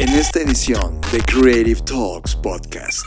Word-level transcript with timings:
En 0.00 0.08
esta 0.08 0.40
edición 0.40 1.00
de 1.12 1.20
Creative 1.20 1.80
Talks 1.82 2.34
Podcast, 2.34 3.06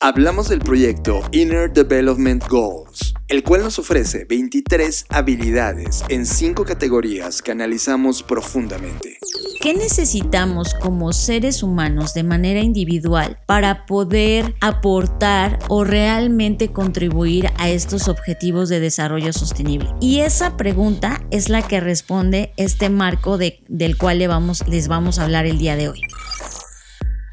hablamos 0.00 0.48
del 0.48 0.60
proyecto 0.60 1.20
Inner 1.30 1.70
Development 1.70 2.42
Goals 2.48 3.14
el 3.30 3.44
cual 3.44 3.62
nos 3.62 3.78
ofrece 3.78 4.24
23 4.24 5.06
habilidades 5.08 6.02
en 6.08 6.26
5 6.26 6.64
categorías 6.64 7.40
que 7.40 7.52
analizamos 7.52 8.24
profundamente. 8.24 9.18
¿Qué 9.60 9.72
necesitamos 9.72 10.74
como 10.74 11.12
seres 11.12 11.62
humanos 11.62 12.12
de 12.12 12.24
manera 12.24 12.60
individual 12.60 13.38
para 13.46 13.86
poder 13.86 14.56
aportar 14.60 15.60
o 15.68 15.84
realmente 15.84 16.72
contribuir 16.72 17.50
a 17.56 17.70
estos 17.70 18.08
objetivos 18.08 18.68
de 18.68 18.80
desarrollo 18.80 19.32
sostenible? 19.32 19.88
Y 20.00 20.20
esa 20.20 20.56
pregunta 20.56 21.22
es 21.30 21.48
la 21.48 21.62
que 21.62 21.78
responde 21.78 22.52
este 22.56 22.90
marco 22.90 23.38
del 23.38 23.96
cual 23.96 24.18
les 24.18 24.88
vamos 24.88 25.18
a 25.20 25.24
hablar 25.24 25.46
el 25.46 25.58
día 25.58 25.76
de 25.76 25.88
hoy. 25.90 26.00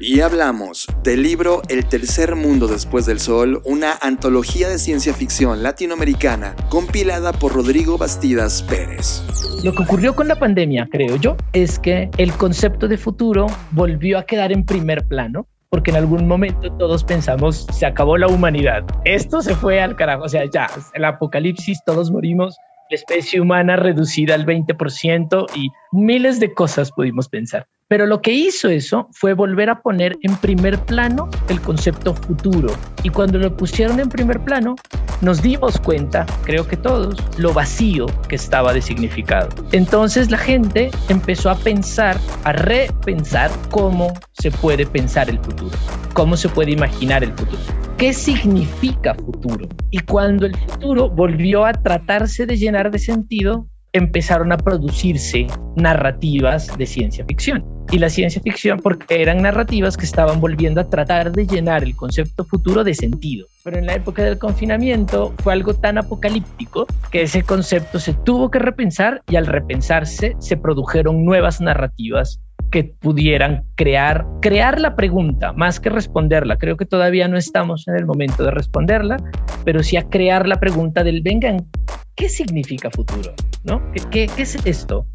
Y 0.00 0.20
hablamos 0.20 0.86
del 1.02 1.24
libro 1.24 1.60
El 1.68 1.84
tercer 1.86 2.36
mundo 2.36 2.68
después 2.68 3.04
del 3.04 3.18
sol, 3.18 3.60
una 3.64 3.94
antología 4.00 4.68
de 4.68 4.78
ciencia 4.78 5.12
ficción 5.12 5.64
latinoamericana 5.64 6.54
compilada 6.68 7.32
por 7.32 7.52
Rodrigo 7.52 7.98
Bastidas 7.98 8.62
Pérez. 8.62 9.24
Lo 9.64 9.72
que 9.72 9.82
ocurrió 9.82 10.14
con 10.14 10.28
la 10.28 10.38
pandemia, 10.38 10.86
creo 10.88 11.16
yo, 11.16 11.36
es 11.52 11.80
que 11.80 12.08
el 12.16 12.32
concepto 12.34 12.86
de 12.86 12.96
futuro 12.96 13.48
volvió 13.72 14.18
a 14.18 14.22
quedar 14.22 14.52
en 14.52 14.64
primer 14.64 15.04
plano 15.08 15.48
porque 15.68 15.90
en 15.90 15.96
algún 15.96 16.28
momento 16.28 16.72
todos 16.78 17.02
pensamos, 17.02 17.66
se 17.72 17.84
acabó 17.84 18.16
la 18.16 18.28
humanidad, 18.28 18.84
esto 19.04 19.42
se 19.42 19.56
fue 19.56 19.80
al 19.80 19.96
carajo, 19.96 20.22
o 20.22 20.28
sea, 20.28 20.44
ya, 20.50 20.68
el 20.94 21.04
apocalipsis, 21.04 21.82
todos 21.84 22.12
morimos, 22.12 22.56
la 22.88 22.94
especie 22.94 23.40
humana 23.40 23.74
reducida 23.74 24.36
al 24.36 24.46
20% 24.46 25.46
y 25.56 25.70
miles 25.90 26.38
de 26.38 26.54
cosas 26.54 26.92
pudimos 26.92 27.28
pensar. 27.28 27.66
Pero 27.88 28.04
lo 28.06 28.20
que 28.20 28.32
hizo 28.32 28.68
eso 28.68 29.08
fue 29.12 29.32
volver 29.32 29.70
a 29.70 29.80
poner 29.80 30.18
en 30.22 30.36
primer 30.36 30.78
plano 30.78 31.30
el 31.48 31.58
concepto 31.62 32.14
futuro. 32.14 32.68
Y 33.02 33.08
cuando 33.08 33.38
lo 33.38 33.56
pusieron 33.56 33.98
en 33.98 34.10
primer 34.10 34.40
plano, 34.40 34.76
nos 35.22 35.40
dimos 35.40 35.80
cuenta, 35.80 36.26
creo 36.44 36.68
que 36.68 36.76
todos, 36.76 37.16
lo 37.38 37.54
vacío 37.54 38.04
que 38.28 38.36
estaba 38.36 38.74
de 38.74 38.82
significado. 38.82 39.48
Entonces 39.72 40.30
la 40.30 40.36
gente 40.36 40.90
empezó 41.08 41.48
a 41.48 41.54
pensar, 41.54 42.18
a 42.44 42.52
repensar 42.52 43.50
cómo 43.70 44.12
se 44.34 44.50
puede 44.50 44.84
pensar 44.84 45.30
el 45.30 45.38
futuro, 45.38 45.76
cómo 46.12 46.36
se 46.36 46.50
puede 46.50 46.72
imaginar 46.72 47.24
el 47.24 47.32
futuro. 47.32 47.62
¿Qué 47.96 48.12
significa 48.12 49.14
futuro? 49.14 49.66
Y 49.90 50.00
cuando 50.00 50.44
el 50.44 50.54
futuro 50.56 51.08
volvió 51.08 51.64
a 51.64 51.72
tratarse 51.72 52.44
de 52.44 52.56
llenar 52.56 52.90
de 52.90 52.98
sentido, 52.98 53.66
empezaron 53.92 54.52
a 54.52 54.56
producirse 54.56 55.46
narrativas 55.76 56.76
de 56.76 56.86
ciencia 56.86 57.24
ficción. 57.24 57.64
Y 57.90 57.98
la 57.98 58.10
ciencia 58.10 58.42
ficción 58.42 58.80
porque 58.80 59.22
eran 59.22 59.40
narrativas 59.40 59.96
que 59.96 60.04
estaban 60.04 60.40
volviendo 60.40 60.80
a 60.80 60.90
tratar 60.90 61.32
de 61.32 61.46
llenar 61.46 61.82
el 61.82 61.96
concepto 61.96 62.44
futuro 62.44 62.84
de 62.84 62.94
sentido. 62.94 63.46
Pero 63.64 63.78
en 63.78 63.86
la 63.86 63.94
época 63.94 64.22
del 64.22 64.38
confinamiento 64.38 65.34
fue 65.42 65.54
algo 65.54 65.72
tan 65.72 65.96
apocalíptico 65.96 66.86
que 67.10 67.22
ese 67.22 67.42
concepto 67.42 67.98
se 67.98 68.12
tuvo 68.12 68.50
que 68.50 68.58
repensar 68.58 69.22
y 69.28 69.36
al 69.36 69.46
repensarse 69.46 70.36
se 70.38 70.56
produjeron 70.58 71.24
nuevas 71.24 71.62
narrativas 71.62 72.40
que 72.70 72.84
pudieran 72.84 73.64
crear, 73.74 74.26
crear 74.40 74.80
la 74.80 74.96
pregunta 74.96 75.52
más 75.52 75.80
que 75.80 75.90
responderla. 75.90 76.56
Creo 76.56 76.76
que 76.76 76.86
todavía 76.86 77.28
no 77.28 77.36
estamos 77.36 77.86
en 77.88 77.96
el 77.96 78.06
momento 78.06 78.44
de 78.44 78.50
responderla, 78.50 79.16
pero 79.64 79.82
sí 79.82 79.96
a 79.96 80.08
crear 80.08 80.46
la 80.46 80.56
pregunta 80.56 81.04
del, 81.04 81.22
vengan, 81.22 81.66
¿qué 82.14 82.28
significa 82.28 82.90
futuro? 82.90 83.32
¿No? 83.64 83.80
¿Qué, 83.92 84.26
qué, 84.28 84.42
es 84.42 84.56
esto? 84.66 85.06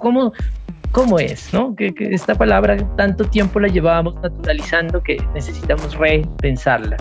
¿Cómo, 0.00 0.32
cómo 0.92 1.18
es? 1.18 1.52
¿no? 1.52 1.74
Que, 1.74 1.94
que, 1.94 2.14
esta 2.14 2.34
palabra 2.34 2.76
tanto 2.96 3.24
tiempo 3.24 3.60
la 3.60 3.68
llevábamos 3.68 4.14
naturalizando 4.16 5.02
que 5.02 5.18
necesitamos 5.34 5.94
repensarla. 5.96 6.96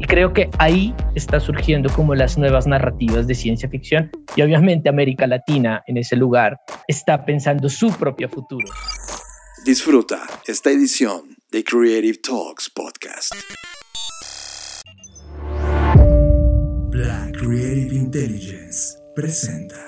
Y 0.00 0.04
creo 0.04 0.32
que 0.32 0.48
ahí 0.58 0.94
está 1.16 1.40
surgiendo 1.40 1.90
como 1.92 2.14
las 2.14 2.38
nuevas 2.38 2.68
narrativas 2.68 3.26
de 3.26 3.34
ciencia 3.34 3.68
ficción 3.68 4.10
y 4.36 4.42
obviamente 4.42 4.88
América 4.88 5.26
Latina 5.26 5.82
en 5.88 5.96
ese 5.96 6.14
lugar 6.14 6.60
está 6.86 7.24
pensando 7.24 7.68
su 7.68 7.90
propio 7.90 8.28
futuro. 8.28 8.66
Disfruta 9.64 10.26
esta 10.46 10.70
edición 10.70 11.36
de 11.50 11.62
Creative 11.64 12.18
Talks 12.18 12.70
Podcast. 12.70 13.32
Black 16.90 17.36
Creative 17.38 17.94
Intelligence 17.94 18.96
presenta. 19.14 19.87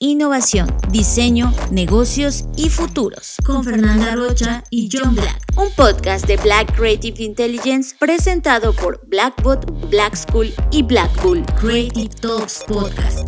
innovación, 0.00 0.68
diseño, 0.92 1.52
negocios 1.72 2.44
y 2.56 2.68
futuros. 2.68 3.36
Con 3.44 3.64
Fernanda 3.64 4.14
Rocha 4.14 4.62
y 4.70 4.88
John 4.92 5.16
Black. 5.16 5.42
Un 5.56 5.70
podcast 5.72 6.24
de 6.28 6.36
Black 6.36 6.72
Creative 6.76 7.20
Intelligence 7.20 7.96
presentado 7.98 8.72
por 8.74 9.04
Blackbot, 9.08 9.90
Black 9.90 10.14
School 10.14 10.52
y 10.70 10.84
Black 10.84 11.10
Bull. 11.20 11.44
Creative 11.58 12.14
Talks 12.20 12.62
Podcast. 12.68 13.26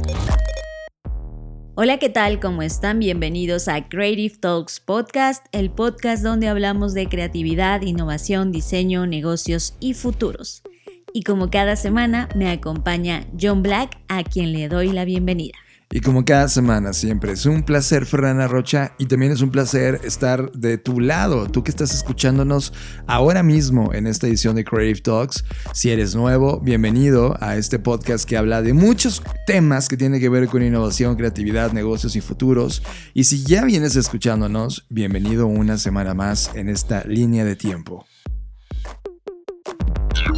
Hola, 1.74 1.98
¿qué 1.98 2.08
tal? 2.08 2.38
¿Cómo 2.38 2.62
están? 2.62 3.00
Bienvenidos 3.00 3.66
a 3.66 3.88
Creative 3.88 4.36
Talks 4.38 4.78
Podcast, 4.78 5.44
el 5.50 5.72
podcast 5.72 6.22
donde 6.22 6.46
hablamos 6.46 6.94
de 6.94 7.08
creatividad, 7.08 7.82
innovación, 7.82 8.52
diseño, 8.52 9.06
negocios 9.06 9.74
y 9.80 9.94
futuros. 9.94 10.62
Y 11.12 11.24
como 11.24 11.50
cada 11.50 11.74
semana 11.74 12.28
me 12.36 12.48
acompaña 12.48 13.26
John 13.40 13.64
Black, 13.64 13.98
a 14.06 14.22
quien 14.22 14.52
le 14.52 14.68
doy 14.68 14.92
la 14.92 15.04
bienvenida. 15.04 15.58
Y 15.92 16.02
como 16.02 16.24
cada 16.24 16.46
semana 16.46 16.92
siempre, 16.92 17.32
es 17.32 17.46
un 17.46 17.64
placer 17.64 18.06
Fernanda 18.06 18.46
Rocha 18.46 18.92
y 18.96 19.06
también 19.06 19.32
es 19.32 19.40
un 19.40 19.50
placer 19.50 20.00
estar 20.04 20.52
de 20.52 20.78
tu 20.78 21.00
lado, 21.00 21.48
tú 21.48 21.64
que 21.64 21.72
estás 21.72 21.92
escuchándonos 21.92 22.72
ahora 23.08 23.42
mismo 23.42 23.92
en 23.92 24.06
esta 24.06 24.28
edición 24.28 24.54
de 24.54 24.64
Creative 24.64 25.00
Talks. 25.00 25.44
Si 25.74 25.90
eres 25.90 26.14
nuevo, 26.14 26.60
bienvenido 26.60 27.36
a 27.40 27.56
este 27.56 27.80
podcast 27.80 28.24
que 28.24 28.36
habla 28.36 28.62
de 28.62 28.72
muchos 28.72 29.20
temas 29.48 29.88
que 29.88 29.96
tienen 29.96 30.20
que 30.20 30.28
ver 30.28 30.46
con 30.46 30.62
innovación, 30.62 31.16
creatividad, 31.16 31.72
negocios 31.72 32.14
y 32.14 32.20
futuros. 32.20 32.84
Y 33.12 33.24
si 33.24 33.42
ya 33.42 33.64
vienes 33.64 33.96
escuchándonos, 33.96 34.86
bienvenido 34.90 35.48
una 35.48 35.76
semana 35.76 36.14
más 36.14 36.52
en 36.54 36.68
esta 36.68 37.02
línea 37.02 37.44
de 37.44 37.56
tiempo. 37.56 38.06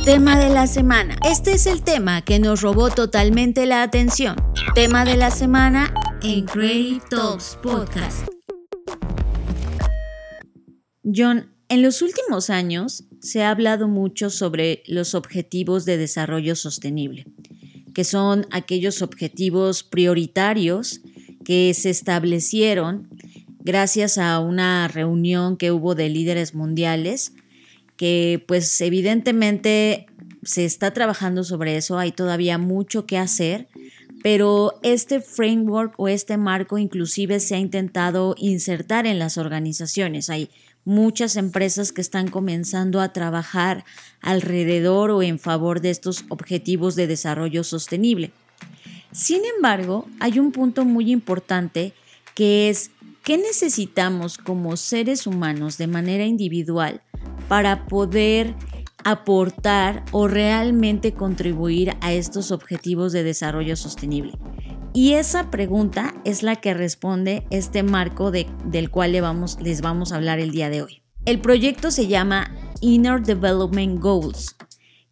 Tema 0.05 0.39
de 0.39 0.51
la 0.51 0.67
semana. 0.67 1.17
Este 1.29 1.53
es 1.53 1.67
el 1.67 1.83
tema 1.83 2.23
que 2.23 2.39
nos 2.39 2.61
robó 2.61 2.91
totalmente 2.91 3.67
la 3.67 3.83
atención. 3.83 4.37
Tema 4.75 5.05
de 5.05 5.17
la 5.17 5.31
semana 5.31 5.95
en 6.23 6.45
Creative 6.45 7.01
Talks 7.09 7.59
Podcast. 7.63 8.27
John, 11.05 11.53
en 11.69 11.83
los 11.83 12.03
últimos 12.03 12.51
años 12.51 13.05
se 13.21 13.43
ha 13.43 13.51
hablado 13.51 13.89
mucho 13.89 14.31
sobre 14.31 14.83
los 14.87 15.15
objetivos 15.15 15.85
de 15.85 15.97
desarrollo 15.97 16.57
sostenible, 16.57 17.27
que 17.95 18.05
son 18.05 18.47
aquellos 18.51 19.03
objetivos 19.03 19.83
prioritarios 19.85 21.01
que 21.45 21.73
se 21.75 21.91
establecieron 21.91 23.09
gracias 23.61 24.19
a 24.19 24.41
una 24.41 24.89
reunión 24.89 25.57
que 25.57 25.71
hubo 25.71 25.95
de 25.95 26.09
líderes 26.09 26.55
mundiales 26.55 27.33
que 28.03 28.43
pues 28.49 28.81
evidentemente 28.81 30.07
se 30.43 30.65
está 30.65 30.93
trabajando 30.93 31.45
sobre 31.45 31.77
eso, 31.77 32.01
hay 32.01 32.11
todavía 32.11 32.59
mucho 32.59 33.07
que 33.07 33.17
hacer, 33.17 33.69
pero 34.25 34.81
este 34.83 35.21
framework 35.21 35.95
o 35.99 36.09
este 36.09 36.37
marco 36.37 36.79
inclusive 36.79 37.39
se 37.39 37.55
ha 37.55 37.59
intentado 37.59 38.35
insertar 38.39 39.07
en 39.07 39.21
las 39.21 39.39
organizaciones. 39.39 40.31
Hay 40.31 40.51
muchas 40.85 41.37
empresas 41.37 41.93
que 41.93 42.01
están 42.01 42.27
comenzando 42.27 43.01
a 43.01 43.13
trabajar 43.13 43.85
alrededor 44.21 45.13
o 45.13 45.23
en 45.23 45.39
favor 45.39 45.81
de 45.81 45.91
estos 45.91 46.25
objetivos 46.29 46.97
de 46.97 47.07
desarrollo 47.07 47.63
sostenible. 47.63 48.33
Sin 49.13 49.43
embargo, 49.45 50.09
hay 50.19 50.41
un 50.41 50.51
punto 50.51 50.85
muy 50.85 51.13
importante 51.13 51.93
que 52.35 52.69
es 52.69 52.91
¿qué 53.23 53.39
necesitamos 53.39 54.39
como 54.39 54.77
seres 54.77 55.27
humanos 55.27 55.79
de 55.79 55.87
manera 55.87 56.25
individual 56.25 57.03
para 57.49 57.87
poder 57.87 58.55
aportar 59.05 60.05
o 60.13 60.29
realmente 60.29 61.13
contribuir 61.13 61.97
a 62.01 62.13
estos 62.13 62.51
objetivos 62.51 63.13
de 63.13 63.23
desarrollo 63.23 63.77
sostenible? 63.77 64.33
Y 64.95 65.15
esa 65.15 65.51
pregunta 65.51 66.15
es 66.25 66.43
la 66.43 66.57
que 66.57 66.75
responde 66.75 67.47
este 67.51 67.83
marco 67.83 68.31
del 68.31 68.91
cual 68.91 69.13
les 69.13 69.81
vamos 69.81 70.13
a 70.13 70.17
hablar 70.17 70.39
el 70.39 70.51
día 70.51 70.69
de 70.69 70.83
hoy. 70.83 71.03
El 71.25 71.41
proyecto 71.41 71.91
se 71.91 72.09
llama 72.09 72.53
Inner 72.81 73.23
Development 73.23 74.01
Goals, 74.01 74.57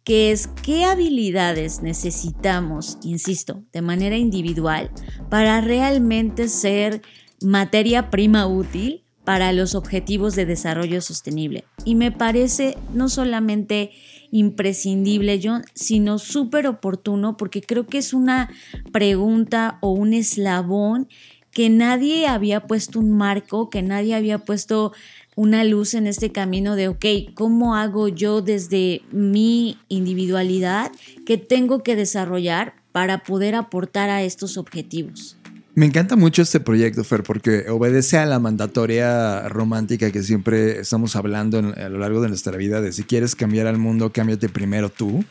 que 0.03 0.31
es 0.31 0.47
qué 0.61 0.83
habilidades 0.83 1.81
necesitamos, 1.81 2.97
insisto, 3.01 3.63
de 3.71 3.81
manera 3.81 4.17
individual 4.17 4.91
para 5.29 5.61
realmente 5.61 6.47
ser 6.47 7.01
materia 7.41 8.09
prima 8.09 8.47
útil 8.47 9.03
para 9.23 9.53
los 9.53 9.75
objetivos 9.75 10.35
de 10.35 10.45
desarrollo 10.45 11.01
sostenible. 11.01 11.63
Y 11.85 11.95
me 11.95 12.11
parece 12.11 12.77
no 12.93 13.07
solamente 13.07 13.91
imprescindible, 14.31 15.39
John, 15.43 15.63
sino 15.73 16.17
súper 16.17 16.67
oportuno 16.67 17.37
porque 17.37 17.61
creo 17.61 17.85
que 17.85 17.99
es 17.99 18.13
una 18.13 18.49
pregunta 18.91 19.77
o 19.81 19.91
un 19.91 20.13
eslabón 20.13 21.07
que 21.51 21.69
nadie 21.69 22.27
había 22.27 22.65
puesto 22.65 22.99
un 22.99 23.11
marco, 23.11 23.69
que 23.69 23.81
nadie 23.81 24.15
había 24.15 24.39
puesto 24.39 24.93
una 25.35 25.63
luz 25.63 25.93
en 25.93 26.07
este 26.07 26.31
camino 26.31 26.75
de, 26.75 26.87
ok, 26.87 27.05
¿cómo 27.35 27.75
hago 27.75 28.07
yo 28.07 28.41
desde 28.41 29.01
mi 29.11 29.77
individualidad 29.89 30.91
que 31.25 31.37
tengo 31.37 31.83
que 31.83 31.95
desarrollar 31.95 32.73
para 32.91 33.23
poder 33.23 33.55
aportar 33.55 34.09
a 34.09 34.23
estos 34.23 34.57
objetivos? 34.57 35.37
Me 35.73 35.85
encanta 35.85 36.17
mucho 36.17 36.41
este 36.41 36.59
proyecto, 36.59 37.05
Fer, 37.05 37.23
porque 37.23 37.69
obedece 37.69 38.17
a 38.17 38.25
la 38.25 38.39
mandatoria 38.39 39.47
romántica 39.47 40.11
que 40.11 40.21
siempre 40.21 40.79
estamos 40.79 41.15
hablando 41.15 41.59
a 41.59 41.87
lo 41.87 41.99
largo 41.99 42.21
de 42.21 42.27
nuestra 42.27 42.57
vida, 42.57 42.81
de 42.81 42.91
si 42.91 43.03
quieres 43.03 43.35
cambiar 43.35 43.67
al 43.67 43.77
mundo, 43.77 44.11
cámbiate 44.11 44.49
primero 44.49 44.89
tú. 44.89 45.23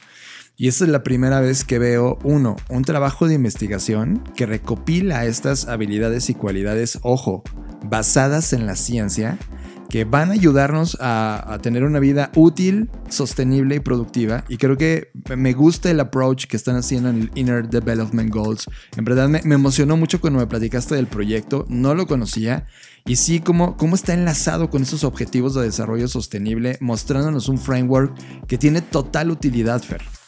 Y 0.57 0.69
esta 0.69 0.85
es 0.85 0.91
la 0.91 1.03
primera 1.03 1.41
vez 1.41 1.65
que 1.65 1.79
veo, 1.79 2.19
uno, 2.23 2.57
un 2.71 2.85
trabajo 2.85 3.29
de 3.29 3.35
investigación 3.35 4.23
que 4.35 4.47
recopila 4.47 5.27
estas 5.27 5.69
habilidades 5.69 6.31
y 6.31 6.35
cualidades, 6.35 6.99
ojo, 7.03 7.43
basadas 7.85 8.55
en 8.55 8.65
la 8.65 8.77
ciencia, 8.77 9.39
que 9.91 10.05
van 10.05 10.31
a 10.31 10.35
ayudarnos 10.35 10.97
a, 11.01 11.59
tener 11.63 11.85
una 11.85 11.99
vida 11.99 12.31
útil, 12.37 12.89
sostenible 13.09 13.75
y 13.75 13.81
productiva. 13.81 14.45
Y 14.49 14.57
creo 14.57 14.77
que 14.77 15.11
me 15.37 15.53
gusta 15.53 15.91
el 15.91 16.01
approach 16.01 16.47
que 16.47 16.57
están 16.57 16.77
haciendo 16.77 17.11
en 17.11 17.23
el 17.23 17.31
Inner 17.35 17.69
Development 17.69 18.33
Goals. 18.33 18.67
En 18.97 19.05
verdad 19.05 19.29
me, 19.29 19.41
emocionó 19.41 19.97
mucho 19.97 20.21
cuando 20.21 20.39
me 20.39 20.47
platicaste 20.47 20.95
del 20.95 21.09
proyecto, 21.09 21.67
no 21.69 21.95
lo 21.95 22.07
conocía. 22.07 22.67
Y 23.05 23.17
sí, 23.17 23.41
cómo, 23.41 23.77
cómo 23.77 23.97
está 23.97 24.15
enlazado 24.15 24.71
con 24.71 24.83
esos 24.83 25.05
objetivos 25.05 25.55
de 25.55 25.63
desarrollo 25.63 26.07
sostenible, 26.07 26.79
mostrándonos 26.81 27.49
un 27.49 27.59
framework 27.59 28.15
que 28.47 28.59
tiene 28.59 28.83
total 28.83 29.31
utilidad, 29.31 29.83
Fer. 29.83 30.20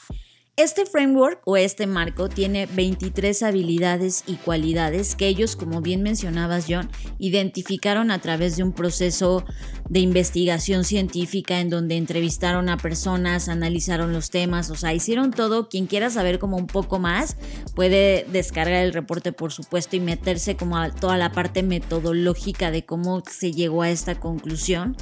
Este 0.58 0.84
framework 0.84 1.40
o 1.46 1.56
este 1.56 1.87
marco 1.87 2.28
tiene 2.28 2.66
23 2.66 3.43
habilidades 3.43 4.22
y 4.26 4.34
cualidades 4.34 5.16
que 5.16 5.26
ellos, 5.26 5.56
como 5.56 5.81
bien 5.81 6.02
mencionabas 6.02 6.66
John, 6.69 6.90
identificaron 7.19 8.10
a 8.10 8.19
través 8.19 8.58
de 8.58 8.62
un 8.62 8.75
proceso 8.75 9.46
de 9.88 10.00
investigación 10.00 10.84
científica 10.84 11.58
en 11.60 11.70
donde 11.70 11.96
entrevistaron 11.96 12.69
a 12.69 12.76
personas, 12.76 13.49
analizaron 13.49 14.12
los 14.12 14.28
temas, 14.28 14.69
o 14.69 14.76
sea, 14.76 14.93
hicieron 14.93 15.31
todo. 15.31 15.70
Quien 15.70 15.87
quiera 15.87 16.10
saber 16.10 16.38
como 16.38 16.58
un 16.58 16.66
poco 16.66 16.99
más 16.99 17.38
puede 17.75 18.26
descargar 18.31 18.84
el 18.84 18.93
reporte, 18.93 19.32
por 19.32 19.52
supuesto, 19.52 19.96
y 19.96 20.00
meterse 20.00 20.54
como 20.54 20.76
a 20.76 20.90
toda 20.90 21.16
la 21.16 21.32
parte 21.32 21.62
metodológica 21.62 22.70
de 22.70 22.84
cómo 22.84 23.22
se 23.26 23.52
llegó 23.52 23.81
a 23.81 23.88
esta 23.88 24.20
conclusión. 24.20 24.99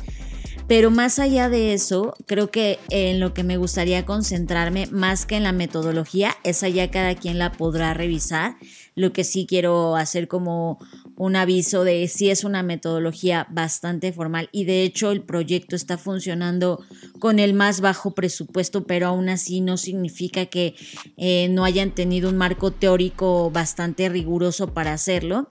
Pero 0.71 0.93
más 0.93 1.19
allá 1.19 1.49
de 1.49 1.73
eso, 1.73 2.15
creo 2.27 2.53
que 2.53 2.79
en 2.91 3.19
lo 3.19 3.35
que 3.35 3.43
me 3.43 3.57
gustaría 3.57 4.07
concentrarme 4.07 4.87
más 4.87 5.27
que 5.27 5.35
en 5.35 5.43
la 5.43 5.51
metodología, 5.51 6.37
esa 6.45 6.69
ya 6.69 6.93
cada 6.93 7.17
quien 7.17 7.41
la 7.41 7.51
podrá 7.51 7.93
revisar. 7.93 8.55
Lo 8.95 9.13
que 9.13 9.25
sí 9.25 9.47
quiero 9.49 9.97
hacer 9.97 10.29
como 10.29 10.79
un 11.17 11.35
aviso 11.35 11.83
de 11.83 12.07
si 12.07 12.31
es 12.31 12.45
una 12.45 12.63
metodología 12.63 13.49
bastante 13.51 14.13
formal 14.13 14.49
y 14.53 14.65
de 14.65 14.85
hecho 14.85 15.11
el 15.11 15.23
proyecto 15.23 15.75
está 15.75 15.99
funcionando 15.99 16.85
con 17.19 17.41
el 17.41 17.53
más 17.53 17.81
bajo 17.81 18.13
presupuesto, 18.13 18.85
pero 18.87 19.09
aún 19.09 19.29
así 19.29 19.61
no 19.61 19.77
significa 19.77 20.47
que 20.47 20.77
eh, 21.17 21.49
no 21.51 21.65
hayan 21.65 21.91
tenido 21.97 22.29
un 22.29 22.37
marco 22.37 22.71
teórico 22.71 23.51
bastante 23.51 24.09
riguroso 24.09 24.73
para 24.73 24.93
hacerlo. 24.93 25.51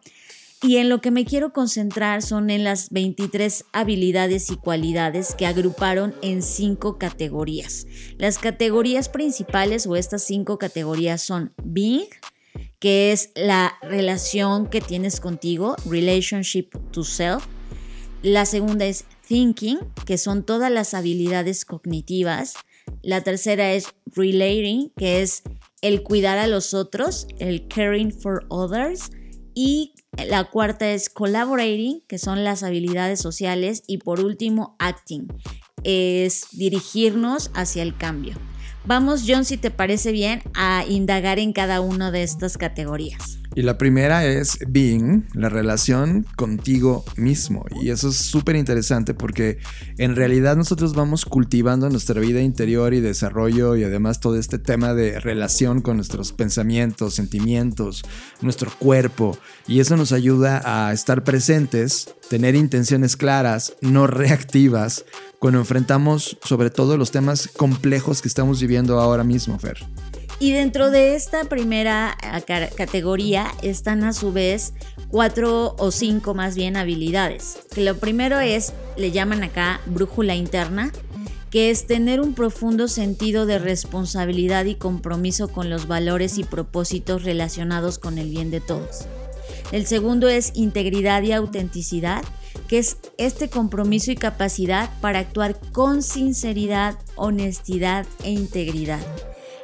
Y 0.61 0.75
en 0.75 0.89
lo 0.89 0.99
que 0.99 1.09
me 1.09 1.23
quiero 1.23 1.53
concentrar 1.53 2.21
son 2.21 2.49
en 2.49 2.65
las 2.65 2.89
23 2.89 3.63
habilidades 3.71 4.49
y 4.49 4.57
cualidades 4.57 5.33
que 5.33 5.45
agruparon 5.45 6.13
en 6.21 6.43
cinco 6.43 6.97
categorías. 6.97 7.87
Las 8.17 8.39
categorías 8.39 9.07
principales 9.07 9.87
o 9.87 9.95
estas 9.95 10.23
cinco 10.23 10.57
categorías 10.57 11.21
son 11.21 11.53
being, 11.63 12.09
que 12.79 13.13
es 13.13 13.31
la 13.35 13.73
relación 13.81 14.67
que 14.67 14.81
tienes 14.81 15.21
contigo, 15.21 15.77
relationship 15.85 16.71
to 16.91 17.05
self. 17.05 17.45
La 18.21 18.45
segunda 18.45 18.85
es 18.85 19.05
thinking, 19.29 19.79
que 20.05 20.17
son 20.17 20.43
todas 20.43 20.69
las 20.69 20.93
habilidades 20.93 21.63
cognitivas. 21.63 22.55
La 23.01 23.21
tercera 23.23 23.71
es 23.71 23.85
relating, 24.07 24.91
que 24.97 25.21
es 25.21 25.43
el 25.81 26.03
cuidar 26.03 26.37
a 26.37 26.47
los 26.47 26.73
otros, 26.73 27.27
el 27.37 27.69
caring 27.69 28.11
for 28.11 28.45
others. 28.49 29.09
Y 29.53 29.93
la 30.17 30.45
cuarta 30.45 30.91
es 30.91 31.09
collaborating, 31.09 32.01
que 32.07 32.17
son 32.17 32.43
las 32.43 32.63
habilidades 32.63 33.19
sociales. 33.19 33.83
Y 33.87 33.99
por 33.99 34.19
último, 34.19 34.75
acting, 34.79 35.27
es 35.83 36.47
dirigirnos 36.51 37.51
hacia 37.53 37.83
el 37.83 37.95
cambio. 37.95 38.35
Vamos, 38.85 39.23
John, 39.27 39.45
si 39.45 39.57
te 39.57 39.71
parece 39.71 40.11
bien, 40.11 40.41
a 40.55 40.85
indagar 40.87 41.37
en 41.37 41.53
cada 41.53 41.81
una 41.81 42.11
de 42.11 42.23
estas 42.23 42.57
categorías. 42.57 43.39
Y 43.59 43.61
la 43.61 43.77
primera 43.77 44.25
es 44.25 44.57
being, 44.69 45.25
la 45.33 45.49
relación 45.49 46.25
contigo 46.37 47.03
mismo. 47.17 47.65
Y 47.81 47.89
eso 47.89 48.07
es 48.07 48.15
súper 48.15 48.55
interesante 48.55 49.13
porque 49.13 49.57
en 49.97 50.15
realidad 50.15 50.55
nosotros 50.55 50.93
vamos 50.93 51.25
cultivando 51.25 51.89
nuestra 51.89 52.21
vida 52.21 52.39
interior 52.39 52.93
y 52.93 53.01
desarrollo 53.01 53.75
y 53.75 53.83
además 53.83 54.21
todo 54.21 54.37
este 54.37 54.59
tema 54.59 54.93
de 54.93 55.19
relación 55.19 55.81
con 55.81 55.97
nuestros 55.97 56.31
pensamientos, 56.31 57.15
sentimientos, 57.15 58.05
nuestro 58.39 58.71
cuerpo. 58.79 59.37
Y 59.67 59.81
eso 59.81 59.97
nos 59.97 60.13
ayuda 60.13 60.61
a 60.63 60.93
estar 60.93 61.25
presentes, 61.25 62.15
tener 62.29 62.55
intenciones 62.55 63.17
claras, 63.17 63.73
no 63.81 64.07
reactivas, 64.07 65.03
cuando 65.37 65.59
enfrentamos 65.59 66.37
sobre 66.43 66.69
todo 66.69 66.95
los 66.95 67.11
temas 67.11 67.49
complejos 67.49 68.21
que 68.21 68.29
estamos 68.29 68.61
viviendo 68.61 69.01
ahora 69.01 69.25
mismo, 69.25 69.59
Fer. 69.59 69.85
Y 70.41 70.53
dentro 70.53 70.89
de 70.89 71.15
esta 71.15 71.43
primera 71.43 72.17
eh, 72.23 72.69
categoría 72.75 73.51
están 73.61 74.05
a 74.05 74.13
su 74.13 74.31
vez 74.31 74.73
cuatro 75.09 75.75
o 75.77 75.91
cinco 75.91 76.33
más 76.33 76.55
bien 76.55 76.77
habilidades. 76.77 77.59
Que 77.75 77.83
lo 77.83 77.97
primero 77.97 78.39
es, 78.39 78.71
le 78.95 79.11
llaman 79.11 79.43
acá 79.43 79.81
brújula 79.85 80.35
interna, 80.35 80.93
que 81.49 81.71
es 81.71 81.87
tener 81.87 82.21
un 82.21 82.35
profundo 82.35 82.87
sentido 82.87 83.45
de 83.45 83.59
responsabilidad 83.59 84.63
y 84.63 84.75
compromiso 84.75 85.49
con 85.49 85.69
los 85.69 85.87
valores 85.87 86.37
y 86.37 86.45
propósitos 86.45 87.23
relacionados 87.23 87.99
con 87.99 88.17
el 88.17 88.29
bien 88.29 88.49
de 88.49 88.61
todos. 88.61 89.07
El 89.73 89.87
segundo 89.87 90.29
es 90.29 90.53
integridad 90.55 91.21
y 91.23 91.33
autenticidad, 91.33 92.23
que 92.69 92.79
es 92.79 92.97
este 93.17 93.49
compromiso 93.49 94.11
y 94.11 94.15
capacidad 94.15 94.89
para 95.01 95.19
actuar 95.19 95.59
con 95.73 96.01
sinceridad, 96.01 96.97
honestidad 97.15 98.05
e 98.23 98.31
integridad. 98.31 99.01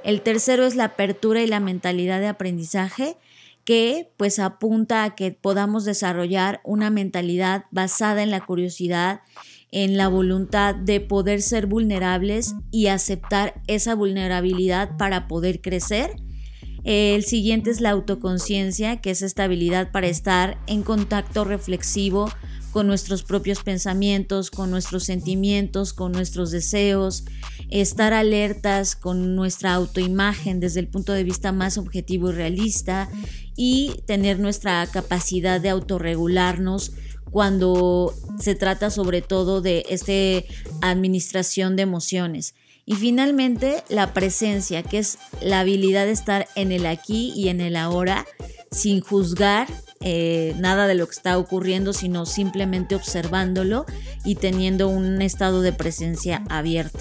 El 0.06 0.22
tercero 0.22 0.68
es 0.68 0.76
la 0.76 0.86
apertura 0.86 1.42
y 1.42 1.48
la 1.48 1.60
mentalidad 1.60 2.20
de 2.20 2.28
aprendizaje 2.28 3.18
que 3.64 4.12
pues 4.18 4.38
apunta 4.38 5.04
a 5.04 5.16
que 5.16 5.32
podamos 5.32 5.84
desarrollar 5.84 6.62
una 6.64 6.92
mentalidad 6.92 7.66
basada 7.72 8.22
en 8.22 8.30
la 8.30 8.46
curiosidad, 8.46 9.22
en 9.72 9.98
la 9.98 10.08
voluntad 10.08 10.76
de 10.76 11.02
poder 11.02 11.42
ser 11.42 11.66
vulnerables 11.66 12.54
y 12.70 12.86
aceptar 12.86 13.64
esa 13.66 13.96
vulnerabilidad 13.96 14.96
para 14.96 15.28
poder 15.28 15.60
crecer. 15.60 16.12
El 16.84 17.24
siguiente 17.24 17.72
es 17.72 17.82
la 17.82 17.90
autoconciencia, 17.90 19.02
que 19.02 19.10
es 19.10 19.24
esta 19.24 19.46
habilidad 19.46 19.92
para 19.92 20.06
estar 20.06 20.60
en 20.68 20.84
contacto 20.84 21.46
reflexivo 21.46 22.30
con 22.76 22.88
nuestros 22.88 23.24
propios 23.24 23.64
pensamientos, 23.64 24.52
con 24.52 24.70
nuestros 24.70 25.06
sentimientos, 25.06 25.94
con 25.94 26.12
nuestros 26.12 26.52
deseos, 26.52 27.24
estar 27.70 28.12
alertas 28.12 28.98
con 28.98 29.34
nuestra 29.34 29.74
autoimagen 29.76 30.60
desde 30.60 30.82
el 30.82 30.90
punto 30.90 31.14
de 31.14 31.24
vista 31.24 31.54
más 31.54 31.78
objetivo 31.78 32.32
y 32.32 32.34
realista 32.34 33.10
y 33.56 33.94
tener 34.06 34.40
nuestra 34.40 34.86
capacidad 34.88 35.62
de 35.62 35.70
autorregularnos 35.70 36.92
cuando 37.32 38.14
se 38.42 38.56
trata 38.56 38.90
sobre 38.90 39.22
todo 39.22 39.62
de 39.62 39.86
esta 39.88 40.46
administración 40.82 41.78
de 41.78 41.84
emociones. 41.84 42.56
Y 42.86 42.96
finalmente 42.96 43.86
la 43.88 44.14
presencia, 44.14 44.84
que 44.84 44.98
es 44.98 45.18
la 45.42 45.62
habilidad 45.62 46.08
de 46.08 46.12
estar 46.12 46.50
en 46.56 46.74
el 46.74 46.88
aquí 46.88 47.32
y 47.38 47.48
en 47.48 47.62
el 47.62 47.78
ahora 47.78 48.26
sin 48.70 49.00
juzgar 49.00 49.70
eh, 50.02 50.54
nada 50.58 50.88
de 50.88 50.96
lo 50.96 51.06
que 51.06 51.14
está 51.14 51.38
ocurriendo, 51.38 51.94
sino 51.94 52.26
simplemente 52.26 52.96
observándolo 52.96 53.86
y 54.24 54.36
teniendo 54.36 54.88
un 54.88 55.22
estado 55.22 55.62
de 55.62 55.74
presencia 55.74 56.44
abierta. 56.50 57.00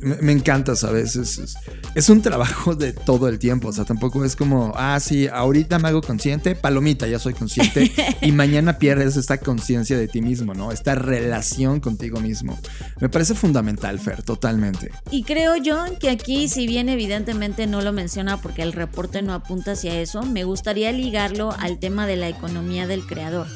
Me, 0.00 0.32
encanta, 0.32 0.76
¿sabes? 0.76 1.16
Es, 1.16 1.56
es, 1.94 2.08
un 2.08 2.22
trabajo 2.22 2.74
de 2.74 2.92
todo 2.92 3.28
el 3.28 3.38
tiempo. 3.38 3.68
O 3.68 3.72
sea, 3.72 3.84
tampoco 3.84 4.24
es 4.24 4.36
como, 4.36 4.72
ah, 4.76 4.98
sí, 5.00 5.28
ahorita 5.28 5.78
me 5.78 5.88
hago 5.88 6.00
consciente, 6.02 6.54
palomita, 6.54 7.06
ya 7.06 7.18
soy 7.18 7.34
consciente. 7.34 7.92
y 8.22 8.32
mañana 8.32 8.78
pierdes 8.78 9.16
esta 9.16 9.38
conciencia 9.38 9.96
de 9.96 10.08
ti 10.08 10.22
mismo, 10.22 10.54
¿no? 10.54 10.72
Esta 10.72 10.94
relación 10.94 11.80
contigo 11.80 12.20
mismo. 12.20 12.58
Me 13.00 13.08
parece 13.08 13.34
fundamental, 13.34 13.98
Fer, 13.98 14.22
totalmente. 14.22 14.90
Y 15.10 15.22
creo, 15.24 15.54
John, 15.64 15.96
que 15.96 16.10
aquí, 16.10 16.48
si 16.48 16.66
bien 16.66 16.88
evidentemente 16.88 17.66
no 17.66 17.80
lo 17.82 17.92
menciona 17.92 18.40
porque 18.40 18.62
el 18.62 18.72
reporte 18.72 19.22
no 19.22 19.34
apunta 19.34 19.72
hacia 19.72 20.00
eso, 20.00 20.22
me 20.22 20.44
gustaría 20.44 20.92
ligarlo 20.92 21.52
al 21.58 21.78
tema 21.78 22.06
de 22.06 22.16
la 22.16 22.28
economía 22.28 22.86
del 22.86 23.06
creador. 23.06 23.46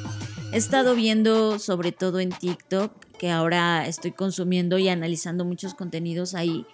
He 0.53 0.57
estado 0.57 0.95
viendo, 0.95 1.59
sobre 1.59 1.91
todo 1.91 2.21
en 2.21 2.31
TikTok, 2.31 2.93
ahora 3.31 3.87
estoy 3.87 4.13
consumiendo 4.13 4.79
y 4.79 4.89
analizando 4.89 5.45
muchos 5.45 5.75
contenidos 5.75 6.35
ahí, 6.35 6.67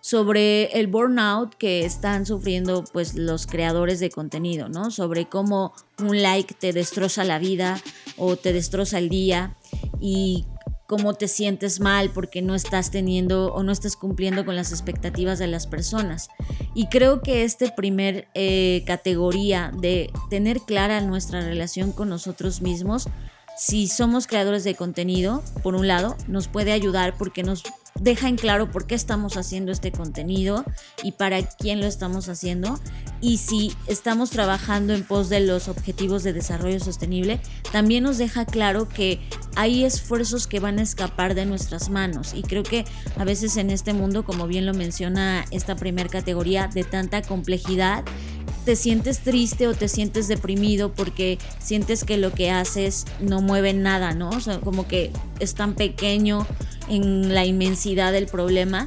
sobre 0.00 0.66
el 0.78 0.86
burnout 0.86 1.54
que 1.54 1.84
están 1.84 2.24
sufriendo 2.24 2.84
pues 2.92 3.14
los 3.14 3.46
creadores 3.46 4.00
de 4.00 4.10
contenido, 4.10 4.68
¿no? 4.68 4.90
Sobre 4.90 5.28
cómo 5.28 5.74
un 5.98 6.22
like 6.22 6.54
te 6.54 6.72
destroza 6.72 7.24
la 7.24 7.38
vida 7.38 7.80
o 8.16 8.36
te 8.36 8.52
destroza 8.52 8.98
el 8.98 9.08
día 9.08 9.56
y 10.00 10.46
cómo 10.88 11.12
te 11.12 11.28
sientes 11.28 11.80
mal 11.80 12.10
porque 12.10 12.40
no 12.40 12.54
estás 12.54 12.90
teniendo 12.90 13.52
o 13.52 13.62
no 13.62 13.72
estás 13.72 13.94
cumpliendo 13.94 14.46
con 14.46 14.56
las 14.56 14.72
expectativas 14.72 15.38
de 15.38 15.46
las 15.46 15.66
personas. 15.66 16.28
Y 16.74 16.86
creo 16.86 17.20
que 17.20 17.44
este 17.44 17.70
primer 17.70 18.28
eh, 18.34 18.84
categoría 18.86 19.70
de 19.76 20.10
tener 20.30 20.60
clara 20.60 21.02
nuestra 21.02 21.42
relación 21.42 21.92
con 21.92 22.08
nosotros 22.08 22.62
mismos, 22.62 23.08
si 23.58 23.88
somos 23.88 24.28
creadores 24.28 24.62
de 24.62 24.76
contenido, 24.76 25.42
por 25.64 25.74
un 25.74 25.88
lado, 25.88 26.16
nos 26.28 26.46
puede 26.46 26.70
ayudar 26.70 27.16
porque 27.18 27.42
nos 27.42 27.64
deja 28.00 28.28
en 28.28 28.36
claro 28.36 28.70
por 28.70 28.86
qué 28.86 28.94
estamos 28.94 29.36
haciendo 29.36 29.72
este 29.72 29.90
contenido 29.90 30.64
y 31.02 31.12
para 31.12 31.42
quién 31.42 31.80
lo 31.80 31.86
estamos 31.86 32.28
haciendo. 32.28 32.78
Y 33.20 33.38
si 33.38 33.74
estamos 33.88 34.30
trabajando 34.30 34.94
en 34.94 35.02
pos 35.02 35.28
de 35.28 35.40
los 35.40 35.66
objetivos 35.66 36.22
de 36.22 36.32
desarrollo 36.32 36.78
sostenible, 36.78 37.40
también 37.72 38.04
nos 38.04 38.16
deja 38.16 38.46
claro 38.46 38.88
que 38.88 39.18
hay 39.56 39.84
esfuerzos 39.84 40.46
que 40.46 40.60
van 40.60 40.78
a 40.78 40.82
escapar 40.82 41.34
de 41.34 41.44
nuestras 41.44 41.90
manos. 41.90 42.34
Y 42.34 42.42
creo 42.42 42.62
que 42.62 42.84
a 43.16 43.24
veces 43.24 43.56
en 43.56 43.70
este 43.70 43.92
mundo, 43.92 44.24
como 44.24 44.46
bien 44.46 44.66
lo 44.66 44.74
menciona 44.74 45.44
esta 45.50 45.74
primera 45.74 46.08
categoría, 46.08 46.68
de 46.68 46.84
tanta 46.84 47.22
complejidad, 47.22 48.04
te 48.68 48.76
sientes 48.76 49.20
triste 49.20 49.66
o 49.66 49.72
te 49.72 49.88
sientes 49.88 50.28
deprimido 50.28 50.92
porque 50.92 51.38
sientes 51.58 52.04
que 52.04 52.18
lo 52.18 52.32
que 52.32 52.50
haces 52.50 53.06
no 53.18 53.40
mueve 53.40 53.72
nada, 53.72 54.12
¿no? 54.12 54.28
O 54.28 54.40
sea, 54.40 54.60
como 54.60 54.86
que 54.86 55.10
es 55.40 55.54
tan 55.54 55.74
pequeño 55.74 56.46
en 56.86 57.34
la 57.34 57.46
inmensidad 57.46 58.12
del 58.12 58.26
problema. 58.26 58.86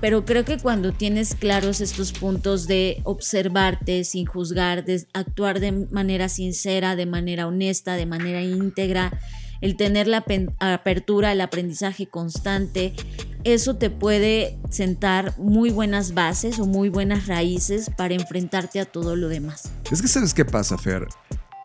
Pero 0.00 0.24
creo 0.24 0.44
que 0.44 0.58
cuando 0.58 0.90
tienes 0.90 1.36
claros 1.36 1.80
estos 1.80 2.10
puntos 2.10 2.66
de 2.66 3.00
observarte 3.04 4.02
sin 4.02 4.26
juzgar, 4.26 4.84
de 4.84 5.06
actuar 5.12 5.60
de 5.60 5.70
manera 5.70 6.28
sincera, 6.28 6.96
de 6.96 7.06
manera 7.06 7.46
honesta, 7.46 7.94
de 7.94 8.06
manera 8.06 8.42
íntegra, 8.42 9.16
el 9.60 9.76
tener 9.76 10.08
la 10.08 10.24
apertura 10.58 11.30
al 11.30 11.40
aprendizaje 11.40 12.08
constante, 12.08 12.92
eso 13.44 13.76
te 13.76 13.90
puede 13.90 14.58
sentar 14.70 15.34
muy 15.38 15.70
buenas 15.70 16.14
bases 16.14 16.58
o 16.58 16.66
muy 16.66 16.88
buenas 16.88 17.26
raíces 17.26 17.90
para 17.96 18.14
enfrentarte 18.14 18.80
a 18.80 18.84
todo 18.84 19.16
lo 19.16 19.28
demás. 19.28 19.70
Es 19.90 20.02
que 20.02 20.08
sabes 20.08 20.34
qué 20.34 20.44
pasa, 20.44 20.78
Fer. 20.78 21.08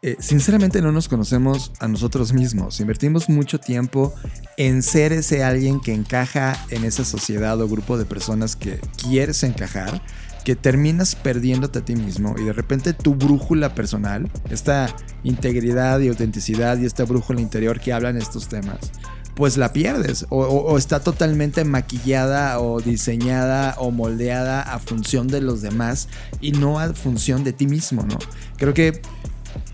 Eh, 0.03 0.15
sinceramente 0.19 0.81
no 0.81 0.91
nos 0.91 1.07
conocemos 1.07 1.71
a 1.79 1.87
nosotros 1.87 2.31
mismos. 2.31 2.79
Invertimos 2.79 3.29
mucho 3.29 3.59
tiempo 3.59 4.13
en 4.55 4.83
ser 4.83 5.11
ese 5.11 5.43
alguien 5.43 5.79
que 5.79 5.93
encaja 5.93 6.55
en 6.69 6.83
esa 6.83 7.03
sociedad 7.03 7.59
o 7.59 7.67
grupo 7.67 7.97
de 7.97 8.05
personas 8.05 8.55
que 8.55 8.79
quieres 8.95 9.41
encajar, 9.43 10.01
que 10.45 10.55
terminas 10.55 11.15
perdiéndote 11.15 11.79
a 11.79 11.85
ti 11.85 11.95
mismo 11.95 12.35
y 12.37 12.43
de 12.43 12.53
repente 12.53 12.93
tu 12.93 13.15
brújula 13.15 13.73
personal, 13.75 14.31
esta 14.49 14.95
integridad 15.23 15.99
y 15.99 16.09
autenticidad 16.09 16.77
y 16.77 16.85
esta 16.85 17.03
brújula 17.03 17.41
interior 17.41 17.79
que 17.79 17.91
hablan 17.91 18.17
estos 18.17 18.47
temas, 18.47 18.91
pues 19.37 19.55
la 19.55 19.71
pierdes 19.71 20.25
o, 20.29 20.77
está 20.79 20.99
totalmente 20.99 21.63
maquillada 21.63 22.59
o 22.59 22.81
diseñada 22.81 23.75
o 23.77 23.91
moldeada 23.91 24.63
a 24.63 24.79
función 24.79 25.27
de 25.27 25.41
los 25.41 25.61
demás 25.61 26.09
y 26.41 26.53
no 26.53 26.79
a 26.79 26.91
función 26.95 27.43
de 27.43 27.53
ti 27.53 27.67
mismo, 27.67 28.03
¿no? 28.03 28.17
Creo 28.57 28.73
que 28.73 28.99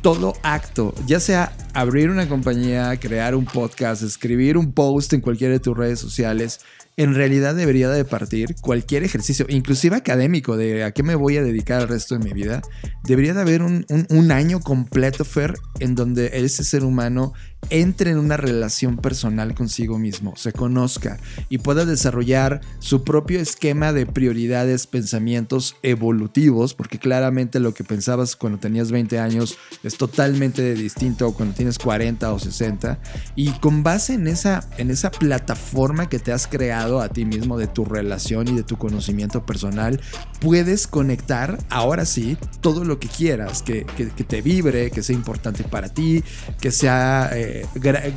todo 0.02 0.34
acto, 0.44 0.94
ya 1.08 1.22
sea 1.22 1.56
abrir 1.74 2.10
una 2.10 2.28
compañía, 2.28 3.00
crear 3.00 3.36
un 3.36 3.46
podcast, 3.46 4.04
escribir 4.04 4.58
un 4.58 4.74
post 4.74 5.14
en 5.14 5.22
cualquiera 5.22 5.54
de 5.54 5.62
tus 5.62 5.78
redes 5.78 5.98
sociales, 5.98 6.60
en 6.98 7.16
realidad 7.16 7.56
debería 7.56 7.90
de 7.90 8.04
partir 8.04 8.56
cualquier 8.60 9.04
ejercicio, 9.04 9.46
inclusive 9.48 9.96
académico, 9.96 10.58
de 10.58 10.84
a 10.84 10.92
qué 10.92 11.04
me 11.04 11.16
voy 11.16 11.38
a 11.38 11.44
dedicar 11.44 11.82
el 11.82 11.88
resto 11.88 12.18
de 12.18 12.24
mi 12.24 12.34
vida, 12.34 12.62
debería 13.06 13.34
de 13.34 13.42
haber 13.42 13.62
un, 13.62 13.86
un 14.10 14.32
año 14.34 14.60
completo, 14.60 15.24
Fer, 15.24 15.56
en 15.80 15.96
donde 15.96 16.32
ese 16.34 16.66
ser 16.66 16.84
humano 16.84 17.34
entre 17.70 18.12
en 18.12 18.18
una 18.18 18.38
relación 18.38 18.98
personal 18.98 19.56
consigo 19.56 19.98
mismo, 19.98 20.36
se 20.36 20.54
conozca 20.54 21.18
y 21.50 21.60
pueda 21.60 21.86
desarrollar 21.86 22.62
su 22.80 23.04
propio 23.04 23.40
esquema 23.40 23.94
de 23.94 24.06
prioridades, 24.06 24.88
pensamientos 24.88 25.76
evolutivos, 25.84 26.74
porque 26.74 27.00
claramente 27.00 27.60
lo 27.60 27.74
que 27.74 27.84
pensabas 27.84 28.36
cuando 28.36 28.60
tenías 28.60 28.92
20 28.92 29.20
años 29.20 29.58
es 29.84 29.98
totalmente 29.98 30.74
distinto 30.74 31.34
cuando 31.34 31.56
tienes 31.56 31.80
40 31.80 32.34
o 32.34 32.40
60 32.40 33.00
y 33.36 33.52
con 33.60 33.84
base 33.84 34.14
en 34.14 34.28
esa 34.28 34.68
en 34.78 34.92
esa 34.92 35.12
plataforma 35.12 36.10
que 36.10 36.20
te 36.20 36.32
has 36.32 36.48
creado 36.48 37.02
a 37.02 37.10
ti 37.10 37.26
mismo 37.26 37.58
de 37.58 37.68
tu 37.68 37.86
relación 37.86 38.48
y 38.48 38.56
de 38.56 38.64
tu 38.64 38.78
conocimiento 38.78 39.46
personal, 39.46 40.00
puedes 40.40 40.88
conectar 40.88 41.58
ahora 41.70 42.06
sí 42.06 42.38
todo 42.62 42.84
lo 42.84 43.00
que 43.00 43.08
quieras, 43.08 43.62
que, 43.62 43.86
te 44.28 44.42
vibre, 44.42 44.92
que 44.92 45.04
sea 45.04 45.16
importante 45.16 45.64
para 45.64 45.90
ti, 45.90 46.24
que 46.60 46.72
sea 46.72 47.30
eh, 47.34 47.53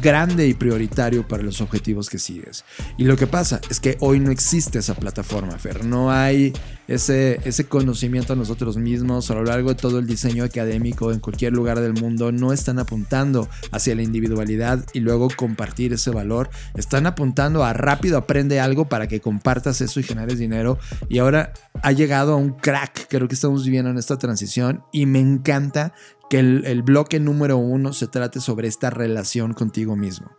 grande 0.03 0.47
y 0.47 0.55
prioritario 0.55 1.27
para 1.27 1.43
los 1.43 1.61
objetivos 1.61 2.09
que 2.09 2.19
sigues. 2.19 2.65
Y 2.97 3.05
lo 3.05 3.17
que 3.17 3.27
pasa 3.27 3.61
es 3.71 3.81
que 3.81 3.97
hoy 4.01 4.21
no 4.21 4.31
existe 4.31 4.79
esa 4.79 4.95
plataforma, 4.95 5.59
Fer. 5.59 5.85
No 5.85 6.11
hay 6.11 6.53
ese, 6.89 7.41
ese 7.45 7.67
conocimiento 7.67 8.33
a 8.33 8.37
nosotros 8.37 8.77
mismos 8.77 9.31
a 9.31 9.35
lo 9.35 9.45
largo 9.45 9.71
de 9.71 9.75
todo 9.75 9.99
el 9.99 10.07
diseño 10.07 10.45
académico 10.45 11.13
en 11.13 11.21
cualquier 11.21 11.53
lugar 11.53 11.81
del 11.81 11.95
mundo. 11.95 12.33
No 12.33 12.53
están 12.53 12.79
apuntando 12.79 13.49
hacia 13.73 13.95
la 13.95 14.03
individualidad 14.03 14.85
y 14.93 15.01
luego 15.01 15.29
compartir 15.35 15.93
ese 15.93 16.11
valor. 16.11 16.51
Están 16.75 17.07
apuntando 17.07 17.65
a 17.65 17.73
rápido 17.73 18.19
aprende 18.19 18.61
algo 18.61 18.89
para 18.89 19.09
que 19.09 19.21
compartas 19.21 19.81
eso 19.81 20.01
y 20.01 20.03
generes 20.03 20.39
dinero. 20.39 20.79
Y 21.09 21.19
ahora 21.19 21.53
ha 21.83 21.93
llegado 21.93 22.35
a 22.35 22.37
un 22.37 22.51
crack. 22.51 23.07
Creo 23.09 23.29
que 23.29 23.35
estamos 23.35 23.65
viviendo 23.65 23.91
en 23.91 23.99
esta 23.99 24.19
transición 24.19 24.83
y 24.93 25.07
me 25.07 25.21
encanta 25.21 25.93
que 26.29 26.39
el, 26.39 26.83
bloque 26.83 27.21
número 27.21 27.57
uno 27.57 27.93
se 27.93 28.07
trate 28.09 28.41
sobre 28.41 28.69
esta 28.69 28.91
relación 28.91 29.55
contigo 29.55 29.97
mismo. 29.97 30.37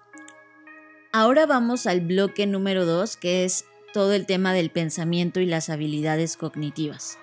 Ahora 1.14 1.46
vamos 1.46 1.88
al 1.88 2.02
bloque 2.02 2.46
número 2.46 2.86
dos, 2.86 3.18
que 3.18 3.46
es 3.46 3.66
todo 3.94 4.14
el 4.14 4.26
tema 4.26 4.54
del 4.54 4.70
pensamiento 4.70 5.40
y 5.40 5.46
las 5.46 5.70
habilidades 5.70 6.38
cognitivas. 6.38 7.18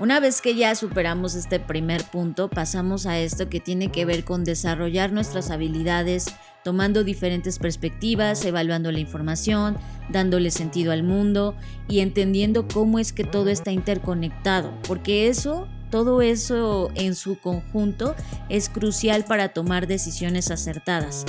Una 0.00 0.20
vez 0.20 0.40
que 0.40 0.54
ya 0.54 0.74
superamos 0.76 1.34
este 1.34 1.58
primer 1.58 2.04
punto, 2.04 2.48
pasamos 2.48 3.04
a 3.04 3.18
esto 3.18 3.48
que 3.48 3.58
tiene 3.58 3.90
que 3.90 4.04
ver 4.04 4.24
con 4.24 4.44
desarrollar 4.44 5.12
nuestras 5.12 5.50
habilidades, 5.50 6.26
tomando 6.62 7.02
diferentes 7.02 7.58
perspectivas, 7.58 8.44
evaluando 8.44 8.92
la 8.92 9.00
información, 9.00 9.76
dándole 10.08 10.52
sentido 10.52 10.92
al 10.92 11.02
mundo 11.02 11.56
y 11.88 11.98
entendiendo 11.98 12.68
cómo 12.68 13.00
es 13.00 13.12
que 13.12 13.24
todo 13.24 13.48
está 13.48 13.72
interconectado, 13.72 14.72
porque 14.86 15.28
eso 15.28 15.66
todo 15.90 16.22
eso 16.22 16.90
en 16.94 17.14
su 17.14 17.38
conjunto 17.38 18.14
es 18.48 18.68
crucial 18.68 19.24
para 19.24 19.50
tomar 19.50 19.86
decisiones 19.86 20.50
acertadas. 20.50 21.24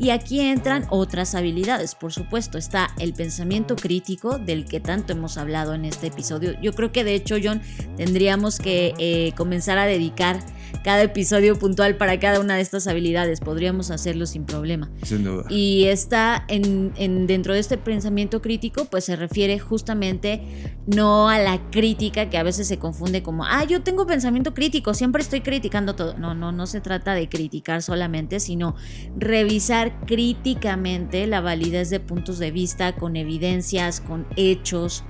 Y 0.00 0.08
aquí 0.08 0.40
entran 0.40 0.86
otras 0.88 1.34
habilidades, 1.34 1.94
por 1.94 2.10
supuesto. 2.10 2.56
Está 2.56 2.88
el 2.98 3.12
pensamiento 3.12 3.76
crítico, 3.76 4.38
del 4.38 4.64
que 4.64 4.80
tanto 4.80 5.12
hemos 5.12 5.36
hablado 5.36 5.74
en 5.74 5.84
este 5.84 6.06
episodio. 6.06 6.58
Yo 6.62 6.72
creo 6.72 6.90
que 6.90 7.04
de 7.04 7.14
hecho, 7.14 7.36
John, 7.42 7.60
tendríamos 7.98 8.58
que 8.58 8.94
eh, 8.96 9.34
comenzar 9.36 9.76
a 9.76 9.84
dedicar 9.84 10.40
cada 10.84 11.02
episodio 11.02 11.58
puntual 11.58 11.96
para 11.96 12.18
cada 12.18 12.40
una 12.40 12.54
de 12.56 12.62
estas 12.62 12.86
habilidades. 12.86 13.40
Podríamos 13.40 13.90
hacerlo 13.90 14.24
sin 14.24 14.46
problema. 14.46 14.90
Sin 15.02 15.22
duda. 15.22 15.44
Y 15.50 15.84
está 15.84 16.46
en, 16.48 17.26
dentro 17.26 17.52
de 17.52 17.60
este 17.60 17.76
pensamiento 17.76 18.40
crítico, 18.40 18.86
pues 18.86 19.04
se 19.04 19.16
refiere 19.16 19.58
justamente 19.58 20.40
no 20.86 21.28
a 21.28 21.38
la 21.38 21.70
crítica 21.70 22.30
que 22.30 22.38
a 22.38 22.42
veces 22.42 22.66
se 22.68 22.78
confunde 22.78 23.22
como, 23.22 23.44
ah, 23.44 23.64
yo 23.64 23.82
tengo 23.82 24.06
pensamiento 24.06 24.54
crítico, 24.54 24.94
siempre 24.94 25.20
estoy 25.22 25.42
criticando 25.42 25.94
todo. 25.94 26.16
No, 26.16 26.34
no, 26.34 26.52
no 26.52 26.66
se 26.66 26.80
trata 26.80 27.12
de 27.12 27.28
criticar 27.28 27.82
solamente, 27.82 28.40
sino 28.40 28.74
revisar 29.18 29.89
críticamente 30.06 31.26
la 31.26 31.40
validez 31.40 31.90
de 31.90 32.00
puntos 32.00 32.38
de 32.38 32.50
vista 32.50 32.94
con 32.96 33.16
evidencias, 33.16 34.00
con 34.00 34.26
hechos. 34.36 35.04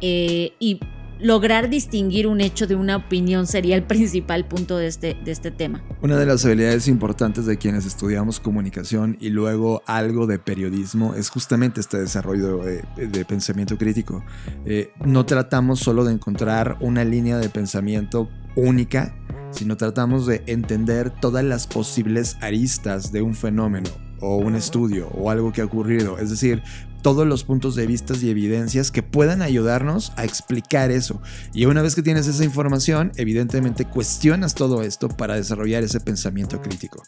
Eh, 0.00 0.52
y 0.58 0.80
lograr 1.18 1.70
distinguir 1.70 2.26
un 2.26 2.40
hecho 2.40 2.66
de 2.66 2.74
una 2.74 2.96
opinión 2.96 3.46
sería 3.46 3.76
el 3.76 3.82
principal 3.84 4.46
punto 4.46 4.76
de 4.76 4.86
este, 4.86 5.16
de 5.24 5.30
este 5.30 5.50
tema. 5.50 5.82
Una 6.02 6.16
de 6.16 6.26
las 6.26 6.44
habilidades 6.44 6.88
importantes 6.88 7.46
de 7.46 7.56
quienes 7.56 7.86
estudiamos 7.86 8.40
comunicación 8.40 9.16
y 9.20 9.30
luego 9.30 9.82
algo 9.86 10.26
de 10.26 10.38
periodismo 10.38 11.14
es 11.14 11.30
justamente 11.30 11.80
este 11.80 11.98
desarrollo 11.98 12.58
de, 12.58 13.24
pensamiento 13.24 13.76
crítico. 13.78 14.22
Eh, 14.64 14.92
no 15.04 15.26
tratamos 15.26 15.80
solo 15.80 16.04
de 16.04 16.12
encontrar 16.12 16.76
una 16.80 17.04
línea 17.04 17.38
de 17.38 17.48
pensamiento 17.48 18.28
única, 18.54 19.14
sino 19.50 19.76
tratamos 19.76 20.26
de 20.26 20.42
entender 20.46 21.10
todas 21.10 21.44
las 21.44 21.66
posibles 21.66 22.36
aristas 22.40 23.10
de 23.10 23.22
un 23.22 23.34
fenómeno 23.34 24.05
o 24.20 24.36
un 24.36 24.54
estudio 24.54 25.08
o 25.08 25.30
algo 25.30 25.52
que 25.52 25.60
ha 25.60 25.64
ocurrido. 25.64 26.18
Es 26.18 26.30
decir, 26.30 26.62
todos 27.02 27.26
los 27.26 27.44
puntos 27.44 27.76
de 27.76 27.86
vista 27.86 28.14
y 28.20 28.30
evidencias 28.30 28.90
que 28.90 29.02
puedan 29.02 29.42
ayudarnos 29.42 30.12
a 30.16 30.24
explicar 30.24 30.90
eso. 30.90 31.20
Y 31.52 31.66
una 31.66 31.82
vez 31.82 31.94
que 31.94 32.02
tienes 32.02 32.26
esa 32.26 32.44
información, 32.44 33.12
evidentemente 33.16 33.84
cuestionas 33.84 34.54
todo 34.54 34.82
esto 34.82 35.08
para 35.08 35.36
desarrollar 35.36 35.84
ese 35.84 36.00
pensamiento 36.00 36.60
crítico. 36.60 37.02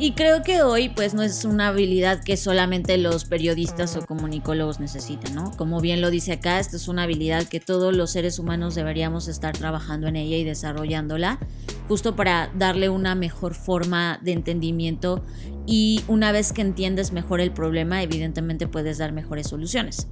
Y 0.00 0.12
creo 0.12 0.44
que 0.44 0.62
hoy 0.62 0.90
pues 0.90 1.14
no 1.14 1.22
es 1.22 1.44
una 1.44 1.68
habilidad 1.68 2.22
que 2.22 2.36
solamente 2.36 2.96
los 2.98 3.24
periodistas 3.24 3.96
o 3.96 4.06
comunicólogos 4.06 4.78
necesitan, 4.78 5.34
¿no? 5.34 5.50
Como 5.56 5.80
bien 5.80 6.00
lo 6.00 6.10
dice 6.10 6.34
acá, 6.34 6.60
esta 6.60 6.76
es 6.76 6.86
una 6.86 7.02
habilidad 7.02 7.48
que 7.48 7.58
todos 7.58 7.96
los 7.96 8.12
seres 8.12 8.38
humanos 8.38 8.76
deberíamos 8.76 9.26
estar 9.26 9.58
trabajando 9.58 10.06
en 10.06 10.14
ella 10.14 10.36
y 10.36 10.44
desarrollándola, 10.44 11.40
justo 11.88 12.14
para 12.14 12.48
darle 12.54 12.88
una 12.88 13.16
mejor 13.16 13.54
forma 13.54 14.20
de 14.22 14.32
entendimiento 14.32 15.24
y 15.66 16.04
una 16.06 16.30
vez 16.30 16.52
que 16.52 16.62
entiendes 16.62 17.12
mejor 17.12 17.40
el 17.40 17.50
problema, 17.50 18.00
evidentemente 18.00 18.68
puedes 18.68 18.98
dar 18.98 19.10
mejores 19.10 19.48
soluciones. 19.48 20.06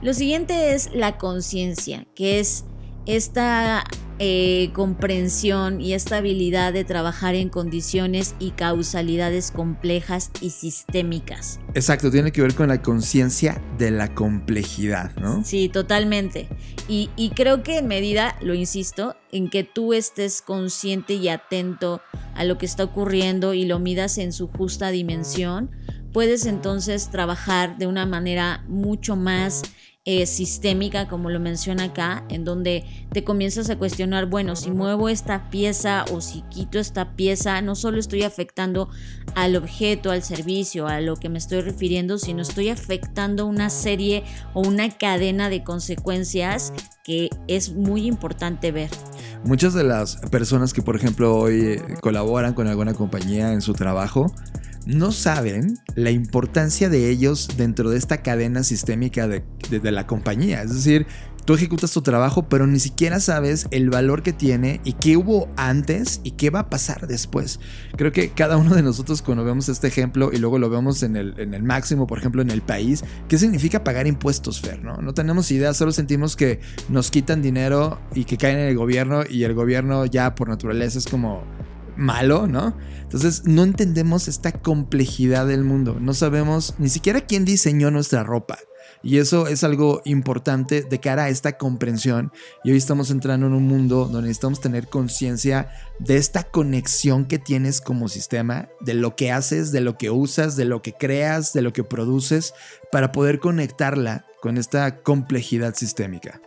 Lo 0.00 0.14
siguiente 0.14 0.72
es 0.72 0.94
la 0.94 1.18
conciencia, 1.18 2.06
que 2.14 2.40
es 2.40 2.64
esta 3.04 3.84
eh, 4.18 4.70
comprensión 4.72 5.80
y 5.80 5.92
esta 5.92 6.16
habilidad 6.16 6.72
de 6.72 6.84
trabajar 6.84 7.34
en 7.34 7.48
condiciones 7.48 8.34
y 8.38 8.52
causalidades 8.52 9.50
complejas 9.50 10.30
y 10.40 10.50
sistémicas. 10.50 11.60
Exacto, 11.74 12.10
tiene 12.10 12.32
que 12.32 12.42
ver 12.42 12.54
con 12.54 12.68
la 12.68 12.80
conciencia 12.80 13.60
de 13.78 13.90
la 13.90 14.14
complejidad, 14.14 15.14
¿no? 15.16 15.44
Sí, 15.44 15.68
totalmente. 15.68 16.48
Y, 16.88 17.10
y 17.16 17.30
creo 17.30 17.62
que 17.62 17.78
en 17.78 17.88
medida, 17.88 18.36
lo 18.40 18.54
insisto, 18.54 19.16
en 19.32 19.50
que 19.50 19.64
tú 19.64 19.92
estés 19.92 20.40
consciente 20.40 21.14
y 21.14 21.28
atento 21.28 22.00
a 22.34 22.44
lo 22.44 22.58
que 22.58 22.66
está 22.66 22.84
ocurriendo 22.84 23.54
y 23.54 23.64
lo 23.64 23.78
midas 23.78 24.18
en 24.18 24.32
su 24.32 24.48
justa 24.48 24.90
dimensión, 24.90 25.70
puedes 26.12 26.46
entonces 26.46 27.10
trabajar 27.10 27.76
de 27.76 27.86
una 27.86 28.06
manera 28.06 28.64
mucho 28.68 29.16
más 29.16 29.62
eh, 30.08 30.24
sistémica, 30.26 31.08
como 31.08 31.30
lo 31.30 31.40
menciona 31.40 31.84
acá, 31.84 32.24
en 32.28 32.44
donde 32.44 32.84
te 33.10 33.24
comienzas 33.24 33.68
a 33.70 33.76
cuestionar, 33.76 34.26
bueno, 34.26 34.54
si 34.54 34.70
muevo 34.70 35.08
esta 35.08 35.50
pieza 35.50 36.04
o 36.12 36.20
si 36.20 36.42
quito 36.42 36.78
esta 36.78 37.16
pieza, 37.16 37.60
no 37.60 37.74
solo 37.74 37.98
estoy 37.98 38.22
afectando 38.22 38.88
al 39.34 39.56
objeto, 39.56 40.12
al 40.12 40.22
servicio, 40.22 40.86
a 40.86 41.00
lo 41.00 41.16
que 41.16 41.28
me 41.28 41.38
estoy 41.38 41.60
refiriendo, 41.60 42.18
sino 42.18 42.42
estoy 42.42 42.68
afectando 42.68 43.46
una 43.46 43.68
serie 43.68 44.22
o 44.54 44.60
una 44.60 44.88
cadena 44.90 45.50
de 45.50 45.64
consecuencias 45.64 46.72
que 47.02 47.28
es 47.48 47.72
muy 47.72 48.06
importante 48.06 48.70
ver. 48.70 48.90
Muchas 49.42 49.74
de 49.74 49.82
las 49.82 50.16
personas 50.30 50.72
que, 50.72 50.82
por 50.82 50.94
ejemplo, 50.94 51.36
hoy 51.36 51.82
colaboran 52.00 52.54
con 52.54 52.68
alguna 52.68 52.94
compañía 52.94 53.52
en 53.52 53.60
su 53.60 53.72
trabajo, 53.72 54.32
no 54.86 55.12
saben 55.12 55.78
la 55.94 56.10
importancia 56.10 56.88
de 56.88 57.10
ellos 57.10 57.48
dentro 57.56 57.90
de 57.90 57.98
esta 57.98 58.22
cadena 58.22 58.62
sistémica 58.62 59.28
de, 59.28 59.42
la 59.82 60.06
compañía. 60.06 60.62
Es 60.62 60.72
decir, 60.74 61.06
tú 61.44 61.54
ejecutas 61.54 61.90
tu 61.90 62.02
trabajo, 62.02 62.48
pero 62.48 62.66
ni 62.66 62.78
siquiera 62.78 63.18
sabes 63.18 63.66
el 63.72 63.90
valor 63.90 64.22
que 64.22 64.32
tiene 64.32 64.80
y 64.84 64.92
qué 64.92 65.16
hubo 65.16 65.48
antes 65.56 66.20
y 66.22 66.32
qué 66.32 66.50
va 66.50 66.60
a 66.60 66.70
pasar 66.70 67.08
después. 67.08 67.58
Creo 67.96 68.12
que 68.12 68.30
cada 68.30 68.56
uno 68.56 68.74
de 68.74 68.82
nosotros 68.82 69.22
cuando 69.22 69.44
vemos 69.44 69.68
este 69.68 69.88
ejemplo 69.88 70.30
y 70.32 70.38
luego 70.38 70.58
lo 70.58 70.70
vemos 70.70 71.02
en 71.02 71.16
el, 71.16 71.62
máximo, 71.64 72.06
por 72.06 72.18
ejemplo, 72.18 72.42
en 72.42 72.50
el 72.50 72.62
país, 72.62 73.04
¿qué 73.28 73.38
significa 73.38 73.82
pagar 73.82 74.06
impuestos, 74.06 74.60
Fer? 74.60 74.82
¿no? 74.82 74.98
no 74.98 75.14
tenemos 75.14 75.50
idea, 75.50 75.74
solo 75.74 75.90
sentimos 75.90 76.36
que 76.36 76.60
nos 76.88 77.10
quitan 77.10 77.42
dinero 77.42 77.98
y 78.14 78.24
que 78.24 78.36
caen 78.36 78.58
en 78.58 78.68
el 78.68 78.76
gobierno 78.76 79.22
y 79.28 79.42
el 79.42 79.54
gobierno 79.54 80.06
ya 80.06 80.34
por 80.36 80.48
naturaleza 80.48 80.98
es 80.98 81.06
como 81.06 81.44
malo, 81.96 82.46
¿no? 82.46 82.76
Entonces 83.02 83.44
no 83.44 83.62
entendemos 83.62 84.28
esta 84.28 84.52
complejidad 84.52 85.46
del 85.46 85.64
mundo, 85.64 85.98
no 86.00 86.14
sabemos 86.14 86.74
ni 86.78 86.88
siquiera 86.88 87.22
quién 87.22 87.44
diseñó 87.44 87.90
nuestra 87.90 88.22
ropa. 88.22 88.58
Y 89.02 89.18
eso 89.18 89.46
es 89.46 89.62
algo 89.62 90.02
importante 90.04 90.82
de 90.82 91.00
cara 91.00 91.24
a 91.24 91.28
esta 91.28 91.56
comprensión. 91.58 92.32
Y 92.64 92.72
hoy 92.72 92.76
estamos 92.76 93.10
entrando 93.10 93.46
en 93.46 93.52
un 93.52 93.62
mundo 93.62 94.06
donde 94.06 94.22
necesitamos 94.22 94.60
tener 94.60 94.88
conciencia 94.88 95.68
de 96.00 96.16
esta 96.16 96.42
conexión 96.44 97.26
que 97.26 97.38
tienes 97.38 97.80
como 97.80 98.08
sistema, 98.08 98.68
de 98.80 98.94
lo 98.94 99.14
que 99.14 99.30
haces, 99.30 99.70
de 99.70 99.80
lo 99.80 99.96
que 99.96 100.10
usas, 100.10 100.56
de 100.56 100.64
lo 100.64 100.82
que 100.82 100.92
creas, 100.92 101.52
de 101.52 101.62
lo 101.62 101.72
que 101.72 101.84
produces, 101.84 102.52
para 102.90 103.12
poder 103.12 103.38
conectarla 103.38 104.26
con 104.40 104.58
esta 104.58 105.02
complejidad 105.02 105.74
sistémica. 105.76 106.40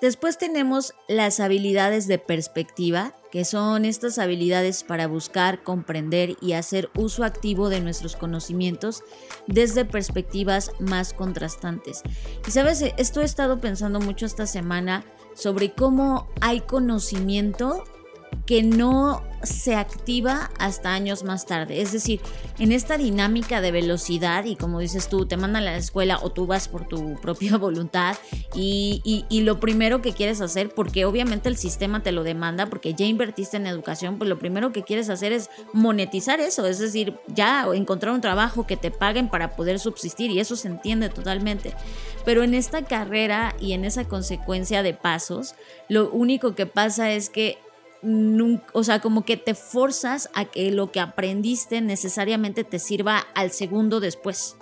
Después 0.00 0.38
tenemos 0.38 0.94
las 1.08 1.40
habilidades 1.40 2.06
de 2.06 2.18
perspectiva, 2.18 3.14
que 3.30 3.44
son 3.44 3.84
estas 3.84 4.18
habilidades 4.18 4.84
para 4.84 5.06
buscar, 5.06 5.62
comprender 5.62 6.36
y 6.40 6.52
hacer 6.52 6.90
uso 6.96 7.24
activo 7.24 7.68
de 7.68 7.80
nuestros 7.80 8.14
conocimientos 8.16 9.02
desde 9.46 9.84
perspectivas 9.84 10.72
más 10.78 11.14
contrastantes. 11.14 12.02
Y 12.46 12.50
sabes, 12.50 12.82
esto 12.96 13.22
he 13.22 13.24
estado 13.24 13.60
pensando 13.60 13.98
mucho 13.98 14.26
esta 14.26 14.46
semana 14.46 15.04
sobre 15.34 15.72
cómo 15.72 16.28
hay 16.40 16.60
conocimiento 16.60 17.84
que 18.46 18.62
no 18.62 19.22
se 19.44 19.74
activa 19.74 20.50
hasta 20.58 20.94
años 20.94 21.22
más 21.24 21.46
tarde. 21.46 21.80
Es 21.80 21.92
decir, 21.92 22.20
en 22.58 22.72
esta 22.72 22.96
dinámica 22.96 23.60
de 23.60 23.72
velocidad 23.72 24.44
y 24.44 24.56
como 24.56 24.80
dices 24.80 25.08
tú, 25.08 25.26
te 25.26 25.36
mandan 25.36 25.62
a 25.62 25.72
la 25.72 25.76
escuela 25.76 26.18
o 26.22 26.30
tú 26.30 26.46
vas 26.46 26.68
por 26.68 26.86
tu 26.86 27.14
propia 27.22 27.56
voluntad 27.56 28.16
y, 28.54 29.22
lo 29.44 29.60
primero 29.60 30.00
que 30.00 30.14
quieres 30.14 30.40
hacer, 30.40 30.70
porque 30.70 31.04
obviamente 31.04 31.50
el 31.50 31.58
sistema 31.58 32.02
te 32.02 32.12
lo 32.12 32.24
demanda, 32.24 32.64
porque 32.66 32.94
ya 32.94 33.04
invertiste 33.04 33.58
en 33.58 33.66
educación, 33.66 34.16
pues 34.16 34.30
lo 34.30 34.38
primero 34.38 34.72
que 34.72 34.82
quieres 34.82 35.10
hacer 35.10 35.32
es 35.32 35.50
monetizar 35.74 36.40
eso, 36.40 36.64
es 36.66 36.78
decir, 36.78 37.14
ya 37.28 37.66
encontrar 37.74 38.14
un 38.14 38.22
trabajo 38.22 38.66
que 38.66 38.78
te 38.78 38.90
paguen 38.90 39.28
para 39.28 39.54
poder 39.54 39.78
subsistir 39.78 40.30
y 40.30 40.40
eso 40.40 40.56
se 40.56 40.68
entiende 40.68 41.10
totalmente. 41.10 41.74
Pero 42.24 42.42
en 42.42 42.54
esta 42.54 42.86
carrera 42.86 43.54
y 43.60 43.74
en 43.74 43.84
esa 43.84 44.04
consecuencia 44.04 44.82
de 44.82 44.94
pasos, 44.94 45.56
lo 45.90 46.08
único 46.10 46.54
que 46.54 46.64
pasa 46.64 47.12
es 47.12 47.28
que 47.28 47.58
o 48.72 48.84
sea, 48.84 49.00
como 49.00 49.24
que 49.24 49.36
te 49.36 49.54
forzas 49.54 50.28
a 50.34 50.44
que 50.44 50.70
lo 50.70 50.92
que 50.92 51.00
aprendiste 51.00 51.80
necesariamente 51.80 52.64
te 52.64 52.78
sirva 52.78 53.24
al 53.34 53.50
segundo 53.50 54.00
después. 54.00 54.56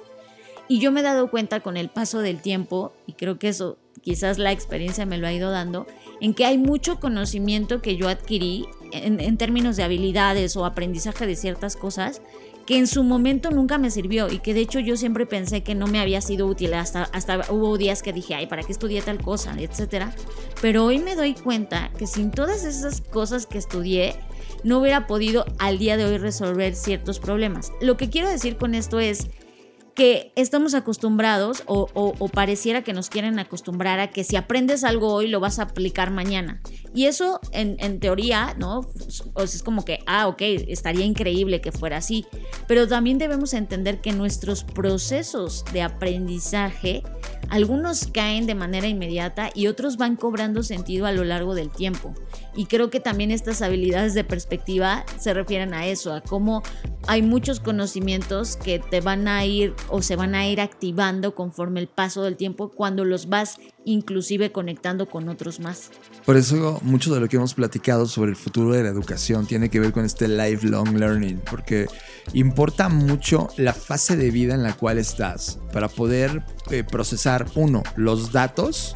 Y 0.69 0.79
yo 0.79 0.93
me 0.93 1.01
he 1.01 1.03
dado 1.03 1.31
cuenta 1.31 1.61
con 1.61 1.77
el 1.77 1.89
paso 1.89 2.21
del 2.21 2.41
tiempo, 2.41 2.93
y 3.07 3.15
creo 3.15 3.39
que 3.39 3.49
eso 3.49 3.79
quizás 4.01 4.39
la 4.39 4.53
experiencia 4.53 5.07
me 5.07 5.19
lo 5.19 5.27
ha 5.27 5.33
ido 5.33 5.51
dando, 5.51 5.87
en 6.21 6.35
que 6.35 6.45
hay 6.45 6.59
mucho 6.59 7.01
conocimiento 7.01 7.83
que 7.83 7.97
yo 7.97 8.09
adquirí 8.09 8.67
en, 8.93 9.21
en 9.21 9.37
términos 9.37 9.77
de 9.77 9.83
habilidades 9.83 10.57
o 10.57 10.65
aprendizaje 10.65 11.27
de 11.27 11.37
ciertas 11.37 11.77
cosas 11.77 12.23
que 12.67 12.79
en 12.79 12.87
su 12.87 13.03
momento 13.03 13.51
nunca 13.51 13.79
me 13.79 13.91
sirvió 13.91 14.31
y 14.31 14.39
que 14.39 14.55
de 14.55 14.61
hecho 14.61 14.79
yo 14.79 14.97
siempre 14.97 15.27
pensé 15.27 15.63
que 15.63 15.75
no 15.75 15.87
me 15.87 16.01
había 16.01 16.21
sido 16.21 16.47
útil 16.47 16.75
hasta, 16.75 17.05
hasta 17.05 17.41
hubo 17.51 17.77
días 17.77 18.03
que 18.03 18.13
dije, 18.13 18.35
ay, 18.35 18.47
¿para 18.47 18.63
qué 18.63 18.73
estudié 18.73 19.03
tal 19.03 19.21
cosa? 19.21 19.55
etcétera. 19.59 20.15
Pero 20.61 20.85
hoy 20.85 20.99
me 20.99 21.17
doy 21.17 21.35
cuenta 21.35 21.91
que 21.99 22.07
sin 22.07 22.31
todas 22.31 22.65
esas 22.65 23.01
cosas 23.01 23.47
que 23.47 23.59
estudié, 23.59 24.15
no 24.65 24.79
hubiera 24.79 25.07
podido 25.07 25.45
al 25.59 25.79
día 25.79 25.97
de 25.97 26.05
hoy 26.05 26.19
resolver 26.19 26.75
ciertos 26.75 27.19
problemas. 27.19 27.73
Lo 27.81 27.97
que 27.97 28.11
quiero 28.11 28.29
decir 28.29 28.57
con 28.57 28.75
esto 28.75 29.01
es 29.01 29.29
que 29.95 30.33
estamos 30.37 30.75
acostumbrados 30.75 31.63
o, 31.67 32.29
pareciera 32.33 32.83
que 32.83 32.93
nos 32.93 33.11
quieren 33.11 33.39
acostumbrar 33.39 34.01
a 34.01 34.11
que 34.11 34.25
si 34.25 34.37
aprendes 34.37 34.85
algo 34.85 35.13
hoy 35.13 35.29
lo 35.29 35.41
vas 35.41 35.59
a 35.59 35.65
aplicar 35.65 36.11
mañana. 36.11 36.61
Y 36.95 37.07
eso 37.07 37.41
en, 37.53 38.01
teoría, 38.01 38.55
¿no? 38.59 38.87
es 39.37 39.63
como 39.63 39.85
que, 39.85 39.99
ah, 40.07 40.29
ok, 40.29 40.41
estaría 40.41 41.05
increíble 41.05 41.61
que 41.61 41.73
fuera 41.73 41.99
así. 41.99 42.27
Pero 42.67 42.89
también 42.89 43.19
debemos 43.19 43.53
entender 43.55 44.01
que 44.01 44.13
nuestros 44.13 44.65
procesos 44.65 45.65
de 45.73 45.83
aprendizaje, 45.83 47.03
algunos 47.49 48.07
caen 48.07 48.47
de 48.47 48.55
manera 48.55 48.89
inmediata 48.89 49.51
y 49.55 49.67
otros 49.67 49.97
van 49.97 50.17
cobrando 50.17 50.63
sentido 50.63 51.07
a 51.07 51.13
lo 51.13 51.25
largo 51.25 51.55
del 51.55 51.71
tiempo. 51.71 52.15
Y 52.55 52.67
creo 52.67 52.91
que 52.91 53.01
también 53.01 53.31
estas 53.31 53.63
habilidades 53.63 54.15
de 54.15 54.25
perspectiva 54.25 55.05
se 55.19 55.35
refieren 55.35 55.75
a 55.75 55.87
eso, 55.87 56.13
a 56.15 56.21
cómo 56.21 56.63
hay 57.07 57.23
muchos 57.23 57.61
conocimientos 57.61 58.57
que 58.57 58.79
te 58.79 59.01
van 59.01 59.29
a 59.29 59.45
ir 59.45 59.75
o 59.89 60.03
se 60.03 60.17
van 60.17 60.35
a 60.35 60.47
ir 60.47 60.61
activando 60.61 61.35
conforme 61.35 61.81
el 61.81 61.89
paso 61.89 62.23
del 62.23 62.37
tiempo 62.37 62.69
cuando 62.69 63.05
los 63.05 63.29
vas 63.29 63.59
inclusive 63.85 64.53
conectando 64.53 65.07
con 65.09 65.29
otros 65.29 65.61
más. 65.61 65.91
Por 66.25 66.37
eso 66.37 66.79
mucho 66.83 67.13
de 67.13 67.21
lo 67.21 67.29
que 67.29 67.37
hemos 67.37 67.55
platicado 67.55 68.07
sobre 68.07 68.31
el 68.31 68.37
futuro 68.37 68.73
de 68.73 68.83
la 68.83 68.89
educación 68.89 69.47
tiene 69.47 69.69
que 69.69 69.81
ver 69.81 69.93
con 69.93 70.05
este 70.05 70.29
lifelong 70.29 70.97
learning, 70.97 71.41
porque 71.51 71.87
importa 72.33 72.89
mucho 72.89 73.49
la 73.57 73.75
fase 73.75 74.17
de 74.17 74.31
vida 74.31 74.55
en 74.55 74.63
la 74.63 74.75
cual 74.75 74.99
estás 74.99 75.59
para 75.73 75.89
poder 75.89 76.45
eh, 76.71 76.85
procesar, 76.85 77.47
uno, 77.55 77.83
los 77.97 78.33
datos, 78.33 78.95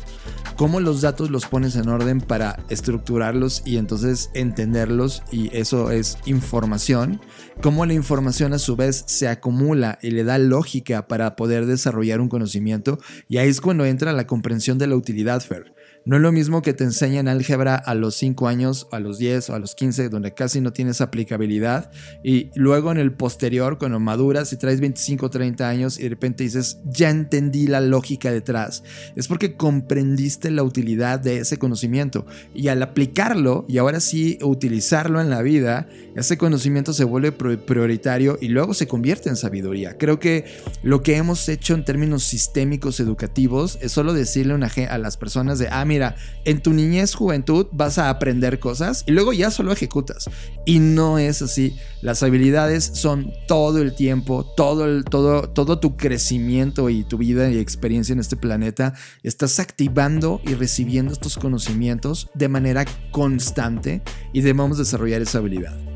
cómo 0.56 0.80
los 0.80 1.02
datos 1.02 1.30
los 1.30 1.46
pones 1.46 1.76
en 1.76 1.88
orden 1.88 2.20
para 2.20 2.64
estructurarlos 2.68 3.62
y 3.64 3.76
entonces 3.76 4.30
entenderlos 4.34 5.22
y 5.30 5.54
eso 5.56 5.90
es 5.90 6.18
información, 6.24 7.20
cómo 7.62 7.84
la 7.86 7.92
información 7.92 8.52
a 8.54 8.58
su 8.58 8.74
vez 8.76 9.04
se 9.06 9.28
acumula 9.28 9.98
y 10.02 10.10
le 10.10 10.24
da 10.24 10.38
lógica 10.38 11.06
para 11.06 11.36
poder 11.36 11.66
desarrollar 11.66 12.20
un 12.20 12.28
conocimiento 12.28 12.98
y 13.28 13.36
ahí 13.36 13.48
es 13.48 13.60
cuando 13.60 13.84
entra 13.84 14.12
la 14.12 14.26
comprensión 14.26 14.78
de 14.78 14.86
la 14.86 14.96
utilidad, 14.96 15.40
Fer. 15.42 15.75
No 16.06 16.14
es 16.14 16.22
lo 16.22 16.30
mismo 16.30 16.62
que 16.62 16.72
te 16.72 16.84
enseñan 16.84 17.26
álgebra 17.26 17.74
a 17.74 17.96
los 17.96 18.14
5 18.14 18.46
años, 18.46 18.86
a 18.92 19.00
los 19.00 19.18
10 19.18 19.50
o 19.50 19.54
a 19.54 19.58
los 19.58 19.74
15, 19.74 20.08
donde 20.08 20.34
casi 20.34 20.60
no 20.60 20.72
tienes 20.72 21.00
aplicabilidad. 21.00 21.90
Y 22.22 22.50
luego 22.54 22.92
en 22.92 22.98
el 22.98 23.12
posterior, 23.12 23.76
cuando 23.76 23.98
maduras 23.98 24.52
y 24.52 24.56
traes 24.56 24.80
25 24.80 25.26
o 25.26 25.30
30 25.30 25.68
años 25.68 25.98
y 25.98 26.04
de 26.04 26.10
repente 26.10 26.44
dices, 26.44 26.78
ya 26.84 27.10
entendí 27.10 27.66
la 27.66 27.80
lógica 27.80 28.30
detrás. 28.30 28.84
Es 29.16 29.26
porque 29.26 29.56
comprendiste 29.56 30.52
la 30.52 30.62
utilidad 30.62 31.18
de 31.18 31.38
ese 31.38 31.58
conocimiento. 31.58 32.24
Y 32.54 32.68
al 32.68 32.84
aplicarlo 32.84 33.64
y 33.68 33.78
ahora 33.78 33.98
sí 33.98 34.38
utilizarlo 34.42 35.20
en 35.20 35.28
la 35.28 35.42
vida, 35.42 35.88
ese 36.14 36.38
conocimiento 36.38 36.92
se 36.92 37.02
vuelve 37.02 37.32
prioritario 37.32 38.38
y 38.40 38.46
luego 38.46 38.74
se 38.74 38.86
convierte 38.86 39.28
en 39.28 39.34
sabiduría. 39.34 39.98
Creo 39.98 40.20
que 40.20 40.44
lo 40.84 41.02
que 41.02 41.16
hemos 41.16 41.48
hecho 41.48 41.74
en 41.74 41.84
términos 41.84 42.22
sistémicos 42.22 43.00
educativos 43.00 43.76
es 43.82 43.90
solo 43.90 44.12
decirle 44.12 44.54
a 44.88 44.98
las 44.98 45.16
personas 45.16 45.58
de, 45.58 45.66
ah, 45.68 45.84
mira, 45.84 45.95
en 46.44 46.62
tu 46.62 46.72
niñez, 46.72 47.14
juventud 47.14 47.66
vas 47.72 47.98
a 47.98 48.10
aprender 48.10 48.58
cosas 48.58 49.04
y 49.06 49.12
luego 49.12 49.32
ya 49.32 49.50
solo 49.50 49.72
ejecutas. 49.72 50.28
Y 50.64 50.78
no 50.78 51.18
es 51.18 51.42
así. 51.42 51.76
Las 52.02 52.22
habilidades 52.22 52.84
son 52.84 53.32
todo 53.48 53.82
el 53.82 53.94
tiempo, 53.94 54.44
todo, 54.56 55.02
todo 55.02 55.78
tu 55.78 55.96
crecimiento 55.96 56.90
y 56.90 57.04
tu 57.04 57.18
vida 57.18 57.50
y 57.50 57.58
experiencia 57.58 58.12
en 58.12 58.20
este 58.20 58.36
planeta. 58.36 58.94
Estás 59.22 59.58
activando 59.58 60.40
y 60.44 60.54
recibiendo 60.54 61.12
estos 61.12 61.36
conocimientos 61.36 62.28
de 62.34 62.48
manera 62.48 62.84
constante 63.10 64.02
y 64.32 64.40
debemos 64.40 64.78
desarrollar 64.78 65.22
esa 65.22 65.38
habilidad. 65.38 65.95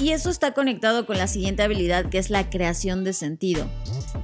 Y 0.00 0.10
eso 0.10 0.28
está 0.28 0.54
conectado 0.54 1.06
con 1.06 1.18
la 1.18 1.28
siguiente 1.28 1.62
habilidad 1.62 2.06
que 2.06 2.18
es 2.18 2.28
la 2.28 2.50
creación 2.50 3.04
de 3.04 3.12
sentido, 3.12 3.66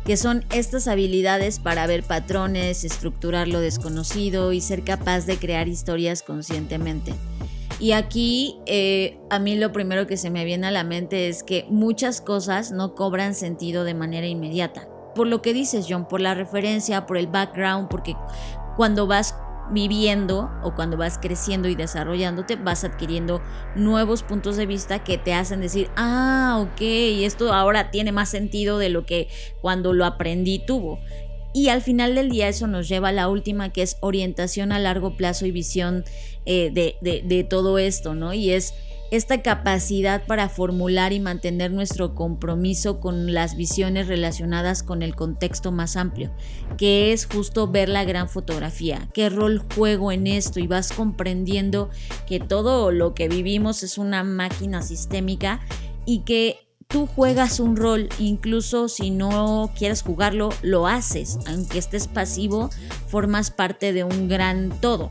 que 0.04 0.16
son 0.16 0.44
estas 0.52 0.88
habilidades 0.88 1.60
para 1.60 1.86
ver 1.86 2.02
patrones, 2.02 2.82
estructurar 2.82 3.46
lo 3.46 3.60
desconocido 3.60 4.52
y 4.52 4.60
ser 4.60 4.82
capaz 4.82 5.26
de 5.26 5.38
crear 5.38 5.68
historias 5.68 6.22
conscientemente. 6.22 7.14
Y 7.78 7.92
aquí 7.92 8.58
eh, 8.66 9.18
a 9.30 9.38
mí 9.38 9.56
lo 9.56 9.72
primero 9.72 10.06
que 10.06 10.18
se 10.18 10.28
me 10.28 10.44
viene 10.44 10.66
a 10.66 10.70
la 10.70 10.84
mente 10.84 11.28
es 11.28 11.42
que 11.42 11.64
muchas 11.70 12.20
cosas 12.20 12.72
no 12.72 12.94
cobran 12.94 13.34
sentido 13.34 13.84
de 13.84 13.94
manera 13.94 14.26
inmediata. 14.26 14.86
Por 15.14 15.28
lo 15.28 15.40
que 15.40 15.54
dices, 15.54 15.86
John, 15.88 16.06
por 16.06 16.20
la 16.20 16.34
referencia, 16.34 17.06
por 17.06 17.16
el 17.16 17.26
background, 17.26 17.88
porque 17.88 18.16
cuando 18.76 19.06
vas 19.06 19.34
viviendo 19.70 20.50
o 20.62 20.74
cuando 20.74 20.96
vas 20.96 21.18
creciendo 21.18 21.68
y 21.68 21.74
desarrollándote, 21.74 22.56
vas 22.56 22.84
adquiriendo 22.84 23.40
nuevos 23.74 24.22
puntos 24.22 24.56
de 24.56 24.66
vista 24.66 25.04
que 25.04 25.18
te 25.18 25.32
hacen 25.32 25.60
decir, 25.60 25.90
ah, 25.96 26.58
ok, 26.60 26.80
esto 26.80 27.52
ahora 27.52 27.90
tiene 27.90 28.12
más 28.12 28.28
sentido 28.28 28.78
de 28.78 28.88
lo 28.88 29.06
que 29.06 29.28
cuando 29.60 29.92
lo 29.92 30.04
aprendí 30.04 30.58
tuvo. 30.58 30.98
Y 31.52 31.68
al 31.68 31.82
final 31.82 32.14
del 32.14 32.30
día 32.30 32.48
eso 32.48 32.66
nos 32.66 32.88
lleva 32.88 33.08
a 33.08 33.12
la 33.12 33.28
última 33.28 33.72
que 33.72 33.82
es 33.82 33.96
orientación 34.00 34.70
a 34.70 34.78
largo 34.78 35.16
plazo 35.16 35.46
y 35.46 35.50
visión 35.50 36.04
eh, 36.46 36.70
de, 36.72 37.22
de 37.24 37.44
todo 37.44 37.78
esto, 37.78 38.14
¿no? 38.14 38.32
Y 38.32 38.50
es 38.52 38.74
esta 39.10 39.42
capacidad 39.42 40.24
para 40.24 40.48
formular 40.48 41.12
y 41.12 41.20
mantener 41.20 41.72
nuestro 41.72 42.14
compromiso 42.14 43.00
con 43.00 43.34
las 43.34 43.56
visiones 43.56 44.06
relacionadas 44.06 44.82
con 44.82 45.02
el 45.02 45.16
contexto 45.16 45.72
más 45.72 45.96
amplio, 45.96 46.30
que 46.76 47.12
es 47.12 47.26
justo 47.26 47.66
ver 47.68 47.88
la 47.88 48.04
gran 48.04 48.28
fotografía, 48.28 49.08
qué 49.12 49.28
rol 49.28 49.62
juego 49.74 50.12
en 50.12 50.26
esto 50.26 50.60
y 50.60 50.66
vas 50.66 50.92
comprendiendo 50.92 51.90
que 52.26 52.38
todo 52.38 52.92
lo 52.92 53.14
que 53.14 53.28
vivimos 53.28 53.82
es 53.82 53.98
una 53.98 54.22
máquina 54.22 54.82
sistémica 54.82 55.60
y 56.06 56.20
que 56.20 56.58
tú 56.86 57.06
juegas 57.06 57.60
un 57.60 57.76
rol, 57.76 58.08
incluso 58.18 58.88
si 58.88 59.10
no 59.10 59.72
quieres 59.76 60.02
jugarlo, 60.02 60.50
lo 60.62 60.86
haces, 60.86 61.38
aunque 61.46 61.78
estés 61.78 62.08
pasivo, 62.08 62.70
formas 63.06 63.50
parte 63.50 63.92
de 63.92 64.04
un 64.04 64.28
gran 64.28 64.70
todo. 64.80 65.10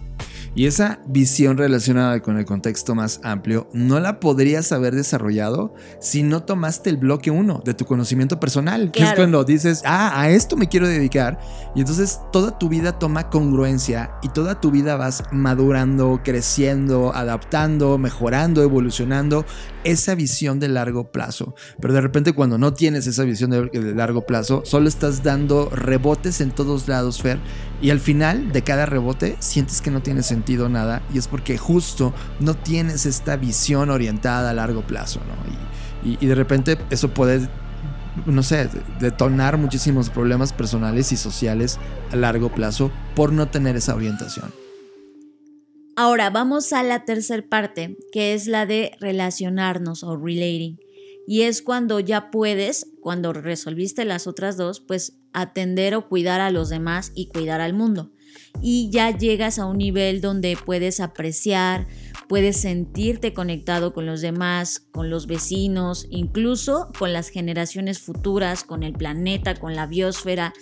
Y 0.59 0.65
esa 0.65 0.99
visión 1.07 1.57
relacionada 1.57 2.19
con 2.19 2.37
el 2.37 2.43
contexto 2.43 2.93
más 2.93 3.21
amplio 3.23 3.69
no 3.71 4.01
la 4.01 4.19
podrías 4.19 4.73
haber 4.73 4.93
desarrollado 4.93 5.73
si 6.01 6.21
no 6.21 6.43
tomaste 6.43 6.89
el 6.89 6.97
bloque 6.97 7.31
1 7.31 7.61
de 7.63 7.73
tu 7.73 7.85
conocimiento 7.85 8.41
personal, 8.41 8.91
que 8.91 9.03
es 9.03 9.13
cuando 9.13 9.45
dices, 9.45 9.83
ah, 9.85 10.19
a 10.19 10.29
esto 10.31 10.57
me 10.57 10.67
quiero 10.67 10.85
dedicar. 10.85 11.39
Y 11.75 11.79
entonces 11.79 12.19
toda 12.33 12.59
tu 12.59 12.67
vida 12.67 12.99
toma 12.99 13.29
congruencia 13.29 14.11
y 14.21 14.27
toda 14.27 14.59
tu 14.59 14.69
vida 14.69 14.97
vas 14.97 15.23
madurando, 15.31 16.19
creciendo, 16.25 17.15
adaptando, 17.15 17.97
mejorando, 17.97 18.61
evolucionando 18.61 19.45
esa 19.85 20.13
visión 20.13 20.59
de 20.59 20.67
largo 20.67 21.09
plazo. 21.09 21.55
Pero 21.79 21.93
de 21.93 22.01
repente 22.01 22.33
cuando 22.33 22.57
no 22.57 22.73
tienes 22.73 23.07
esa 23.07 23.23
visión 23.23 23.51
de, 23.51 23.69
de 23.69 23.95
largo 23.95 24.25
plazo, 24.25 24.63
solo 24.65 24.89
estás 24.89 25.23
dando 25.23 25.69
rebotes 25.69 26.41
en 26.41 26.51
todos 26.51 26.89
lados, 26.89 27.21
Fer. 27.21 27.39
Y 27.81 27.91
al 27.91 27.99
final 27.99 28.51
de 28.51 28.61
cada 28.61 28.85
rebote 28.85 29.37
sientes 29.39 29.81
que 29.81 29.91
no 29.91 30.01
tiene 30.01 30.23
sentido 30.23 30.67
nada 30.67 31.01
y 31.13 31.17
es 31.17 31.27
porque 31.27 31.57
justo 31.57 32.13
no 32.39 32.55
tienes 32.55 33.05
esta 33.05 33.37
visión 33.37 33.89
orientada 33.89 34.49
a 34.49 34.53
largo 34.53 34.81
plazo, 34.81 35.21
¿no? 35.21 35.49
Y, 36.01 36.25
de 36.25 36.35
repente 36.35 36.77
eso 36.89 37.13
puede 37.13 37.49
no 38.25 38.43
sé, 38.43 38.69
detonar 38.99 39.57
muchísimos 39.57 40.09
problemas 40.09 40.51
personales 40.51 41.11
y 41.11 41.17
sociales 41.17 41.77
a 42.11 42.15
largo 42.15 42.49
plazo 42.49 42.91
por 43.15 43.31
no 43.31 43.47
tener 43.47 43.75
esa 43.77 43.95
orientación. 43.95 44.51
Ahora 45.95 46.29
vamos 46.29 46.73
a 46.73 46.83
la 46.83 47.05
tercera 47.05 47.45
parte, 47.47 47.97
que 48.11 48.33
es 48.33 48.47
la 48.47 48.65
de 48.65 48.91
relacionarnos 48.99 50.03
o 50.03 50.17
relating. 50.17 50.79
Y 51.27 51.43
es 51.43 51.61
cuando 51.61 51.99
ya 51.99 52.31
puedes, 52.31 52.87
cuando 53.01 53.33
resolviste 53.33 54.05
las 54.05 54.25
otras 54.25 54.57
dos, 54.57 54.79
pues 54.79 55.18
atender 55.33 55.95
o 55.95 56.07
cuidar 56.07 56.41
a 56.41 56.51
los 56.51 56.69
demás 56.69 57.11
y 57.15 57.27
cuidar 57.27 57.61
al 57.61 57.73
mundo. 57.73 58.11
Y 58.61 58.89
ya 58.91 59.15
llegas 59.15 59.59
a 59.59 59.65
un 59.65 59.77
nivel 59.77 60.21
donde 60.21 60.57
puedes 60.65 60.99
apreciar, 60.99 61.87
puedes 62.27 62.57
sentirte 62.57 63.33
conectado 63.33 63.93
con 63.93 64.05
los 64.05 64.21
demás, 64.21 64.79
con 64.91 65.09
los 65.09 65.27
vecinos, 65.27 66.07
incluso 66.09 66.89
con 66.97 67.13
las 67.13 67.29
generaciones 67.29 67.99
futuras, 67.99 68.63
con 68.63 68.83
el 68.83 68.93
planeta, 68.93 69.55
con 69.55 69.75
la 69.75 69.87
biosfera 69.87 70.53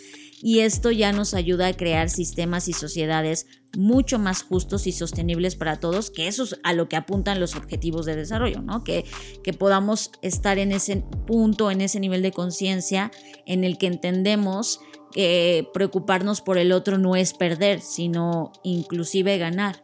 y 0.42 0.60
esto 0.60 0.92
ya 0.92 1.12
nos 1.12 1.34
ayuda 1.34 1.68
a 1.68 1.74
crear 1.74 2.10
sistemas 2.10 2.68
y 2.68 2.74
sociedades 2.74 3.48
mucho 3.76 4.20
más 4.20 4.44
justos 4.44 4.88
y 4.88 4.92
sostenibles 4.92 5.56
para 5.56 5.80
todos, 5.80 6.10
que 6.10 6.28
eso 6.28 6.44
es 6.44 6.60
a 6.64 6.74
lo 6.74 6.88
que 6.88 6.96
apuntan 6.96 7.40
los 7.40 7.56
objetivos 7.56 8.06
de 8.06 8.16
desarrollo, 8.16 8.62
¿no? 8.62 8.84
Que, 8.84 9.06
que 9.44 9.54
podamos 9.54 10.12
estar 10.22 10.58
en 10.58 10.72
ese 10.72 11.04
punto, 11.26 11.70
en 11.72 11.82
ese 11.82 12.00
nivel 12.00 12.22
de 12.22 12.32
conciencia 12.32 13.12
en 13.46 13.64
el 13.64 13.78
que 13.78 13.88
entendemos 13.88 14.80
que 15.12 15.68
preocuparnos 15.74 16.42
por 16.42 16.58
el 16.58 16.72
otro 16.72 16.98
no 16.98 17.16
es 17.16 17.34
perder, 17.34 17.82
sino 17.82 18.52
inclusive 18.64 19.38
ganar. 19.38 19.84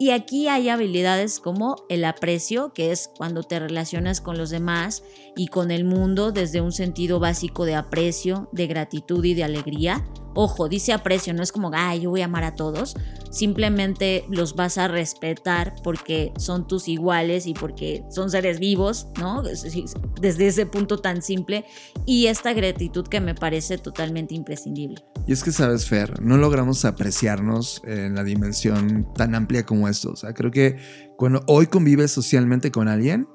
Y 0.00 0.12
aquí 0.12 0.48
hay 0.48 0.70
habilidades 0.70 1.40
como 1.40 1.76
el 1.90 2.06
aprecio, 2.06 2.72
que 2.72 2.90
es 2.90 3.10
cuando 3.18 3.42
te 3.42 3.58
relacionas 3.58 4.22
con 4.22 4.38
los 4.38 4.48
demás 4.48 5.02
y 5.36 5.48
con 5.48 5.70
el 5.70 5.84
mundo 5.84 6.32
desde 6.32 6.62
un 6.62 6.72
sentido 6.72 7.20
básico 7.20 7.66
de 7.66 7.74
aprecio, 7.74 8.48
de 8.52 8.66
gratitud 8.66 9.22
y 9.22 9.34
de 9.34 9.44
alegría. 9.44 10.08
Ojo, 10.34 10.68
dice 10.68 10.92
aprecio, 10.92 11.34
no 11.34 11.42
es 11.42 11.52
como, 11.52 11.70
ay, 11.72 12.00
yo 12.02 12.10
voy 12.10 12.22
a 12.22 12.26
amar 12.26 12.44
a 12.44 12.54
todos. 12.54 12.94
Simplemente 13.30 14.24
los 14.28 14.54
vas 14.54 14.78
a 14.78 14.88
respetar 14.88 15.74
porque 15.82 16.32
son 16.36 16.66
tus 16.66 16.88
iguales 16.88 17.46
y 17.46 17.54
porque 17.54 18.04
son 18.10 18.30
seres 18.30 18.58
vivos, 18.58 19.08
¿no? 19.18 19.42
Desde 19.42 20.46
ese 20.46 20.66
punto 20.66 20.98
tan 20.98 21.22
simple. 21.22 21.64
Y 22.06 22.26
esta 22.26 22.52
gratitud 22.52 23.06
que 23.06 23.20
me 23.20 23.34
parece 23.34 23.78
totalmente 23.78 24.34
imprescindible. 24.34 25.04
Y 25.26 25.32
es 25.32 25.44
que, 25.44 25.52
sabes, 25.52 25.86
Fer, 25.86 26.20
no 26.22 26.36
logramos 26.36 26.84
apreciarnos 26.84 27.82
en 27.84 28.14
la 28.14 28.24
dimensión 28.24 29.06
tan 29.14 29.34
amplia 29.34 29.64
como 29.64 29.88
esto. 29.88 30.10
O 30.10 30.16
sea, 30.16 30.32
creo 30.34 30.50
que 30.50 30.78
cuando 31.16 31.42
hoy 31.46 31.66
convives 31.66 32.10
socialmente 32.10 32.70
con 32.70 32.88
alguien, 32.88 33.28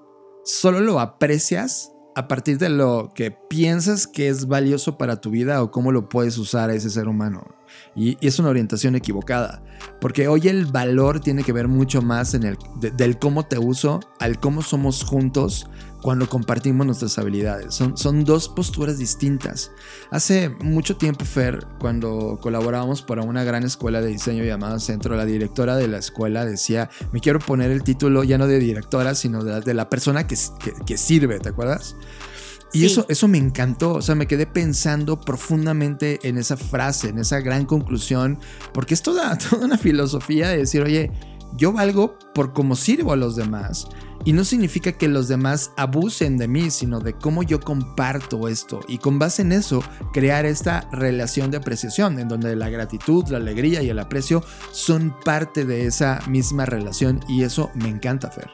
solo 0.44 0.82
lo 0.82 1.00
aprecias 1.00 1.92
a 2.16 2.30
partir 2.30 2.58
de 2.58 2.70
lo 2.70 3.12
que 3.14 3.32
piensas 3.32 4.08
que 4.08 4.30
es 4.30 4.48
valioso 4.48 4.98
para 4.98 5.20
tu 5.20 5.30
vida 5.30 5.62
o 5.62 5.70
cómo 5.70 5.92
lo 5.92 6.08
puedes 6.08 6.38
usar 6.38 6.70
a 6.70 6.74
ese 6.74 6.90
ser 6.90 7.10
humano. 7.10 7.46
Y, 7.94 8.18
es 8.26 8.40
una 8.40 8.50
orientación 8.50 8.96
equivocada, 8.96 9.62
porque 10.00 10.30
hoy 10.30 10.48
el 10.48 10.66
valor 10.66 11.20
tiene 11.20 11.44
que 11.44 11.52
ver 11.52 11.68
mucho 11.68 12.02
más 12.02 12.34
en 12.34 12.44
el 12.44 12.58
del 12.96 13.20
cómo 13.20 13.44
te 13.44 13.60
uso 13.60 14.00
al 14.20 14.40
cómo 14.40 14.62
somos 14.62 15.04
juntos 15.04 15.68
cuando 16.06 16.30
compartimos 16.30 16.86
nuestras 16.86 17.18
habilidades. 17.18 17.74
Son, 17.74 17.98
son 17.98 18.26
dos 18.26 18.48
posturas 18.48 19.00
distintas. 19.00 19.72
Hace 20.12 20.50
mucho 20.50 20.98
tiempo, 20.98 21.26
Fer, 21.26 21.66
cuando 21.80 22.38
colaborábamos 22.40 23.02
para 23.02 23.24
una 23.24 23.44
gran 23.44 23.64
escuela 23.64 24.02
de 24.02 24.10
diseño 24.10 24.44
llamada 24.44 24.78
Centro, 24.78 25.16
la 25.16 25.26
directora 25.26 25.76
de 25.76 25.88
la 25.88 25.98
escuela 25.98 26.46
decía, 26.46 26.92
me 27.12 27.22
quiero 27.22 27.40
poner 27.40 27.72
el 27.72 27.82
título 27.82 28.24
ya 28.24 28.38
no 28.38 28.46
de 28.46 28.60
directora, 28.60 29.16
sino 29.16 29.44
de, 29.44 29.74
la 29.74 29.90
persona 29.90 30.28
que, 30.28 30.36
que, 30.60 30.74
que 30.86 30.96
sirve, 30.96 31.40
¿te 31.40 31.50
acuerdas? 31.50 31.96
Y 32.72 32.86
eso, 32.86 33.08
eso 33.10 33.28
me 33.28 33.40
encantó, 33.40 33.96
o 33.96 34.02
sea, 34.04 34.14
me 34.14 34.28
quedé 34.28 34.46
pensando 34.46 35.20
profundamente 35.20 36.20
en 36.22 36.38
esa 36.38 36.56
frase, 36.56 37.10
en 37.10 37.18
esa 37.18 37.40
gran 37.40 37.66
conclusión, 37.66 38.38
porque 38.76 38.94
es 38.94 39.02
toda, 39.02 39.36
toda 39.50 39.66
una 39.66 39.80
filosofía 39.80 40.50
de 40.50 40.58
decir, 40.58 40.84
oye, 40.84 41.12
yo 41.58 41.72
valgo 41.72 42.20
por 42.36 42.54
cómo 42.54 42.76
sirvo 42.76 43.12
a 43.12 43.16
los 43.16 43.36
demás. 43.36 43.88
Y 44.26 44.34
no 44.34 44.44
significa 44.44 44.92
que 44.92 45.08
los 45.08 45.28
demás 45.28 45.72
abusen 45.78 46.38
de 46.38 46.48
mí, 46.48 46.72
sino 46.72 47.00
de 47.00 47.14
cómo 47.14 47.44
yo 47.44 47.60
comparto 47.60 48.48
esto. 48.48 48.82
Y 48.88 48.98
con 48.98 49.20
base 49.20 49.44
en 49.44 49.52
eso, 49.52 49.84
crear 50.14 50.48
esta 50.48 50.90
relación 50.92 51.52
de 51.52 51.58
apreciación, 51.58 52.20
en 52.20 52.28
donde 52.28 52.56
la 52.56 52.70
gratitud, 52.70 53.28
la 53.28 53.38
alegría 53.38 53.84
y 53.84 53.90
el 53.90 54.00
aprecio 54.00 54.44
son 54.72 55.16
parte 55.24 55.64
de 55.64 55.86
esa 55.86 56.22
misma 56.28 56.66
relación. 56.66 57.20
Y 57.28 57.44
eso 57.44 57.70
me 57.76 57.88
encanta, 57.88 58.32
Fer. 58.32 58.50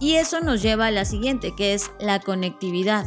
Y 0.00 0.14
eso 0.14 0.40
nos 0.40 0.60
lleva 0.60 0.86
a 0.86 0.90
la 0.90 1.04
siguiente, 1.04 1.54
que 1.56 1.74
es 1.74 1.90
la 2.00 2.18
conectividad 2.18 3.06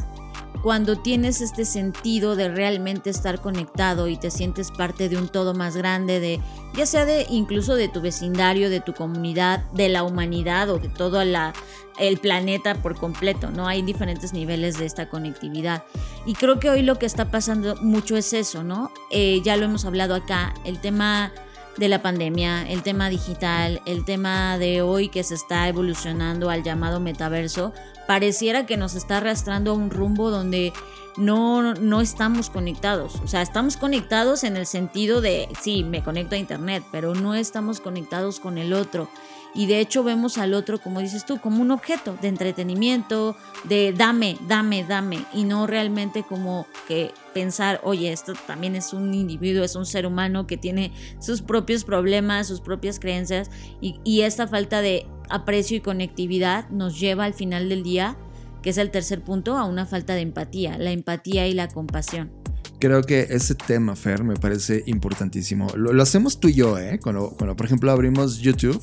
cuando 0.62 0.98
tienes 0.98 1.42
este 1.42 1.66
sentido 1.66 2.36
de 2.36 2.50
realmente 2.50 3.10
estar 3.10 3.42
conectado 3.42 4.08
y 4.08 4.18
te 4.18 4.32
sientes 4.32 4.72
parte 4.72 5.10
de 5.10 5.18
un 5.18 5.28
todo 5.28 5.54
más 5.54 5.78
grande, 5.78 6.20
de 6.20 6.40
ya 6.74 6.86
sea 6.86 7.06
de 7.06 7.26
incluso 7.30 7.76
de 7.76 7.88
tu 7.88 8.02
vecindario, 8.02 8.70
de 8.70 8.82
tu 8.82 8.94
comunidad, 8.94 9.64
de 9.72 9.90
la 9.90 10.04
humanidad 10.04 10.70
o 10.70 10.80
de 10.80 10.90
todo 10.90 11.22
el 11.22 12.18
planeta 12.20 12.76
por 12.76 12.96
completo, 12.96 13.52
¿no? 13.52 13.68
Hay 13.68 13.82
diferentes 13.82 14.34
niveles 14.34 14.78
de 14.78 14.86
esta 14.86 15.10
conectividad. 15.10 15.84
Y 16.26 16.34
creo 16.34 16.60
que 16.60 16.70
hoy 16.70 16.82
lo 16.82 17.00
que 17.00 17.06
está 17.06 17.32
pasando 17.32 17.76
mucho 17.78 18.18
es 18.18 18.34
eso, 18.34 18.64
¿no? 18.64 18.92
Eh, 19.12 19.42
ya 19.44 19.58
lo 19.58 19.66
hemos 19.66 19.86
hablado 19.86 20.16
acá, 20.16 20.54
el 20.66 20.80
tema 20.80 21.32
de 21.80 21.88
la 21.88 22.02
pandemia, 22.02 22.70
el 22.70 22.84
tema 22.84 23.10
digital, 23.10 23.82
el 23.86 24.04
tema 24.04 24.58
de 24.58 24.82
hoy 24.82 25.08
que 25.08 25.24
se 25.24 25.34
está 25.34 25.68
evolucionando 25.70 26.50
al 26.50 26.62
llamado 26.62 27.00
metaverso, 27.00 27.74
pareciera 28.06 28.66
que 28.66 28.76
nos 28.76 28.96
está 28.96 29.18
arrastrando 29.18 29.72
a 29.72 29.76
un 29.76 29.90
rumbo 29.90 30.30
donde 30.30 30.74
no, 31.16 31.74
no 31.76 32.02
estamos 32.02 32.50
conectados. 32.50 33.16
O 33.24 33.28
sea, 33.28 33.42
estamos 33.42 33.78
conectados 33.78 34.44
en 34.44 34.58
el 34.58 34.66
sentido 34.66 35.22
de, 35.22 35.48
sí, 35.62 35.84
me 35.84 36.04
conecto 36.04 36.36
a 36.36 36.38
Internet, 36.38 36.84
pero 36.92 37.16
no 37.16 37.34
estamos 37.34 37.80
conectados 37.80 38.40
con 38.40 38.58
el 38.58 38.74
otro. 38.74 39.10
Y 39.56 39.66
de 39.66 39.80
hecho 39.80 40.04
vemos 40.04 40.38
al 40.38 40.54
otro, 40.54 40.80
como 40.80 41.00
dices 41.00 41.26
tú, 41.26 41.40
como 41.40 41.62
un 41.62 41.72
objeto 41.72 42.18
de 42.22 42.28
entretenimiento, 42.28 43.36
de 43.64 43.94
dame, 43.98 44.38
dame, 44.48 44.84
dame, 44.84 45.26
y 45.34 45.44
no 45.44 45.66
realmente 45.66 46.24
como 46.24 46.68
que 46.88 47.12
pensar, 47.34 47.82
oye, 47.84 48.12
esto 48.12 48.34
también 48.46 48.76
es 48.76 48.94
un 48.94 49.14
individuo, 49.14 49.64
es 49.64 49.76
un 49.76 49.86
ser 49.86 50.06
humano 50.06 50.46
que 50.46 50.58
tiene 50.58 50.92
sus 51.20 51.42
propios 51.42 51.84
problemas, 51.84 52.48
sus 52.48 52.62
propias 52.62 53.00
creencias, 53.00 53.50
y, 53.82 54.20
esta 54.20 54.48
falta 54.48 54.82
de 54.82 55.08
aprecio 55.30 55.78
y 55.78 55.80
conectividad 55.80 56.70
nos 56.70 57.00
lleva 57.00 57.24
al 57.24 57.34
final 57.34 57.70
del 57.70 57.84
día, 57.84 58.18
que 58.62 58.72
es 58.72 58.78
el 58.78 58.92
tercer 58.92 59.24
punto, 59.24 59.58
a 59.58 59.64
una 59.64 59.86
falta 59.86 60.14
de 60.14 60.22
empatía, 60.22 60.78
la 60.78 60.92
empatía 60.92 61.48
y 61.48 61.54
la 61.54 61.70
compasión. 61.70 62.32
Creo 62.80 63.02
que 63.02 63.28
ese 63.30 63.56
tema, 63.56 63.96
Fer, 63.96 64.24
me 64.24 64.36
parece 64.36 64.84
importantísimo. 64.86 65.68
Lo, 65.76 66.02
hacemos 66.02 66.40
tú 66.40 66.50
y 66.50 66.54
yo, 66.54 66.78
¿eh? 66.78 67.00
Cuando, 67.02 67.32
cuando, 67.32 67.56
por 67.56 67.66
ejemplo, 67.66 67.92
abrimos 67.92 68.40
YouTube 68.40 68.82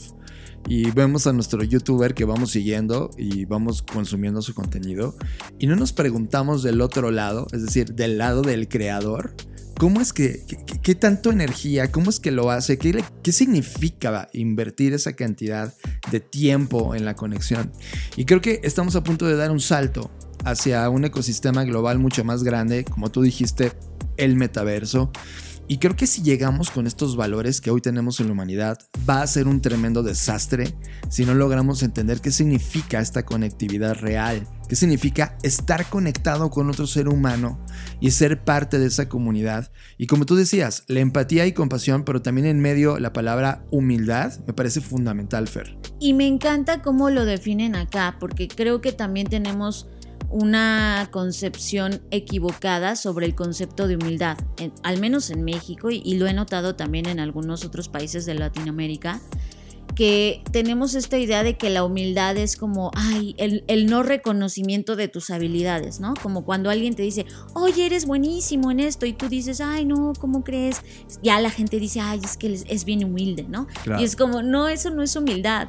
y 0.68 0.90
vemos 0.90 1.26
a 1.26 1.32
nuestro 1.32 1.62
youtuber 1.62 2.14
que 2.14 2.24
vamos 2.24 2.50
siguiendo 2.50 3.10
y 3.16 3.44
vamos 3.44 3.82
consumiendo 3.82 4.42
su 4.42 4.54
contenido 4.54 5.16
y 5.58 5.66
no 5.66 5.76
nos 5.76 5.92
preguntamos 5.92 6.62
del 6.62 6.80
otro 6.80 7.10
lado, 7.10 7.46
es 7.52 7.62
decir, 7.62 7.94
del 7.94 8.18
lado 8.18 8.42
del 8.42 8.68
creador, 8.68 9.34
¿Cómo 9.78 10.00
es 10.00 10.14
que, 10.14 10.42
qué 10.82 10.94
tanto 10.94 11.30
energía, 11.30 11.92
cómo 11.92 12.08
es 12.08 12.18
que 12.18 12.30
lo 12.30 12.50
hace? 12.50 12.78
¿Qué, 12.78 13.04
¿Qué 13.22 13.30
significa 13.30 14.30
invertir 14.32 14.94
esa 14.94 15.12
cantidad 15.12 15.74
de 16.10 16.20
tiempo 16.20 16.94
en 16.94 17.04
la 17.04 17.14
conexión? 17.14 17.70
Y 18.16 18.24
creo 18.24 18.40
que 18.40 18.60
estamos 18.64 18.96
a 18.96 19.02
punto 19.02 19.26
de 19.26 19.36
dar 19.36 19.50
un 19.50 19.60
salto 19.60 20.10
hacia 20.46 20.88
un 20.88 21.04
ecosistema 21.04 21.64
global 21.64 21.98
mucho 21.98 22.24
más 22.24 22.42
grande, 22.42 22.84
como 22.84 23.10
tú 23.10 23.20
dijiste, 23.20 23.72
el 24.16 24.36
metaverso. 24.36 25.10
Y 25.68 25.78
creo 25.78 25.96
que 25.96 26.06
si 26.06 26.22
llegamos 26.22 26.70
con 26.70 26.86
estos 26.86 27.16
valores 27.16 27.60
que 27.60 27.72
hoy 27.72 27.80
tenemos 27.80 28.20
en 28.20 28.26
la 28.26 28.32
humanidad, 28.32 28.78
va 29.08 29.22
a 29.22 29.26
ser 29.26 29.48
un 29.48 29.60
tremendo 29.60 30.04
desastre 30.04 30.76
si 31.08 31.24
no 31.24 31.34
logramos 31.34 31.82
entender 31.82 32.20
qué 32.20 32.30
significa 32.30 33.00
esta 33.00 33.24
conectividad 33.24 33.94
real, 33.96 34.46
qué 34.68 34.76
significa 34.76 35.36
estar 35.42 35.86
conectado 35.86 36.50
con 36.50 36.70
otro 36.70 36.86
ser 36.86 37.08
humano 37.08 37.58
y 38.00 38.12
ser 38.12 38.44
parte 38.44 38.78
de 38.78 38.86
esa 38.86 39.08
comunidad. 39.08 39.72
Y 39.98 40.06
como 40.06 40.24
tú 40.24 40.36
decías, 40.36 40.84
la 40.86 41.00
empatía 41.00 41.46
y 41.46 41.52
compasión, 41.52 42.04
pero 42.04 42.22
también 42.22 42.46
en 42.46 42.60
medio 42.60 43.00
la 43.00 43.12
palabra 43.12 43.64
humildad, 43.72 44.38
me 44.46 44.52
parece 44.52 44.80
fundamental, 44.80 45.48
Fer. 45.48 45.76
Y 45.98 46.14
me 46.14 46.26
encanta 46.28 46.80
cómo 46.80 47.10
lo 47.10 47.24
definen 47.24 47.74
acá, 47.74 48.18
porque 48.20 48.46
creo 48.46 48.80
que 48.80 48.92
también 48.92 49.26
tenemos 49.26 49.88
una 50.30 51.08
concepción 51.10 52.02
equivocada 52.10 52.96
sobre 52.96 53.26
el 53.26 53.34
concepto 53.34 53.88
de 53.88 53.96
humildad, 53.96 54.36
al 54.82 55.00
menos 55.00 55.30
en 55.30 55.44
México 55.44 55.90
y, 55.90 56.16
lo 56.16 56.26
he 56.26 56.32
notado 56.32 56.74
también 56.74 57.06
en 57.06 57.20
algunos 57.20 57.64
otros 57.64 57.88
países 57.88 58.26
de 58.26 58.34
Latinoamérica, 58.34 59.20
que 59.94 60.42
tenemos 60.52 60.94
esta 60.94 61.18
idea 61.18 61.42
de 61.42 61.56
que 61.56 61.70
la 61.70 61.82
humildad 61.82 62.36
es 62.36 62.56
como, 62.56 62.90
ay, 62.94 63.34
el, 63.38 63.64
el, 63.66 63.86
no 63.86 64.02
reconocimiento 64.02 64.94
de 64.94 65.08
tus 65.08 65.30
habilidades, 65.30 66.00
¿no? 66.00 66.12
Como 66.22 66.44
cuando 66.44 66.68
alguien 66.68 66.94
te 66.94 67.02
dice, 67.02 67.24
oye, 67.54 67.86
eres 67.86 68.04
buenísimo 68.04 68.70
en 68.70 68.80
esto, 68.80 69.06
y 69.06 69.14
tú 69.14 69.28
dices, 69.28 69.62
ay, 69.62 69.86
no, 69.86 70.12
¿cómo 70.18 70.44
crees? 70.44 70.82
Ya 71.22 71.40
la 71.40 71.50
gente 71.50 71.78
dice, 71.78 72.00
ay, 72.00 72.20
es 72.22 72.36
que 72.36 72.52
es 72.52 72.84
bien 72.84 73.04
humilde, 73.04 73.46
¿no? 73.48 73.68
Y 73.98 74.04
es 74.04 74.16
como, 74.16 74.42
no, 74.42 74.68
eso 74.68 74.90
no 74.90 75.02
es 75.02 75.16
humildad 75.16 75.68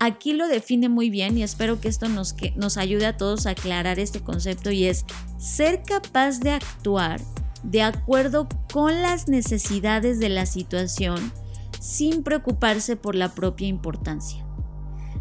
aquí 0.00 0.32
lo 0.32 0.48
define 0.48 0.88
muy 0.88 1.10
bien 1.10 1.38
y 1.38 1.44
espero 1.44 1.80
que 1.80 1.88
esto 1.88 2.08
nos, 2.08 2.32
que 2.32 2.52
nos 2.56 2.76
ayude 2.78 3.06
a 3.06 3.16
todos 3.16 3.46
a 3.46 3.50
aclarar 3.50 4.00
este 4.00 4.20
concepto 4.20 4.72
y 4.72 4.86
es 4.86 5.04
ser 5.38 5.82
capaz 5.82 6.40
de 6.40 6.50
actuar 6.50 7.20
de 7.62 7.82
acuerdo 7.82 8.48
con 8.72 9.02
las 9.02 9.28
necesidades 9.28 10.18
de 10.18 10.30
la 10.30 10.46
situación 10.46 11.32
sin 11.78 12.22
preocuparse 12.22 12.96
por 12.96 13.14
la 13.14 13.34
propia 13.34 13.68
importancia. 13.68 14.44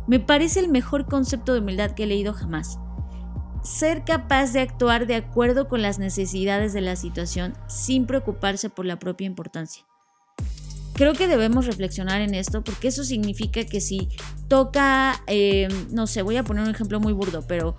Me 0.07 0.19
parece 0.19 0.61
el 0.61 0.69
mejor 0.69 1.05
concepto 1.05 1.53
de 1.53 1.59
humildad 1.59 1.91
que 1.91 2.03
he 2.03 2.07
leído 2.07 2.33
jamás. 2.33 2.79
Ser 3.61 4.05
capaz 4.05 4.53
de 4.53 4.61
actuar 4.61 5.05
de 5.05 5.15
acuerdo 5.15 5.67
con 5.67 5.81
las 5.81 5.99
necesidades 5.99 6.71
de 6.71 6.81
la 6.81 6.95
situación 6.95 7.53
sin 7.67 8.07
preocuparse 8.07 8.69
por 8.69 8.85
la 8.85 8.97
propia 8.97 9.27
importancia 9.27 9.88
creo 10.99 11.13
que 11.13 11.29
debemos 11.29 11.65
reflexionar 11.65 12.19
en 12.19 12.35
esto 12.35 12.61
porque 12.61 12.89
eso 12.89 13.05
significa 13.05 13.63
que 13.63 13.79
si 13.79 14.09
toca, 14.49 15.23
eh, 15.27 15.69
no 15.91 16.07
sé, 16.07 16.23
voy 16.23 16.35
a 16.35 16.43
poner 16.43 16.65
un 16.65 16.69
ejemplo 16.69 16.99
muy 16.99 17.13
burdo, 17.13 17.41
pero 17.47 17.77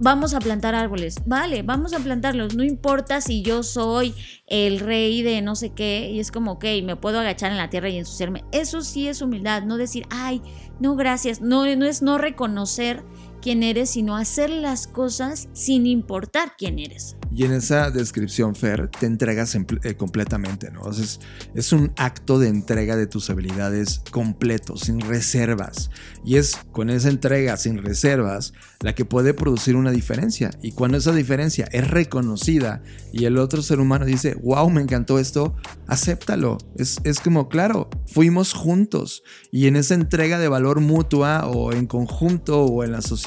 vamos 0.00 0.34
a 0.34 0.40
plantar 0.40 0.74
árboles, 0.74 1.14
vale, 1.26 1.62
vamos 1.62 1.92
a 1.92 2.00
plantarlos, 2.00 2.56
no 2.56 2.64
importa 2.64 3.20
si 3.20 3.42
yo 3.42 3.62
soy 3.62 4.14
el 4.48 4.80
rey 4.80 5.22
de 5.22 5.42
no 5.42 5.54
sé 5.54 5.74
qué 5.74 6.10
y 6.10 6.18
es 6.18 6.32
como, 6.32 6.54
ok, 6.54 6.64
me 6.82 6.96
puedo 6.96 7.20
agachar 7.20 7.52
en 7.52 7.56
la 7.56 7.70
tierra 7.70 7.88
y 7.88 7.98
ensuciarme. 7.98 8.44
Eso 8.50 8.82
sí 8.82 9.06
es 9.06 9.22
humildad, 9.22 9.62
no 9.62 9.76
decir, 9.76 10.04
ay, 10.10 10.42
no, 10.80 10.96
gracias, 10.96 11.40
no, 11.40 11.72
no 11.76 11.86
es 11.86 12.02
no 12.02 12.18
reconocer 12.18 13.04
quién 13.40 13.62
eres, 13.62 13.90
sino 13.90 14.16
hacer 14.16 14.50
las 14.50 14.86
cosas 14.86 15.48
sin 15.52 15.86
importar 15.86 16.54
quién 16.56 16.78
eres. 16.78 17.16
Y 17.34 17.44
en 17.44 17.52
esa 17.52 17.90
descripción, 17.90 18.54
Fer, 18.54 18.88
te 18.88 19.06
entregas 19.06 19.54
eh, 19.54 19.94
completamente, 19.96 20.70
¿no? 20.70 20.90
Es, 20.90 21.20
es 21.54 21.72
un 21.72 21.92
acto 21.96 22.38
de 22.38 22.48
entrega 22.48 22.96
de 22.96 23.06
tus 23.06 23.28
habilidades 23.30 24.00
completo, 24.10 24.76
sin 24.76 25.00
reservas. 25.00 25.90
Y 26.24 26.36
es 26.36 26.56
con 26.72 26.88
esa 26.88 27.08
entrega 27.08 27.56
sin 27.56 27.78
reservas 27.78 28.52
la 28.80 28.94
que 28.94 29.04
puede 29.04 29.34
producir 29.34 29.76
una 29.76 29.90
diferencia. 29.90 30.50
Y 30.62 30.72
cuando 30.72 30.98
esa 30.98 31.12
diferencia 31.12 31.68
es 31.72 31.88
reconocida 31.90 32.82
y 33.12 33.24
el 33.24 33.38
otro 33.38 33.62
ser 33.62 33.80
humano 33.80 34.04
dice, 34.04 34.34
wow, 34.42 34.70
me 34.70 34.82
encantó 34.82 35.18
esto, 35.18 35.56
acéptalo. 35.86 36.58
Es, 36.76 37.00
es 37.04 37.20
como, 37.20 37.48
claro, 37.48 37.90
fuimos 38.06 38.52
juntos. 38.52 39.22
Y 39.50 39.66
en 39.66 39.76
esa 39.76 39.94
entrega 39.94 40.38
de 40.38 40.48
valor 40.48 40.80
mutua 40.80 41.46
o 41.46 41.72
en 41.72 41.86
conjunto 41.86 42.64
o 42.64 42.84
en 42.84 42.92
la 42.92 43.02
sociedad, 43.02 43.25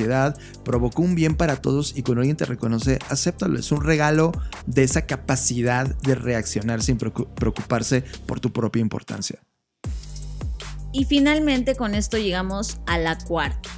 provocó 0.63 1.01
un 1.01 1.15
bien 1.15 1.35
para 1.35 1.57
todos 1.57 1.97
y 1.97 2.03
cuando 2.03 2.21
alguien 2.21 2.37
te 2.37 2.45
reconoce, 2.45 2.99
acéptalo. 3.09 3.59
Es 3.59 3.71
un 3.71 3.83
regalo 3.83 4.31
de 4.65 4.83
esa 4.83 5.05
capacidad 5.05 5.95
de 5.97 6.15
reaccionar 6.15 6.81
sin 6.81 6.97
preocuparse 6.97 8.03
por 8.25 8.39
tu 8.39 8.51
propia 8.51 8.81
importancia. 8.81 9.39
Y 10.91 11.05
finalmente 11.05 11.75
con 11.75 11.93
esto 11.95 12.17
llegamos 12.17 12.79
a 12.87 12.97
la 12.97 13.17
cuarta, 13.17 13.69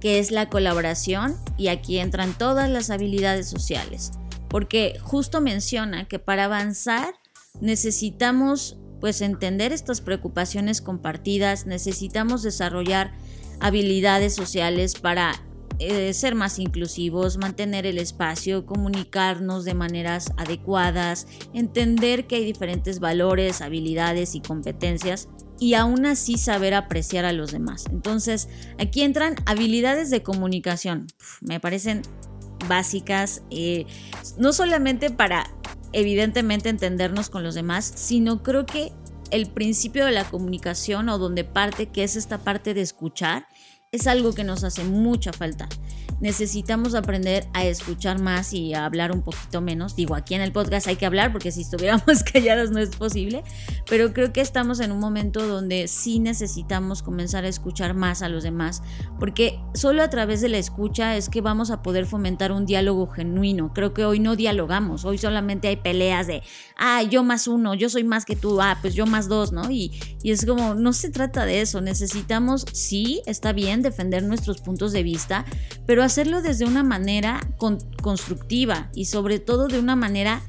que 0.00 0.18
es 0.18 0.30
la 0.30 0.48
colaboración 0.50 1.36
y 1.56 1.68
aquí 1.68 1.98
entran 1.98 2.36
todas 2.36 2.68
las 2.68 2.90
habilidades 2.90 3.48
sociales, 3.48 4.12
porque 4.48 4.98
justo 5.02 5.40
menciona 5.40 6.06
que 6.06 6.18
para 6.18 6.44
avanzar 6.44 7.14
necesitamos 7.60 8.76
pues 9.00 9.20
entender 9.20 9.72
estas 9.72 10.00
preocupaciones 10.00 10.80
compartidas, 10.80 11.66
necesitamos 11.66 12.42
desarrollar 12.42 13.12
habilidades 13.60 14.34
sociales 14.34 14.94
para 14.94 15.32
eh, 15.80 16.12
ser 16.12 16.36
más 16.36 16.60
inclusivos, 16.60 17.36
mantener 17.36 17.84
el 17.84 17.98
espacio, 17.98 18.64
comunicarnos 18.64 19.64
de 19.64 19.74
maneras 19.74 20.32
adecuadas, 20.36 21.26
entender 21.52 22.26
que 22.26 22.36
hay 22.36 22.44
diferentes 22.44 23.00
valores, 23.00 23.60
habilidades 23.60 24.36
y 24.36 24.40
competencias 24.40 25.28
y 25.58 25.74
aún 25.74 26.06
así 26.06 26.38
saber 26.38 26.74
apreciar 26.74 27.24
a 27.24 27.32
los 27.32 27.50
demás. 27.50 27.86
Entonces, 27.90 28.48
aquí 28.78 29.02
entran 29.02 29.34
habilidades 29.46 30.10
de 30.10 30.22
comunicación. 30.22 31.08
me 31.40 31.58
parecen 31.58 32.02
básicas, 32.68 33.42
eh, 33.50 33.86
no 34.38 34.52
solamente 34.52 35.10
para 35.10 35.50
evidentemente 35.92 36.68
entendernos 36.68 37.30
con 37.30 37.42
los 37.42 37.54
demás, 37.54 37.84
sino 37.94 38.42
creo 38.42 38.66
que 38.66 38.92
el 39.34 39.48
principio 39.48 40.06
de 40.06 40.12
la 40.12 40.24
comunicación 40.24 41.08
o 41.08 41.18
donde 41.18 41.42
parte, 41.42 41.86
que 41.86 42.04
es 42.04 42.14
esta 42.14 42.38
parte 42.38 42.72
de 42.72 42.82
escuchar, 42.82 43.48
es 43.90 44.06
algo 44.06 44.32
que 44.32 44.44
nos 44.44 44.62
hace 44.62 44.84
mucha 44.84 45.32
falta 45.32 45.68
necesitamos 46.20 46.94
aprender 46.94 47.46
a 47.52 47.64
escuchar 47.64 48.20
más 48.20 48.52
y 48.52 48.74
a 48.74 48.84
hablar 48.84 49.12
un 49.12 49.22
poquito 49.22 49.60
menos. 49.60 49.96
Digo, 49.96 50.14
aquí 50.14 50.34
en 50.34 50.40
el 50.40 50.52
podcast 50.52 50.86
hay 50.86 50.96
que 50.96 51.06
hablar 51.06 51.32
porque 51.32 51.50
si 51.50 51.62
estuviéramos 51.62 52.22
callados 52.32 52.70
no 52.70 52.80
es 52.80 52.96
posible, 52.96 53.42
pero 53.88 54.12
creo 54.12 54.32
que 54.32 54.40
estamos 54.40 54.80
en 54.80 54.92
un 54.92 55.00
momento 55.00 55.46
donde 55.46 55.88
sí 55.88 56.20
necesitamos 56.20 57.02
comenzar 57.02 57.44
a 57.44 57.48
escuchar 57.48 57.94
más 57.94 58.22
a 58.22 58.28
los 58.28 58.42
demás, 58.42 58.82
porque 59.18 59.60
solo 59.74 60.02
a 60.02 60.10
través 60.10 60.40
de 60.40 60.48
la 60.48 60.58
escucha 60.58 61.16
es 61.16 61.28
que 61.28 61.40
vamos 61.40 61.70
a 61.70 61.82
poder 61.82 62.06
fomentar 62.06 62.52
un 62.52 62.66
diálogo 62.66 63.06
genuino. 63.06 63.72
Creo 63.74 63.92
que 63.92 64.04
hoy 64.04 64.20
no 64.20 64.36
dialogamos, 64.36 65.04
hoy 65.04 65.18
solamente 65.18 65.68
hay 65.68 65.76
peleas 65.76 66.26
de, 66.26 66.42
ah, 66.76 67.02
yo 67.02 67.22
más 67.22 67.46
uno, 67.48 67.74
yo 67.74 67.88
soy 67.88 68.04
más 68.04 68.24
que 68.24 68.36
tú, 68.36 68.60
ah, 68.60 68.78
pues 68.80 68.94
yo 68.94 69.06
más 69.06 69.28
dos, 69.28 69.52
¿no? 69.52 69.70
Y, 69.70 69.92
y 70.22 70.30
es 70.30 70.44
como, 70.46 70.74
no 70.74 70.92
se 70.92 71.10
trata 71.10 71.44
de 71.46 71.60
eso, 71.60 71.80
necesitamos, 71.80 72.66
sí, 72.72 73.22
está 73.26 73.52
bien 73.52 73.82
defender 73.82 74.22
nuestros 74.22 74.60
puntos 74.60 74.92
de 74.92 75.02
vista, 75.02 75.44
pero 75.86 76.02
hacerlo 76.02 76.42
desde 76.42 76.64
una 76.64 76.82
manera 76.82 77.40
constructiva 78.02 78.90
y 78.94 79.06
sobre 79.06 79.38
todo 79.38 79.68
de 79.68 79.78
una 79.78 79.96
manera 79.96 80.42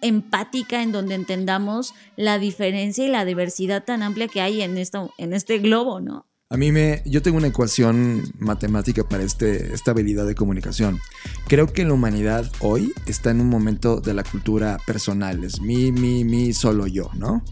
empática 0.00 0.82
en 0.82 0.92
donde 0.92 1.14
entendamos 1.14 1.94
la 2.16 2.38
diferencia 2.38 3.04
y 3.04 3.08
la 3.08 3.24
diversidad 3.24 3.84
tan 3.84 4.02
amplia 4.02 4.28
que 4.28 4.40
hay 4.40 4.62
en, 4.62 4.76
en 4.76 5.32
este 5.32 5.58
globo, 5.58 6.00
¿no? 6.00 6.27
A 6.50 6.56
mí 6.56 6.72
me, 6.72 7.02
yo 7.04 7.20
tengo 7.20 7.36
una 7.36 7.48
ecuación 7.48 8.22
matemática 8.38 9.06
para 9.06 9.22
este, 9.22 9.74
esta 9.74 9.90
habilidad 9.90 10.26
de 10.26 10.34
comunicación. 10.34 10.98
Creo 11.46 11.66
que 11.66 11.84
la 11.84 11.92
humanidad 11.92 12.50
hoy 12.60 12.94
está 13.04 13.30
en 13.30 13.42
un 13.42 13.50
momento 13.50 14.00
de 14.00 14.14
la 14.14 14.22
cultura 14.22 14.78
personal, 14.86 15.44
es 15.44 15.60
mi, 15.60 15.92
mi, 15.92 16.24
mi, 16.24 16.54
solo 16.54 16.86
yo, 16.86 17.10
¿no? 17.16 17.44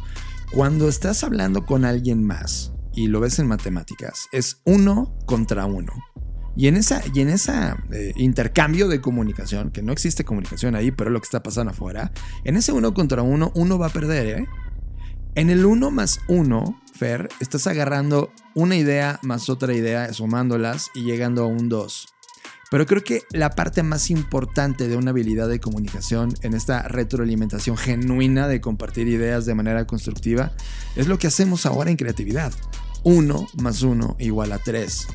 Cuando 0.50 0.88
estás 0.88 1.24
hablando 1.24 1.66
con 1.66 1.84
alguien 1.84 2.24
más 2.24 2.72
y 2.94 3.08
lo 3.08 3.20
ves 3.20 3.38
en 3.38 3.48
matemáticas, 3.48 4.28
es 4.32 4.62
uno 4.64 5.14
contra 5.26 5.66
uno. 5.66 5.92
Y 6.56 6.68
en 6.68 6.76
esa, 6.76 7.02
y 7.12 7.20
en 7.20 7.28
esa 7.28 7.76
eh, 7.92 8.14
intercambio 8.16 8.88
de 8.88 9.02
comunicación, 9.02 9.72
que 9.72 9.82
no 9.82 9.92
existe 9.92 10.24
comunicación 10.24 10.74
ahí, 10.74 10.90
pero 10.90 11.10
es 11.10 11.12
lo 11.12 11.20
que 11.20 11.26
está 11.26 11.42
pasando 11.42 11.72
afuera, 11.72 12.12
en 12.44 12.56
ese 12.56 12.72
uno 12.72 12.94
contra 12.94 13.20
uno, 13.20 13.52
uno 13.56 13.78
va 13.78 13.88
a 13.88 13.90
perder, 13.90 14.38
¿eh? 14.38 14.46
En 15.34 15.50
el 15.50 15.66
uno 15.66 15.90
más 15.90 16.20
uno, 16.28 16.80
Estás 17.40 17.66
agarrando 17.66 18.32
una 18.54 18.74
idea 18.76 19.20
más 19.22 19.50
otra 19.50 19.74
idea, 19.74 20.10
sumándolas 20.14 20.90
y 20.94 21.02
llegando 21.02 21.44
a 21.44 21.46
un 21.46 21.68
dos. 21.68 22.08
Pero 22.70 22.86
creo 22.86 23.04
que 23.04 23.22
la 23.32 23.50
parte 23.50 23.82
más 23.82 24.10
importante 24.10 24.88
de 24.88 24.96
una 24.96 25.10
habilidad 25.10 25.48
de 25.48 25.60
comunicación 25.60 26.32
en 26.40 26.54
esta 26.54 26.82
retroalimentación 26.88 27.76
genuina 27.76 28.48
de 28.48 28.60
compartir 28.60 29.08
ideas 29.08 29.44
de 29.44 29.54
manera 29.54 29.86
constructiva 29.86 30.52
es 30.96 31.06
lo 31.06 31.18
que 31.18 31.26
hacemos 31.26 31.66
ahora 31.66 31.90
en 31.90 31.96
creatividad. 31.96 32.52
1 33.04 33.46
más 33.58 33.82
1 33.82 34.16
igual 34.18 34.52
a 34.52 34.58
3, 34.58 35.06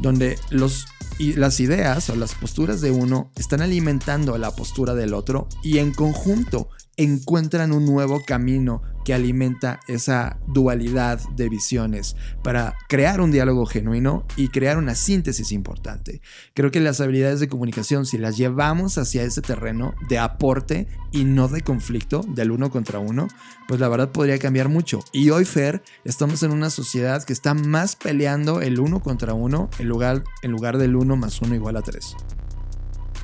donde 0.00 0.38
las 0.50 1.60
ideas 1.60 2.10
o 2.10 2.16
las 2.16 2.34
posturas 2.34 2.80
de 2.80 2.90
uno 2.90 3.30
están 3.36 3.62
alimentando 3.62 4.36
la 4.36 4.50
postura 4.50 4.94
del 4.94 5.14
otro 5.14 5.48
y 5.62 5.78
en 5.78 5.94
conjunto 5.94 6.68
encuentran 6.98 7.72
un 7.72 7.86
nuevo 7.86 8.22
camino 8.24 8.82
que 9.04 9.14
alimenta 9.14 9.80
esa 9.88 10.38
dualidad 10.48 11.18
de 11.30 11.48
visiones 11.48 12.14
para 12.42 12.74
crear 12.88 13.22
un 13.22 13.30
diálogo 13.30 13.64
genuino 13.64 14.26
y 14.36 14.48
crear 14.48 14.76
una 14.76 14.94
síntesis 14.94 15.52
importante. 15.52 16.20
Creo 16.52 16.70
que 16.70 16.80
las 16.80 17.00
habilidades 17.00 17.40
de 17.40 17.48
comunicación, 17.48 18.04
si 18.04 18.18
las 18.18 18.36
llevamos 18.36 18.98
hacia 18.98 19.22
ese 19.22 19.40
terreno 19.40 19.94
de 20.10 20.18
aporte 20.18 20.88
y 21.10 21.24
no 21.24 21.48
de 21.48 21.62
conflicto, 21.62 22.22
del 22.28 22.50
uno 22.50 22.70
contra 22.70 22.98
uno, 22.98 23.28
pues 23.66 23.80
la 23.80 23.88
verdad 23.88 24.10
podría 24.10 24.38
cambiar 24.38 24.68
mucho. 24.68 25.00
Y 25.12 25.30
hoy, 25.30 25.46
Fer, 25.46 25.82
estamos 26.04 26.42
en 26.42 26.50
una 26.50 26.68
sociedad 26.68 27.24
que 27.24 27.32
está 27.32 27.54
más 27.54 27.96
peleando 27.96 28.60
el 28.60 28.78
uno 28.78 29.00
contra 29.00 29.32
uno 29.32 29.70
en 29.78 29.88
lugar, 29.88 30.24
en 30.42 30.50
lugar 30.50 30.76
del 30.76 30.96
uno 30.96 31.16
más 31.16 31.40
uno 31.40 31.54
igual 31.54 31.76
a 31.76 31.82
tres. 31.82 32.14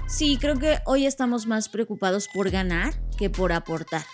Sí, 0.06 0.38
creo 0.40 0.58
que 0.58 0.78
hoy 0.84 1.06
estamos 1.06 1.46
más 1.46 1.68
preocupados 1.68 2.28
por 2.28 2.50
ganar 2.50 2.94
que 3.16 3.30
por 3.30 3.52
aportar. 3.52 4.04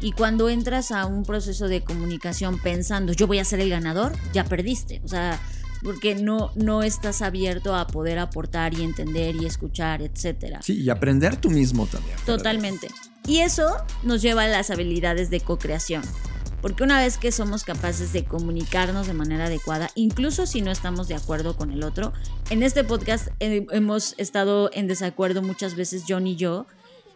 Y 0.00 0.12
cuando 0.12 0.48
entras 0.50 0.90
a 0.90 1.06
un 1.06 1.22
proceso 1.22 1.68
de 1.68 1.82
comunicación 1.82 2.58
pensando 2.58 3.12
yo 3.12 3.26
voy 3.26 3.38
a 3.38 3.44
ser 3.44 3.60
el 3.60 3.70
ganador, 3.70 4.12
ya 4.32 4.44
perdiste. 4.44 5.00
O 5.04 5.08
sea, 5.08 5.40
porque 5.82 6.14
no, 6.14 6.52
no 6.54 6.82
estás 6.82 7.22
abierto 7.22 7.74
a 7.74 7.86
poder 7.86 8.18
aportar 8.18 8.74
y 8.74 8.82
entender 8.82 9.36
y 9.36 9.46
escuchar, 9.46 10.02
etc. 10.02 10.58
Sí, 10.60 10.82
y 10.82 10.90
aprender 10.90 11.36
tú 11.36 11.50
mismo 11.50 11.86
también. 11.86 12.16
Totalmente. 12.26 12.88
Y 13.26 13.38
eso 13.38 13.76
nos 14.02 14.22
lleva 14.22 14.44
a 14.44 14.48
las 14.48 14.70
habilidades 14.70 15.30
de 15.30 15.40
co-creación. 15.40 16.02
Porque 16.66 16.82
una 16.82 16.98
vez 16.98 17.16
que 17.16 17.30
somos 17.30 17.62
capaces 17.62 18.12
de 18.12 18.24
comunicarnos 18.24 19.06
de 19.06 19.12
manera 19.12 19.44
adecuada, 19.44 19.88
incluso 19.94 20.46
si 20.46 20.62
no 20.62 20.72
estamos 20.72 21.06
de 21.06 21.14
acuerdo 21.14 21.56
con 21.56 21.70
el 21.70 21.84
otro, 21.84 22.12
en 22.50 22.64
este 22.64 22.82
podcast 22.82 23.28
eh, 23.38 23.64
hemos 23.70 24.16
estado 24.18 24.70
en 24.72 24.88
desacuerdo 24.88 25.42
muchas 25.42 25.76
veces 25.76 26.02
John 26.08 26.26
y 26.26 26.34
yo, 26.34 26.66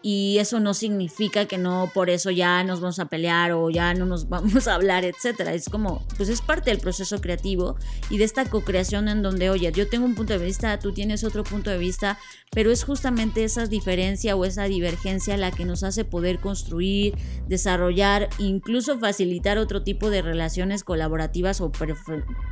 y 0.03 0.39
eso 0.39 0.61
no 0.61 0.73
significa 0.73 1.45
que 1.45 1.59
no 1.59 1.91
por 1.93 2.09
eso 2.09 2.31
ya 2.31 2.65
nos 2.65 2.81
vamos 2.81 2.99
a 2.99 3.07
pelear 3.07 3.53
o 3.53 3.69
ya 3.69 3.93
no 3.93 4.07
nos 4.07 4.29
vamos 4.31 4.67
a 4.67 4.75
hablar, 4.75 5.05
etcétera. 5.05 5.53
Es 5.53 5.69
como, 5.69 6.05
pues 6.17 6.29
es 6.29 6.41
parte 6.41 6.71
del 6.71 6.81
proceso 6.81 7.21
creativo 7.21 7.77
y 8.09 8.19
de 8.19 8.25
esta 8.25 8.45
co-creación 8.45 9.09
en 9.09 9.23
donde, 9.23 9.51
oye, 9.51 9.71
yo 9.73 9.89
tengo 9.89 10.07
un 10.07 10.15
punto 10.15 10.33
de 10.33 10.45
vista, 10.45 10.79
tú 10.79 10.93
tienes 10.93 11.25
otro 11.25 11.45
punto 11.45 11.71
de 11.71 11.79
vista, 11.79 12.19
pero 12.51 12.71
es 12.71 12.85
justamente 12.85 13.45
esa 13.45 13.67
diferencia 13.67 14.37
o 14.37 14.45
esa 14.45 14.65
divergencia 14.65 15.37
la 15.37 15.51
que 15.51 15.65
nos 15.65 15.83
hace 15.83 16.05
poder 16.05 16.41
construir, 16.41 17.15
desarrollar, 17.47 18.29
incluso 18.39 18.99
facilitar 18.99 19.59
otro 19.59 19.83
tipo 19.83 20.11
de 20.11 20.23
relaciones 20.23 20.83
colaborativas 20.83 21.61
o 21.61 21.71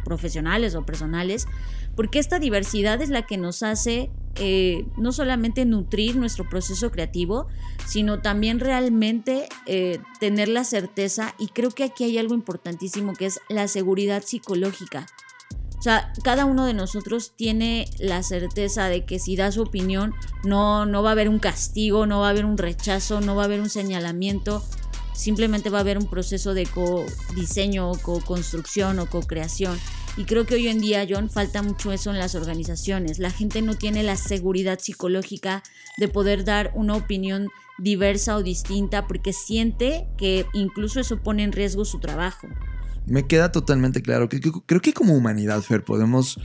profesionales 0.04 0.74
o 0.74 0.84
personales, 0.84 1.46
porque 1.96 2.18
esta 2.18 2.38
diversidad 2.38 3.00
es 3.00 3.08
la 3.08 3.26
que 3.26 3.38
nos 3.38 3.62
hace 3.62 4.10
eh, 4.38 4.86
no 4.96 5.12
solamente 5.12 5.64
nutrir 5.64 6.16
nuestro 6.16 6.48
proceso 6.48 6.90
creativo, 6.90 7.48
sino 7.86 8.20
también 8.20 8.60
realmente 8.60 9.48
eh, 9.66 9.98
tener 10.20 10.48
la 10.48 10.64
certeza, 10.64 11.34
y 11.38 11.48
creo 11.48 11.70
que 11.70 11.84
aquí 11.84 12.04
hay 12.04 12.18
algo 12.18 12.34
importantísimo 12.34 13.14
que 13.14 13.26
es 13.26 13.40
la 13.48 13.68
seguridad 13.68 14.22
psicológica. 14.24 15.06
O 15.78 15.82
sea, 15.82 16.12
cada 16.24 16.44
uno 16.44 16.66
de 16.66 16.74
nosotros 16.74 17.32
tiene 17.36 17.88
la 17.98 18.24
certeza 18.24 18.88
de 18.88 19.04
que 19.04 19.20
si 19.20 19.36
da 19.36 19.52
su 19.52 19.62
opinión, 19.62 20.12
no, 20.42 20.86
no 20.86 21.04
va 21.04 21.10
a 21.10 21.12
haber 21.12 21.28
un 21.28 21.38
castigo, 21.38 22.04
no 22.04 22.20
va 22.20 22.26
a 22.26 22.30
haber 22.30 22.44
un 22.44 22.58
rechazo, 22.58 23.20
no 23.20 23.36
va 23.36 23.42
a 23.42 23.44
haber 23.44 23.60
un 23.60 23.70
señalamiento, 23.70 24.64
simplemente 25.14 25.70
va 25.70 25.78
a 25.78 25.80
haber 25.82 25.98
un 25.98 26.08
proceso 26.08 26.52
de 26.52 26.66
co-diseño, 26.66 27.92
co-construcción 28.02 28.98
o 28.98 29.06
co-creación. 29.06 29.78
Y 30.18 30.24
creo 30.24 30.46
que 30.46 30.56
hoy 30.56 30.66
en 30.66 30.80
día, 30.80 31.06
John, 31.08 31.30
falta 31.30 31.62
mucho 31.62 31.92
eso 31.92 32.10
en 32.10 32.18
las 32.18 32.34
organizaciones. 32.34 33.20
La 33.20 33.30
gente 33.30 33.62
no 33.62 33.76
tiene 33.76 34.02
la 34.02 34.16
seguridad 34.16 34.80
psicológica 34.80 35.62
de 35.96 36.08
poder 36.08 36.44
dar 36.44 36.72
una 36.74 36.96
opinión 36.96 37.50
diversa 37.78 38.34
o 38.34 38.42
distinta 38.42 39.06
porque 39.06 39.32
siente 39.32 40.08
que 40.18 40.44
incluso 40.54 40.98
eso 40.98 41.22
pone 41.22 41.44
en 41.44 41.52
riesgo 41.52 41.84
su 41.84 42.00
trabajo. 42.00 42.48
Me 43.06 43.28
queda 43.28 43.52
totalmente 43.52 44.02
claro 44.02 44.28
creo 44.28 44.80
que 44.82 44.92
como 44.92 45.14
humanidad, 45.14 45.62
Fer, 45.62 45.84
podemos 45.84 46.40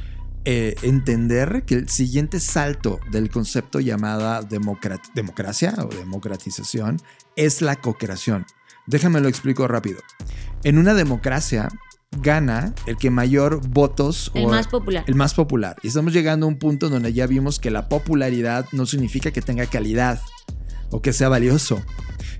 eh, 0.45 0.75
entender 0.83 1.63
que 1.65 1.73
el 1.73 1.89
siguiente 1.89 2.39
salto 2.39 2.99
del 3.11 3.31
concepto 3.31 3.79
llamada 3.79 4.43
democracia 5.15 5.73
o 5.79 5.87
democratización 5.87 7.01
es 7.35 7.63
la 7.63 7.77
co-creación. 7.77 8.45
Déjame 8.85 9.19
lo 9.19 9.29
explico 9.29 9.67
rápido. 9.67 9.99
En 10.63 10.77
una 10.77 10.93
democracia, 10.93 11.69
gana 12.21 12.73
el 12.85 12.97
que 12.97 13.09
mayor 13.09 13.67
votos. 13.67 14.31
El 14.33 14.47
más 14.47 14.67
popular. 14.67 15.03
El 15.07 15.15
más 15.15 15.33
popular. 15.33 15.77
Y 15.83 15.87
estamos 15.87 16.13
llegando 16.13 16.45
a 16.45 16.49
un 16.49 16.57
punto 16.57 16.89
donde 16.89 17.13
ya 17.13 17.27
vimos 17.27 17.59
que 17.59 17.71
la 17.71 17.89
popularidad 17.89 18.65
no 18.71 18.85
significa 18.85 19.31
que 19.31 19.41
tenga 19.41 19.65
calidad 19.65 20.21
o 20.91 21.01
que 21.01 21.13
sea 21.13 21.29
valioso. 21.29 21.81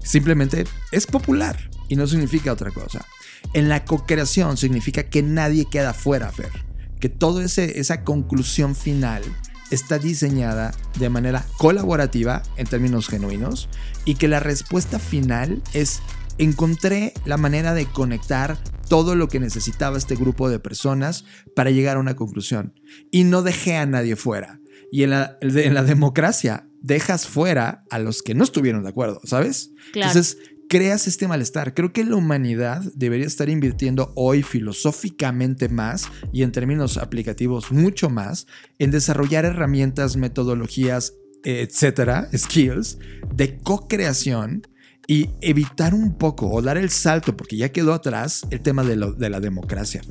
Simplemente 0.04 0.66
es 0.92 1.08
popular 1.08 1.58
y 1.88 1.96
no 1.96 2.08
significa 2.08 2.52
otra 2.52 2.72
cosa. 2.72 3.06
En 3.54 3.70
la 3.70 3.86
co-creación 3.86 4.58
significa 4.58 5.04
que 5.04 5.22
nadie 5.22 5.66
queda 5.66 5.94
fuera, 5.94 6.32
Fer. 6.32 6.52
Que 7.00 7.10
toda 7.10 7.44
esa 7.44 8.04
conclusión 8.04 8.76
final 8.76 9.24
está 9.72 9.98
diseñada 9.98 10.74
de 11.00 11.10
manera 11.10 11.46
colaborativa 11.58 12.44
en 12.58 12.68
términos 12.68 13.08
genuinos 13.08 13.70
y 14.06 14.16
que 14.16 14.28
la 14.28 14.40
respuesta 14.40 15.00
final 15.00 15.62
es 15.74 16.02
encontré 16.38 17.14
la 17.26 17.38
manera 17.38 17.74
de 17.74 17.86
conectar 17.86 18.58
todo 18.90 19.16
lo 19.16 19.28
que 19.28 19.40
necesitaba 19.40 19.98
este 19.98 20.16
grupo 20.16 20.50
de 20.50 20.60
personas 20.60 21.26
para 21.56 21.72
llegar 21.72 21.98
a 21.98 22.00
una 22.00 22.16
conclusión. 22.16 22.74
Y 23.12 23.24
no 23.24 23.42
dejé 23.42 23.78
a 23.78 23.86
nadie 23.86 24.16
fuera. 24.16 24.60
Y 24.92 25.04
en 25.04 25.12
la, 25.12 25.38
en 25.42 25.74
la 25.74 25.84
democracia 25.84 26.68
dejas 26.82 27.28
fuera 27.28 27.86
a 27.90 28.00
los 28.00 28.22
que 28.22 28.36
no 28.36 28.44
estuvieron 28.44 28.84
de 28.84 28.90
acuerdo, 28.90 29.22
¿sabes? 29.24 29.72
Entonces, 29.94 30.38
creas 30.70 31.08
este 31.08 31.28
malestar. 31.28 31.74
Creo 31.74 31.94
que 31.94 32.04
la 32.04 32.16
humanidad 32.16 32.84
debería 32.94 33.26
estar 33.26 33.50
invirtiendo 33.50 34.12
hoy 34.16 34.44
filosóficamente 34.44 35.70
más 35.70 36.10
y 36.32 36.44
en 36.44 36.52
términos 36.52 36.98
aplicativos 36.98 37.72
mucho 37.72 38.10
más 38.10 38.48
en 38.80 38.92
desarrollar 38.92 39.46
herramientas, 39.46 40.18
metodologías 40.18 41.14
etcétera, 41.44 42.30
skills 42.36 42.98
de 43.34 43.58
co-creación 43.58 44.66
y 45.08 45.30
evitar 45.42 45.94
un 45.94 46.18
poco 46.18 46.50
o 46.50 46.62
dar 46.62 46.78
el 46.78 46.90
salto, 46.90 47.36
porque 47.36 47.58
ya 47.58 47.70
quedó 47.70 47.94
atrás 47.94 48.46
el 48.52 48.62
tema 48.62 48.84
de, 48.84 48.96
la 48.96 49.40
democracia. 49.40 50.02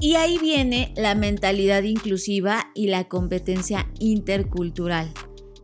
Y 0.00 0.14
ahí 0.14 0.38
viene 0.38 0.92
la 0.96 1.14
mentalidad 1.14 1.82
inclusiva 1.82 2.70
y 2.74 2.88
la 2.88 3.08
competencia 3.08 3.90
intercultural, 3.98 5.12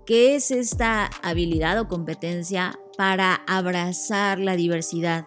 que 0.06 0.34
es 0.34 0.50
esta 0.50 1.10
habilidad 1.22 1.78
o 1.80 1.88
competencia 1.88 2.78
para 2.96 3.42
abrazar 3.46 4.38
la 4.38 4.56
diversidad, 4.56 5.26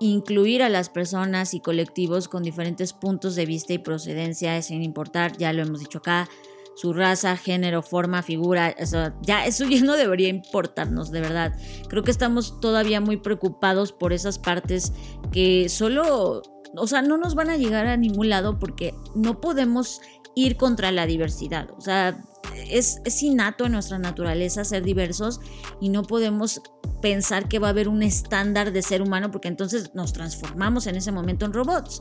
incluir 0.00 0.62
a 0.62 0.68
las 0.68 0.90
personas 0.90 1.54
y 1.54 1.60
colectivos 1.60 2.28
con 2.28 2.42
diferentes 2.42 2.92
puntos 2.92 3.34
de 3.34 3.46
vista 3.46 3.72
y 3.72 3.78
procedencia, 3.78 4.60
sin 4.62 4.82
importar, 4.82 5.36
ya 5.36 5.52
lo 5.52 5.62
hemos 5.62 5.80
dicho 5.80 5.98
acá, 5.98 6.28
su 6.74 6.92
raza, 6.92 7.36
género, 7.36 7.82
forma, 7.82 8.22
figura, 8.22 8.70
eso, 8.70 9.12
ya 9.22 9.46
eso 9.46 9.64
ya 9.64 9.82
no 9.82 9.96
debería 9.96 10.28
importarnos, 10.28 11.10
de 11.10 11.20
verdad. 11.20 11.52
Creo 11.88 12.02
que 12.02 12.10
estamos 12.10 12.60
todavía 12.60 13.00
muy 13.00 13.16
preocupados 13.16 13.92
por 13.92 14.12
esas 14.12 14.38
partes 14.38 14.92
que 15.32 15.68
solo, 15.68 16.42
o 16.76 16.86
sea, 16.86 17.02
no 17.02 17.16
nos 17.16 17.34
van 17.34 17.50
a 17.50 17.56
llegar 17.56 17.86
a 17.86 17.96
ningún 17.96 18.28
lado 18.28 18.58
porque 18.58 18.94
no 19.14 19.40
podemos 19.40 20.00
ir 20.34 20.56
contra 20.56 20.90
la 20.90 21.06
diversidad. 21.06 21.70
O 21.76 21.80
sea, 21.80 22.20
es, 22.68 23.00
es 23.04 23.22
innato 23.22 23.66
en 23.66 23.72
nuestra 23.72 23.98
naturaleza 23.98 24.64
ser 24.64 24.82
diversos 24.82 25.40
y 25.80 25.88
no 25.88 26.02
podemos 26.02 26.60
pensar 27.00 27.48
que 27.48 27.58
va 27.58 27.68
a 27.68 27.70
haber 27.70 27.88
un 27.88 28.02
estándar 28.02 28.72
de 28.72 28.82
ser 28.82 29.02
humano 29.02 29.30
porque 29.30 29.48
entonces 29.48 29.90
nos 29.94 30.12
transformamos 30.12 30.86
en 30.86 30.96
ese 30.96 31.12
momento 31.12 31.44
en 31.44 31.52
robots. 31.52 32.00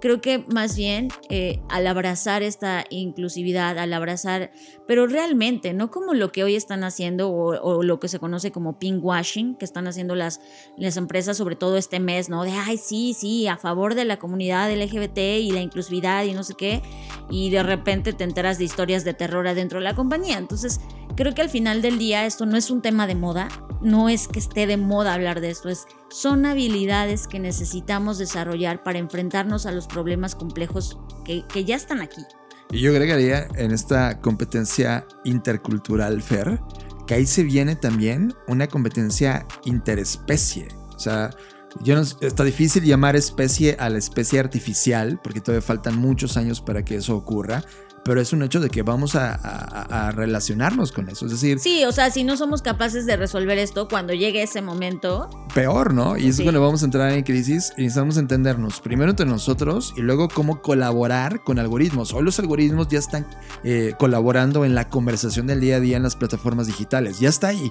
Creo 0.00 0.20
que 0.20 0.44
más 0.52 0.76
bien 0.76 1.08
eh, 1.28 1.60
al 1.68 1.86
abrazar 1.86 2.42
esta 2.42 2.84
inclusividad, 2.88 3.78
al 3.78 3.92
abrazar, 3.92 4.50
pero 4.86 5.06
realmente, 5.06 5.74
no 5.74 5.90
como 5.90 6.14
lo 6.14 6.32
que 6.32 6.42
hoy 6.42 6.56
están 6.56 6.84
haciendo 6.84 7.30
o, 7.30 7.82
lo 7.82 8.00
que 8.00 8.08
se 8.08 8.18
conoce 8.18 8.50
como 8.50 8.78
pink 8.78 9.04
washing, 9.04 9.56
que 9.56 9.64
están 9.64 9.86
haciendo 9.86 10.14
las, 10.14 10.40
las 10.76 10.96
empresas, 10.96 11.36
sobre 11.36 11.54
todo 11.54 11.76
este 11.76 12.00
mes, 12.00 12.28
¿no? 12.28 12.44
De, 12.44 12.52
ay, 12.52 12.78
sí, 12.78 13.14
sí, 13.14 13.46
a 13.46 13.56
favor 13.56 13.94
de 13.94 14.04
la 14.06 14.18
comunidad 14.18 14.72
LGBT 14.72 15.18
y 15.18 15.50
la 15.50 15.60
inclusividad 15.60 16.24
y 16.24 16.32
no 16.32 16.44
sé 16.44 16.54
qué, 16.54 16.82
y 17.30 17.50
de 17.50 17.62
repente 17.62 18.12
te 18.12 18.24
enteras 18.24 18.58
de 18.58 18.64
historias 18.64 19.04
de 19.04 19.14
terror 19.14 19.46
adentro 19.46 19.78
de 19.78 19.84
la 19.84 19.94
compañía. 19.94 20.38
Entonces, 20.38 20.80
creo 21.14 21.34
que 21.34 21.42
al 21.42 21.50
final 21.50 21.82
del 21.82 21.98
día 21.98 22.24
esto 22.24 22.46
no 22.46 22.56
es 22.56 22.70
un 22.70 22.82
tema 22.82 23.06
de 23.06 23.14
moda, 23.14 23.48
no 23.80 24.08
es 24.08 24.28
que 24.28 24.38
esté 24.38 24.66
de 24.66 24.76
moda 24.76 25.14
hablar 25.14 25.40
de 25.40 25.50
esto, 25.50 25.68
es, 25.68 25.86
son 26.10 26.44
habilidades 26.46 27.26
que 27.26 27.38
necesitamos 27.38 28.18
desarrollar 28.18 28.82
para 28.82 28.98
enfrentarnos 28.98 29.66
a 29.66 29.72
los 29.72 29.86
problemas 29.92 30.34
complejos 30.34 30.98
que, 31.24 31.44
que 31.46 31.64
ya 31.64 31.76
están 31.76 32.00
aquí. 32.00 32.22
Y 32.70 32.80
yo 32.80 32.92
agregaría 32.92 33.48
en 33.56 33.72
esta 33.72 34.20
competencia 34.20 35.06
intercultural 35.24 36.22
FER, 36.22 36.60
que 37.06 37.14
ahí 37.14 37.26
se 37.26 37.42
viene 37.42 37.74
también 37.74 38.34
una 38.46 38.68
competencia 38.68 39.46
interespecie. 39.64 40.68
O 40.94 40.98
sea, 40.98 41.30
yo 41.82 41.96
no, 41.96 42.02
está 42.02 42.44
difícil 42.44 42.84
llamar 42.84 43.16
especie 43.16 43.76
a 43.78 43.88
la 43.88 43.98
especie 43.98 44.38
artificial, 44.38 45.20
porque 45.22 45.40
todavía 45.40 45.66
faltan 45.66 45.96
muchos 45.98 46.36
años 46.36 46.60
para 46.60 46.84
que 46.84 46.96
eso 46.96 47.16
ocurra 47.16 47.64
pero 48.04 48.20
es 48.20 48.32
un 48.32 48.42
hecho 48.42 48.60
de 48.60 48.70
que 48.70 48.82
vamos 48.82 49.14
a, 49.14 50.10
relacionarnos 50.14 50.92
con 50.92 51.08
eso. 51.08 51.26
Es 51.26 51.32
decir... 51.32 51.58
Sí, 51.58 51.84
o 51.84 51.92
sea, 51.92 52.10
si 52.10 52.24
no 52.24 52.36
somos 52.36 52.62
capaces 52.62 53.06
de 53.06 53.16
resolver 53.16 53.58
esto 53.58 53.88
cuando 53.88 54.12
llegue 54.14 54.42
ese 54.42 54.62
momento... 54.62 55.28
Peor, 55.54 55.94
¿no? 55.94 56.16
Y 56.16 56.28
es 56.28 56.40
cuando 56.40 56.60
vamos 56.60 56.82
a 56.82 56.84
entrar 56.84 57.12
en 57.12 57.22
crisis 57.22 57.72
y 57.76 57.82
necesitamos 57.82 58.16
entendernos 58.16 58.80
primero 58.80 59.10
entre 59.10 59.26
nosotros 59.26 59.92
y 59.96 60.00
luego 60.00 60.28
cómo 60.28 60.62
colaborar 60.62 61.42
con 61.44 61.58
algoritmos. 61.58 62.12
Hoy 62.12 62.24
los 62.24 62.38
algoritmos 62.38 62.88
ya 62.88 62.98
están 62.98 63.26
eh, 63.64 63.94
colaborando 63.98 64.64
en 64.64 64.74
la 64.74 64.88
conversación 64.88 65.46
del 65.46 65.60
día 65.60 65.76
a 65.76 65.80
día 65.80 65.96
en 65.96 66.02
las 66.02 66.16
plataformas 66.16 66.66
digitales. 66.66 67.20
Ya 67.20 67.28
está 67.28 67.48
ahí. 67.48 67.70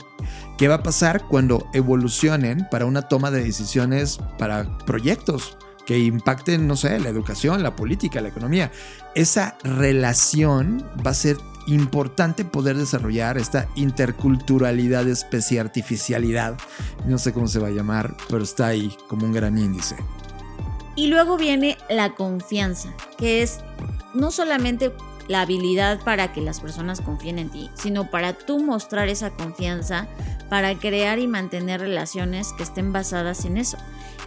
¿Qué 0.58 0.68
va 0.68 0.76
a 0.76 0.84
pasar 0.84 1.24
cuando 1.28 1.66
evolucionen 1.74 2.68
para 2.70 2.86
una 2.86 3.04
toma 3.04 3.32
de 3.32 3.44
decisiones 3.44 4.20
para 4.38 4.78
proyectos? 4.86 5.58
Que 5.90 5.98
impacten, 5.98 6.68
no 6.68 6.76
sé, 6.76 7.00
la 7.00 7.10
educación, 7.10 7.64
la 7.64 7.76
política, 7.76 8.22
la 8.22 8.28
economía. 8.28 8.72
Esa 9.16 9.58
relación 9.64 10.88
va 11.04 11.10
a 11.10 11.16
ser 11.16 11.38
importante 11.66 12.46
poder 12.46 12.78
desarrollar 12.78 13.40
esta 13.40 13.68
interculturalidad, 13.74 15.08
especie 15.08 15.60
artificialidad. 15.60 16.60
No 17.08 17.18
sé 17.18 17.34
cómo 17.34 17.48
se 17.48 17.58
va 17.58 17.70
a 17.70 17.72
llamar, 17.72 18.16
pero 18.30 18.44
está 18.44 18.68
ahí 18.68 18.96
como 19.08 19.26
un 19.26 19.34
gran 19.34 19.58
índice. 19.58 19.96
Y 20.96 21.08
luego 21.08 21.38
viene 21.38 21.76
la 21.90 22.14
confianza, 22.14 22.94
que 23.18 23.42
es 23.42 23.62
no 24.14 24.30
solamente 24.30 24.94
la 25.28 25.42
habilidad 25.42 26.04
para 26.04 26.32
que 26.32 26.42
las 26.42 26.60
personas 26.60 27.02
confíen 27.02 27.40
en 27.40 27.50
ti, 27.50 27.72
sino 27.74 28.12
para 28.12 28.34
tú 28.34 28.64
mostrar 28.64 29.10
esa 29.10 29.32
confianza, 29.32 30.08
para 30.50 30.78
crear 30.78 31.18
y 31.18 31.26
mantener 31.26 31.82
relaciones 31.82 32.54
que 32.54 32.62
estén 32.62 32.94
basadas 32.94 33.44
en 33.46 33.58
eso. 33.58 33.80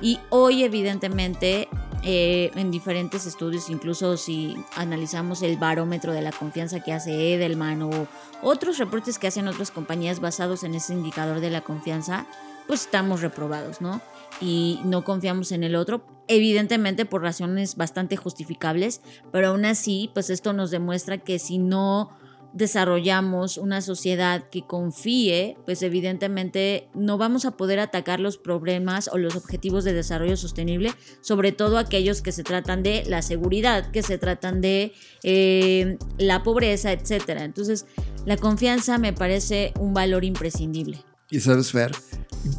Y 0.02 0.18
hoy 0.30 0.64
evidentemente 0.64 1.68
eh, 2.02 2.50
en 2.56 2.72
diferentes 2.72 3.26
estudios, 3.26 3.70
incluso 3.70 4.16
si 4.16 4.56
analizamos 4.74 5.42
el 5.42 5.56
barómetro 5.56 6.12
de 6.12 6.20
la 6.20 6.32
confianza 6.32 6.80
que 6.80 6.92
hace 6.92 7.34
Edelman 7.34 7.82
o 7.82 8.08
otros 8.42 8.78
reportes 8.78 9.20
que 9.20 9.28
hacen 9.28 9.46
otras 9.46 9.70
compañías 9.70 10.18
basados 10.18 10.64
en 10.64 10.74
ese 10.74 10.94
indicador 10.94 11.38
de 11.38 11.50
la 11.50 11.60
confianza, 11.60 12.26
pues 12.66 12.80
estamos 12.80 13.22
reprobados, 13.22 13.80
¿no? 13.80 14.00
Y 14.40 14.80
no 14.84 15.04
confiamos 15.04 15.52
en 15.52 15.62
el 15.62 15.76
otro, 15.76 16.04
evidentemente 16.26 17.04
por 17.04 17.22
razones 17.22 17.76
bastante 17.76 18.16
justificables, 18.16 19.00
pero 19.30 19.48
aún 19.48 19.64
así, 19.64 20.10
pues 20.12 20.28
esto 20.28 20.52
nos 20.52 20.72
demuestra 20.72 21.18
que 21.18 21.38
si 21.38 21.58
no 21.58 22.10
desarrollamos 22.52 23.56
una 23.56 23.80
sociedad 23.80 24.48
que 24.50 24.66
confíe, 24.66 25.56
pues 25.64 25.82
evidentemente 25.82 26.88
no 26.94 27.18
vamos 27.18 27.44
a 27.44 27.56
poder 27.56 27.78
atacar 27.78 28.20
los 28.20 28.38
problemas 28.38 29.08
o 29.12 29.18
los 29.18 29.36
objetivos 29.36 29.84
de 29.84 29.92
desarrollo 29.92 30.36
sostenible, 30.36 30.92
sobre 31.20 31.52
todo 31.52 31.78
aquellos 31.78 32.22
que 32.22 32.32
se 32.32 32.42
tratan 32.42 32.82
de 32.82 33.04
la 33.06 33.22
seguridad, 33.22 33.90
que 33.90 34.02
se 34.02 34.18
tratan 34.18 34.60
de 34.60 34.92
eh, 35.22 35.98
la 36.18 36.42
pobreza, 36.42 36.92
etc. 36.92 37.28
Entonces, 37.40 37.86
la 38.26 38.36
confianza 38.36 38.98
me 38.98 39.12
parece 39.12 39.72
un 39.78 39.94
valor 39.94 40.24
imprescindible. 40.24 41.04
Y 41.30 41.40
sabes, 41.40 41.72
Fer, 41.72 41.92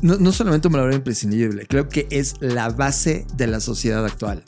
no, 0.02 0.18
no 0.18 0.32
solamente 0.32 0.68
un 0.68 0.74
valor 0.74 0.94
imprescindible, 0.94 1.68
creo 1.68 1.90
que 1.90 2.08
es 2.10 2.36
la 2.40 2.70
base 2.70 3.28
de 3.36 3.48
la 3.48 3.60
sociedad 3.60 4.04
actual. 4.04 4.44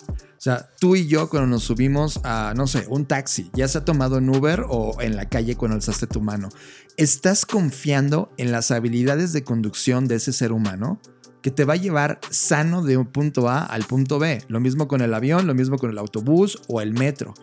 Sea, 0.46 0.70
tú 0.80 0.96
y 0.96 1.08
yo 1.08 1.28
cuando 1.28 1.48
nos 1.48 1.64
subimos 1.64 2.20
a, 2.24 2.54
no 2.56 2.68
sé, 2.68 2.86
un 2.88 3.08
taxi, 3.08 3.50
ya 3.56 3.68
se 3.68 3.80
ha 3.80 3.84
tomado 3.84 4.20
en 4.20 4.30
Uber 4.30 4.66
o 4.70 5.02
en 5.02 5.16
la 5.16 5.28
calle 5.28 5.56
cuando 5.56 5.74
alzaste 5.74 6.06
tu 6.06 6.22
mano, 6.22 6.50
¿estás 6.98 7.48
confiando 7.48 8.32
en 8.38 8.52
las 8.52 8.70
habilidades 8.70 9.34
de 9.34 9.44
conducción 9.44 10.08
de 10.08 10.18
ese 10.18 10.34
ser 10.34 10.52
humano? 10.52 11.02
Que 11.46 11.52
te 11.52 11.64
va 11.64 11.76
a 11.76 11.78
llevar 11.78 12.20
sano 12.32 12.82
de 12.82 12.98
un 12.98 13.06
punto 13.06 13.50
A 13.50 13.64
al 13.64 13.84
punto 13.84 14.18
B. 14.18 14.42
Lo 14.48 14.60
mismo 14.60 14.88
con 14.88 15.02
el 15.02 15.14
avión, 15.14 15.46
lo 15.46 15.54
mismo 15.54 15.78
con 15.78 15.92
el 15.92 16.00
autobús 16.00 16.60
o 16.68 16.82
el 16.82 16.94
metro. 16.94 17.36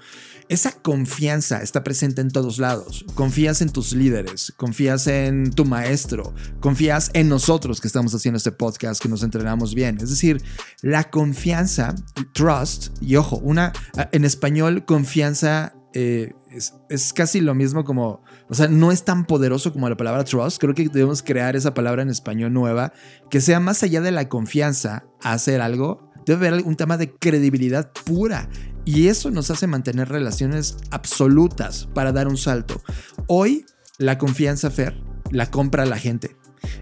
Esa 0.49 0.73
confianza 0.73 1.63
está 1.63 1.85
presente 1.85 2.21
en 2.21 2.33
todos 2.33 2.59
lados. 2.59 3.05
Confías 3.15 3.63
en 3.63 3.71
tus 3.71 3.93
líderes, 3.93 4.53
confías 4.57 5.07
en 5.07 5.53
tu 5.53 5.65
maestro, 5.65 6.35
confías 6.59 7.13
en 7.15 7.29
nosotros 7.29 7.81
que 7.81 7.87
estamos 7.87 8.13
haciendo 8.13 8.39
este 8.39 8.51
podcast, 8.51 9.01
que 9.01 9.09
nos 9.09 9.23
entrenamos 9.23 9.73
bien. 9.73 9.99
Es 9.99 10.11
decir, 10.11 10.43
la 10.81 11.09
confianza, 11.09 11.95
trust, 12.35 12.89
y 13.01 13.15
ojo, 13.15 13.37
una, 13.37 13.73
en 14.11 14.25
español, 14.25 14.85
confianza 14.85 15.75
eh, 15.95 16.33
es, 16.51 16.75
es, 16.89 17.13
casi 17.13 17.41
lo 17.41 17.55
mismo 17.55 17.85
como, 17.85 18.25
o 18.53 18.55
sea, 18.55 18.69
no 18.69 18.93
es 18.93 19.03
tan 19.03 19.25
poderoso 19.25 19.73
como 19.73 19.89
la 19.89 19.97
palabra 19.97 20.25
trust. 20.25 20.61
Creo 20.61 20.75
que 20.75 20.87
debemos 20.91 21.23
crear 21.23 21.57
esa 21.57 21.73
palabra 21.73 22.03
en 22.03 22.11
español 22.11 22.53
nueva 22.53 22.93
que 23.31 23.41
sea 23.41 23.61
más 23.61 23.83
allá 23.83 24.03
de 24.03 24.11
la 24.11 24.29
confianza 24.29 25.07
a 25.23 25.33
hacer 25.33 25.63
algo. 25.63 26.13
Debe 26.27 26.49
haber 26.49 26.63
un 26.65 26.77
tema 26.77 26.99
de 26.99 27.15
credibilidad 27.15 27.91
pura. 28.05 28.51
Y 28.85 29.09
eso 29.09 29.31
nos 29.31 29.51
hace 29.51 29.67
mantener 29.67 30.11
relaciones 30.11 30.77
absolutas 30.91 31.89
para 31.95 32.13
dar 32.13 32.29
un 32.29 32.37
salto. 32.37 32.83
Hoy, 33.27 33.65
la 33.97 34.19
confianza, 34.19 34.71
Fer, 34.71 35.03
la 35.31 35.51
compra 35.51 35.87
la 35.87 35.97
gente 35.97 36.37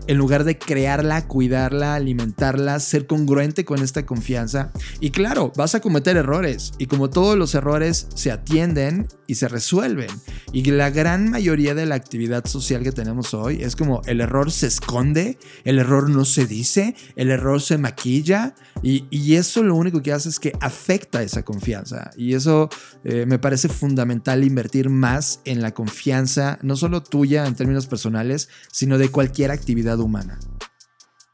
en 0.07 0.19
lugar 0.19 0.45
de 0.45 0.59
crearla, 0.59 1.27
cuidarla, 1.27 1.95
alimentarla, 1.95 2.81
ser 2.81 3.07
congruente 3.07 3.65
con 3.65 3.83
esta 3.83 4.07
confianza. 4.07 4.73
Y 5.01 5.11
claro, 5.11 5.53
vas 5.57 5.75
a 5.75 5.81
cometer 5.81 6.17
errores 6.17 6.73
y 6.79 6.87
como 6.87 7.11
todos 7.11 7.37
los 7.37 7.55
errores 7.55 8.09
se 8.15 8.31
atienden 8.31 9.09
y 9.27 9.37
se 9.37 9.49
resuelven. 9.49 10.11
Y 10.53 10.65
la 10.65 10.91
gran 10.91 11.31
mayoría 11.31 11.75
de 11.75 11.87
la 11.87 11.95
actividad 11.95 12.47
social 12.47 12.83
que 12.83 12.93
tenemos 12.93 13.35
hoy 13.35 13.63
es 13.63 13.77
como 13.77 14.03
el 14.07 14.21
error 14.21 14.51
se 14.51 14.67
esconde, 14.67 15.39
el 15.65 15.79
error 15.79 16.11
no 16.11 16.25
se 16.25 16.47
dice, 16.47 16.95
el 17.17 17.31
error 17.31 17.61
se 17.61 17.79
maquilla 17.79 18.55
y, 18.83 19.31
eso 19.31 19.63
lo 19.63 19.77
único 19.77 20.03
que 20.03 20.13
hace 20.13 20.29
es 20.29 20.41
que 20.41 20.53
afecta 20.61 21.23
esa 21.23 21.45
confianza. 21.45 22.11
Y 22.17 22.35
eso 22.35 22.69
eh, 23.05 23.27
me 23.27 23.39
parece 23.39 23.69
fundamental 23.69 24.43
invertir 24.43 24.91
más 24.91 25.41
en 25.45 25.63
la 25.63 25.73
confianza, 25.73 26.59
no 26.63 26.75
solo 26.75 27.01
tuya 27.03 27.47
en 27.47 27.55
términos 27.55 27.87
personales, 27.87 28.49
sino 28.73 28.99
de 28.99 29.09
cualquier 29.09 29.53
actividad 29.53 29.70
humana. 29.99 30.39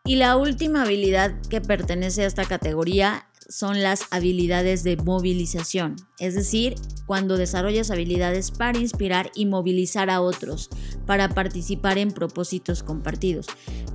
Y 0.05 0.17
la 0.17 0.37
última 0.37 0.83
habilidad 0.83 1.35
que 1.51 1.61
pertenece 1.61 2.23
a 2.23 2.27
esta 2.27 2.45
categoría 2.45 3.27
son 3.49 3.83
las 3.83 4.03
habilidades 4.11 4.83
de 4.83 4.97
movilización, 4.97 5.97
es 6.19 6.35
decir, 6.35 6.75
cuando 7.07 7.37
desarrollas 7.37 7.91
habilidades 7.91 8.51
para 8.51 8.79
inspirar 8.79 9.31
y 9.35 9.47
movilizar 9.47 10.11
a 10.11 10.21
otros, 10.21 10.69
para 11.07 11.29
participar 11.29 11.99
en 11.99 12.11
propósitos 12.11 12.83
compartidos. 12.83 13.47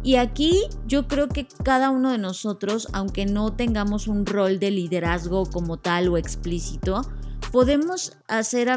Y 0.03 0.15
aquí 0.15 0.63
yo 0.87 1.07
creo 1.07 1.27
que 1.27 1.47
cada 1.63 1.89
uno 1.89 2.11
de 2.11 2.17
nosotros, 2.17 2.87
aunque 2.93 3.25
no 3.25 3.53
tengamos 3.53 4.07
un 4.07 4.25
rol 4.25 4.59
de 4.59 4.71
liderazgo 4.71 5.45
como 5.45 5.77
tal 5.77 6.07
o 6.07 6.17
explícito, 6.17 7.01
podemos 7.51 8.17
hacer 8.27 8.69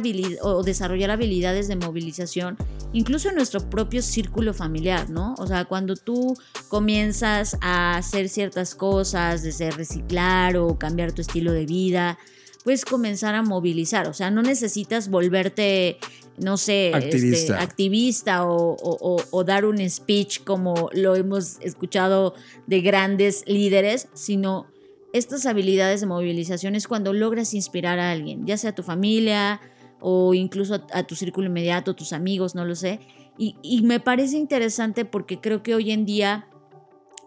o 0.43 0.63
desarrollar 0.63 1.11
habilidades 1.11 1.69
de 1.69 1.77
movilización 1.77 2.57
incluso 2.95 3.29
en 3.29 3.35
nuestro 3.35 3.69
propio 3.69 4.01
círculo 4.01 4.55
familiar, 4.55 5.11
¿no? 5.11 5.35
O 5.39 5.47
sea, 5.47 5.67
cuando 5.67 5.97
tú 5.97 6.37
comienzas 6.69 7.59
a 7.61 7.97
hacer 7.97 8.29
ciertas 8.29 8.75
cosas, 8.75 9.43
desde 9.43 9.71
reciclar 9.73 10.57
o 10.57 10.79
cambiar 10.79 11.13
tu 11.13 11.21
estilo 11.21 11.53
de 11.53 11.67
vida, 11.67 12.19
puedes 12.63 12.85
comenzar 12.85 13.35
a 13.35 13.43
movilizar. 13.43 14.09
O 14.09 14.15
sea, 14.15 14.31
no 14.31 14.43
necesitas 14.43 15.11
volverte, 15.11 15.99
no 16.39 16.57
sé, 16.57 16.93
este, 16.93 17.53
activista, 17.53 18.45
o, 18.47 19.45
dar 19.45 19.67
un 19.67 19.79
speech 19.91 20.45
como 20.45 20.89
lo 20.93 21.17
hemos 21.17 21.59
escuchado 21.61 22.35
de 22.69 22.81
grandes 22.81 23.43
líderes, 23.47 24.09
sino 24.15 24.67
estas 25.15 25.47
habilidades 25.47 26.01
de 26.01 26.09
movilización 26.09 26.75
es 26.75 26.89
cuando 26.89 27.13
logras 27.13 27.55
inspirar 27.55 28.01
a 28.01 28.11
alguien, 28.11 28.47
ya 28.47 28.57
sea 28.57 28.75
tu 28.75 28.83
familia 28.83 29.61
o 30.01 30.35
incluso 30.35 30.85
a, 30.93 31.05
tu 31.05 31.15
círculo 31.15 31.47
inmediato, 31.47 31.95
tus 31.95 32.13
amigos, 32.13 32.57
no 32.57 32.65
lo 32.65 32.75
sé. 32.75 32.99
Y, 33.39 33.57
y 33.63 33.83
me 33.83 34.01
parece 34.01 34.37
interesante 34.37 35.05
porque 35.05 35.41
creo 35.41 35.63
que 35.63 35.77
hoy 35.77 35.93
en 35.93 36.05
día 36.05 36.49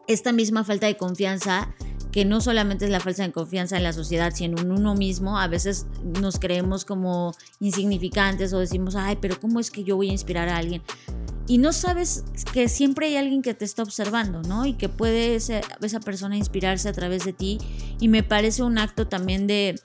esta 0.08 0.34
misma 0.34 0.66
falta 0.66 0.86
de 0.86 0.98
confianza 0.98 1.74
que 2.12 2.26
no 2.26 2.42
solamente 2.42 2.84
es 2.84 2.92
la 2.92 3.00
falta 3.00 3.24
de 3.24 3.32
confianza 3.32 3.78
en 3.78 3.84
la 3.84 3.94
sociedad, 3.94 4.34
sino 4.36 4.60
en 4.60 4.72
uno 4.72 4.94
mismo. 4.94 5.40
A 5.40 5.48
veces 5.48 5.86
nos 6.20 6.40
creemos 6.40 6.84
como 6.84 7.34
insignificantes 7.62 8.52
o 8.52 8.60
decimos, 8.60 8.96
ay, 8.96 9.18
pero 9.22 9.40
¿cómo 9.40 9.62
es 9.62 9.72
que 9.72 9.86
yo 9.86 9.96
voy 9.96 10.10
a 10.10 10.12
inspirar 10.12 10.50
a 10.50 10.58
alguien? 10.58 10.82
Y 11.48 11.60
no 11.60 11.72
sabes 11.72 12.26
que 12.54 12.68
siempre 12.68 13.08
hay 13.08 13.16
alguien 13.16 13.42
que 13.42 13.54
te 13.54 13.64
está 13.64 13.84
observando, 13.84 14.42
¿no? 14.42 14.66
Y 14.66 14.74
que 14.74 14.90
puede 14.90 15.36
esa, 15.36 15.62
persona 16.02 16.36
inspirarse 16.36 16.90
a 16.90 16.94
través 16.94 17.24
de 17.24 17.32
ti. 17.32 17.58
Y 18.02 18.10
me 18.10 18.22
parece 18.22 18.64
un 18.64 18.78
acto 18.78 19.08
también 19.08 19.48
de, 19.48 19.80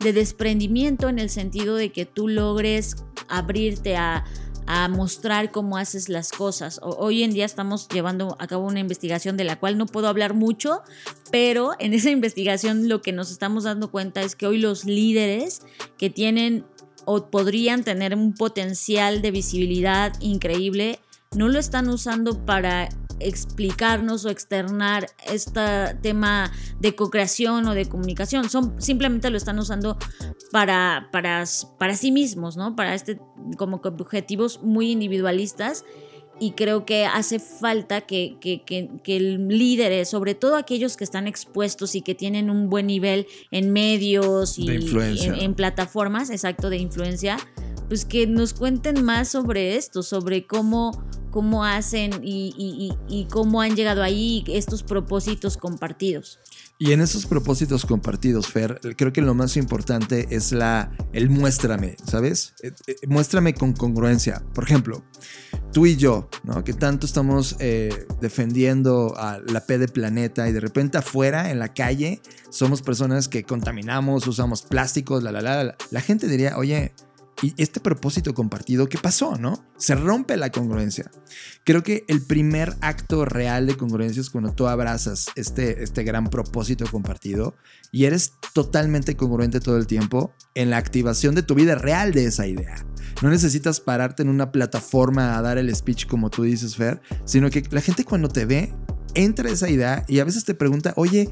de 0.00 0.12
desprendimiento 0.14 1.10
en 1.10 1.18
el 1.18 1.28
sentido 1.28 1.76
de 1.76 1.92
que 1.92 2.06
tú 2.06 2.28
logres 2.28 2.96
abrirte 3.28 3.96
a, 3.96 4.24
a 4.66 4.88
mostrar 4.88 5.50
cómo 5.50 5.76
haces 5.76 6.08
las 6.08 6.30
cosas. 6.32 6.80
Hoy 6.82 7.22
en 7.22 7.32
día 7.32 7.44
estamos 7.44 7.88
llevando 7.88 8.36
a 8.38 8.46
cabo 8.46 8.66
una 8.66 8.80
investigación 8.80 9.36
de 9.36 9.44
la 9.44 9.58
cual 9.58 9.76
no 9.76 9.86
puedo 9.86 10.08
hablar 10.08 10.34
mucho, 10.34 10.82
pero 11.30 11.72
en 11.78 11.94
esa 11.94 12.10
investigación 12.18 12.88
lo 12.88 13.02
que 13.02 13.12
nos 13.12 13.30
estamos 13.30 13.64
dando 13.64 13.90
cuenta 13.90 14.22
es 14.22 14.36
que 14.36 14.46
hoy 14.46 14.58
los 14.58 14.84
líderes 14.84 15.62
que 15.98 16.10
tienen 16.10 16.64
o 17.04 17.30
podrían 17.30 17.84
tener 17.84 18.14
un 18.14 18.34
potencial 18.34 19.22
de 19.22 19.30
visibilidad 19.30 20.12
increíble, 20.20 20.98
no 21.34 21.48
lo 21.48 21.58
están 21.58 21.88
usando 21.88 22.44
para 22.44 22.88
explicarnos 23.20 24.24
o 24.24 24.30
externar 24.30 25.06
este 25.26 25.94
tema 26.02 26.50
de 26.80 26.94
co-creación 26.94 27.66
o 27.66 27.74
de 27.74 27.86
comunicación. 27.86 28.50
Son, 28.50 28.80
simplemente 28.80 29.30
lo 29.30 29.36
están 29.36 29.58
usando 29.58 29.96
para, 30.50 31.08
para, 31.12 31.44
para 31.78 31.96
sí 31.96 32.10
mismos, 32.10 32.56
¿no? 32.56 32.76
Para 32.76 32.94
este, 32.94 33.20
como 33.56 33.80
objetivos 33.82 34.60
muy 34.62 34.90
individualistas. 34.90 35.84
Y 36.40 36.52
creo 36.52 36.84
que 36.84 37.04
hace 37.04 37.38
falta 37.38 38.00
que, 38.00 38.36
que, 38.40 38.62
que, 38.62 38.88
que 39.04 39.20
líderes, 39.20 40.08
sobre 40.08 40.34
todo 40.34 40.56
aquellos 40.56 40.96
que 40.96 41.04
están 41.04 41.28
expuestos 41.28 41.94
y 41.94 42.02
que 42.02 42.14
tienen 42.14 42.50
un 42.50 42.68
buen 42.68 42.86
nivel 42.86 43.26
en 43.50 43.72
medios 43.72 44.58
y, 44.58 44.68
en 44.68 45.54
plataformas, 45.54 46.30
exacto, 46.30 46.68
de 46.68 46.78
influencia, 46.78 47.36
pues 47.88 48.04
que 48.04 48.26
nos 48.26 48.54
cuenten 48.54 49.04
más 49.04 49.28
sobre 49.28 49.76
esto, 49.76 50.02
sobre 50.02 50.46
cómo, 50.46 51.04
cómo 51.32 51.64
hacen 51.64 52.20
y, 52.22 53.26
cómo 53.30 53.60
han 53.60 53.74
llegado 53.74 54.02
ahí 54.02 54.44
estos 54.46 54.84
propósitos 54.84 55.56
compartidos. 55.56 56.38
Y 56.78 56.92
en 56.92 57.00
esos 57.00 57.26
propósitos 57.26 57.86
compartidos, 57.86 58.48
Fer, 58.48 58.80
creo 58.96 59.12
que 59.12 59.22
lo 59.22 59.34
más 59.34 59.56
importante 59.56 60.26
es 60.30 60.52
la, 60.52 60.92
el 61.12 61.30
muéstrame, 61.30 61.96
¿sabes? 62.04 62.54
Eh, 62.62 62.72
eh, 62.86 62.96
muéstrame 63.06 63.54
con 63.54 63.72
congruencia. 63.72 64.42
Por 64.52 64.64
ejemplo, 64.64 65.04
tú 65.72 65.86
y 65.86 65.96
yo, 65.96 66.28
¿no? 66.42 66.64
Que 66.64 66.72
tanto 66.72 67.06
estamos 67.06 67.56
eh, 67.60 68.06
defendiendo 68.20 69.14
a 69.16 69.38
la 69.46 69.64
P 69.64 69.78
de 69.78 69.88
planeta 69.88 70.48
y 70.48 70.52
de 70.52 70.60
repente 70.60 70.98
afuera, 70.98 71.50
en 71.50 71.60
la 71.60 71.72
calle, 71.72 72.20
somos 72.50 72.82
personas 72.82 73.28
que 73.28 73.44
contaminamos, 73.44 74.26
usamos 74.26 74.62
plásticos, 74.62 75.22
la, 75.22 75.30
la, 75.30 75.40
la, 75.40 75.64
la. 75.64 75.76
La 75.90 76.00
gente 76.00 76.26
diría, 76.26 76.58
oye, 76.58 76.94
y 77.42 77.54
este 77.56 77.80
propósito 77.80 78.32
compartido, 78.34 78.88
¿qué 78.88 78.98
pasó, 78.98 79.36
no? 79.36 79.66
Se 79.76 79.96
rompe 79.96 80.36
la 80.36 80.50
congruencia. 80.50 81.10
Creo 81.64 81.82
que 81.82 82.04
el 82.06 82.22
primer 82.22 82.76
acto 82.80 83.24
real 83.24 83.66
de 83.66 83.76
congruencia 83.76 84.20
es 84.20 84.30
cuando 84.30 84.52
tú 84.54 84.68
abrazas 84.68 85.26
este, 85.34 85.82
este 85.82 86.04
gran 86.04 86.30
propósito 86.30 86.86
compartido 86.88 87.56
y 87.90 88.04
eres 88.04 88.34
totalmente 88.52 89.16
congruente 89.16 89.58
todo 89.58 89.76
el 89.76 89.88
tiempo 89.88 90.32
en 90.54 90.70
la 90.70 90.76
activación 90.76 91.34
de 91.34 91.42
tu 91.42 91.56
vida 91.56 91.74
real 91.74 92.12
de 92.12 92.26
esa 92.26 92.46
idea. 92.46 92.86
No 93.22 93.28
necesitas 93.28 93.80
pararte 93.80 94.22
en 94.22 94.28
una 94.28 94.52
plataforma 94.52 95.36
a 95.36 95.42
dar 95.42 95.58
el 95.58 95.74
speech 95.74 96.06
como 96.06 96.30
tú 96.30 96.44
dices, 96.44 96.76
Fer, 96.76 97.02
sino 97.24 97.50
que 97.50 97.64
la 97.70 97.80
gente 97.80 98.04
cuando 98.04 98.28
te 98.28 98.44
ve 98.44 98.72
entra 99.14 99.50
esa 99.50 99.68
idea 99.68 100.04
y 100.06 100.20
a 100.20 100.24
veces 100.24 100.44
te 100.44 100.54
pregunta, 100.54 100.92
oye, 100.96 101.28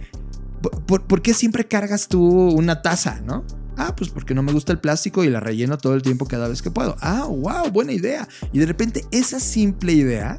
¿por, 0.86 1.06
¿por 1.06 1.22
qué 1.22 1.34
siempre 1.34 1.68
cargas 1.68 2.08
tú 2.08 2.50
una 2.50 2.82
taza, 2.82 3.20
no? 3.20 3.44
Ah, 3.76 3.94
pues 3.96 4.10
porque 4.10 4.34
no 4.34 4.42
me 4.42 4.52
gusta 4.52 4.72
el 4.72 4.80
plástico 4.80 5.24
y 5.24 5.30
la 5.30 5.40
relleno 5.40 5.78
todo 5.78 5.94
el 5.94 6.02
tiempo 6.02 6.26
cada 6.26 6.48
vez 6.48 6.62
que 6.62 6.70
puedo. 6.70 6.96
Ah, 7.00 7.26
wow, 7.26 7.70
buena 7.72 7.92
idea. 7.92 8.28
Y 8.52 8.58
de 8.58 8.66
repente 8.66 9.04
esa 9.10 9.40
simple 9.40 9.92
idea, 9.92 10.38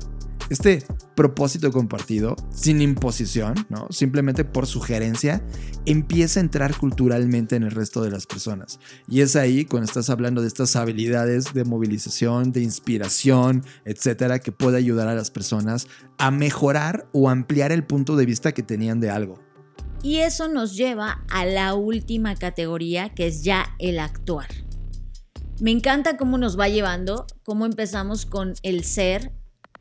este 0.49 0.83
propósito 1.15 1.71
compartido, 1.71 2.35
sin 2.53 2.81
imposición, 2.81 3.53
¿no? 3.69 3.87
Simplemente 3.89 4.43
por 4.43 4.67
sugerencia, 4.67 5.41
empieza 5.85 6.39
a 6.39 6.43
entrar 6.43 6.75
culturalmente 6.77 7.55
en 7.55 7.63
el 7.63 7.71
resto 7.71 8.01
de 8.01 8.11
las 8.11 8.25
personas. 8.25 8.79
Y 9.07 9.21
es 9.21 9.35
ahí 9.35 9.65
cuando 9.65 9.85
estás 9.85 10.09
hablando 10.09 10.41
de 10.41 10.47
estas 10.47 10.75
habilidades 10.75 11.53
de 11.53 11.63
movilización, 11.63 12.51
de 12.51 12.61
inspiración, 12.61 13.63
etcétera, 13.85 14.39
que 14.39 14.51
puede 14.51 14.77
ayudar 14.77 15.07
a 15.07 15.15
las 15.15 15.31
personas 15.31 15.87
a 16.17 16.31
mejorar 16.31 17.07
o 17.13 17.29
ampliar 17.29 17.71
el 17.71 17.83
punto 17.83 18.15
de 18.15 18.25
vista 18.25 18.51
que 18.51 18.63
tenían 18.63 18.99
de 18.99 19.09
algo. 19.09 19.50
Y 20.03 20.17
eso 20.17 20.47
nos 20.47 20.75
lleva 20.75 21.23
a 21.29 21.45
la 21.45 21.75
última 21.75 22.35
categoría, 22.35 23.09
que 23.09 23.27
es 23.27 23.43
ya 23.43 23.75
el 23.79 23.99
actuar. 23.99 24.47
Me 25.59 25.69
encanta 25.69 26.17
cómo 26.17 26.39
nos 26.39 26.59
va 26.59 26.69
llevando, 26.69 27.27
cómo 27.43 27.67
empezamos 27.67 28.25
con 28.25 28.55
el 28.63 28.83
ser 28.83 29.31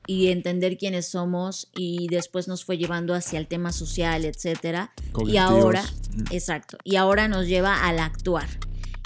y 0.07 0.29
entender 0.29 0.77
quiénes 0.77 1.07
somos 1.07 1.71
y 1.75 2.09
después 2.09 2.49
nos 2.49 2.65
fue 2.65 2.77
llevando 2.77 3.15
hacia 3.15 3.39
el 3.39 3.47
tema 3.47 3.73
social, 3.73 4.25
etcétera. 4.25 4.93
Y 5.27 5.39
ahora, 5.39 5.83
exacto, 6.31 6.77
y 6.85 6.97
ahora 6.97 7.29
nos 7.29 7.47
lleva 7.47 7.87
al 7.87 7.99
actuar. 7.99 8.49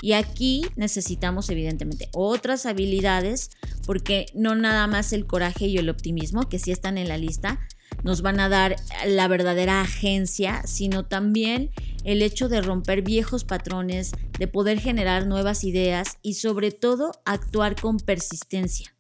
Y 0.02 0.12
aquí 0.12 0.66
necesitamos 0.76 1.48
evidentemente 1.48 2.08
otras 2.12 2.66
habilidades 2.66 3.50
porque 3.86 4.26
no 4.34 4.54
nada 4.54 4.86
más 4.86 5.12
el 5.12 5.26
coraje 5.26 5.66
y 5.66 5.78
el 5.78 5.88
optimismo, 5.88 6.48
que 6.48 6.58
sí 6.58 6.72
están 6.72 6.98
en 6.98 7.08
la 7.08 7.18
lista, 7.18 7.60
nos 8.04 8.22
van 8.22 8.38
a 8.38 8.48
dar 8.48 8.76
la 9.06 9.26
verdadera 9.26 9.80
agencia, 9.80 10.62
sino 10.66 11.04
también 11.04 11.70
el 12.04 12.22
hecho 12.22 12.48
de 12.48 12.60
romper 12.60 13.02
viejos 13.02 13.44
patrones, 13.44 14.12
de 14.38 14.46
poder 14.46 14.78
generar 14.78 15.26
nuevas 15.26 15.64
ideas 15.64 16.18
y 16.22 16.34
sobre 16.34 16.70
todo 16.70 17.12
actuar 17.24 17.74
con 17.80 17.96
persistencia. 17.98 18.94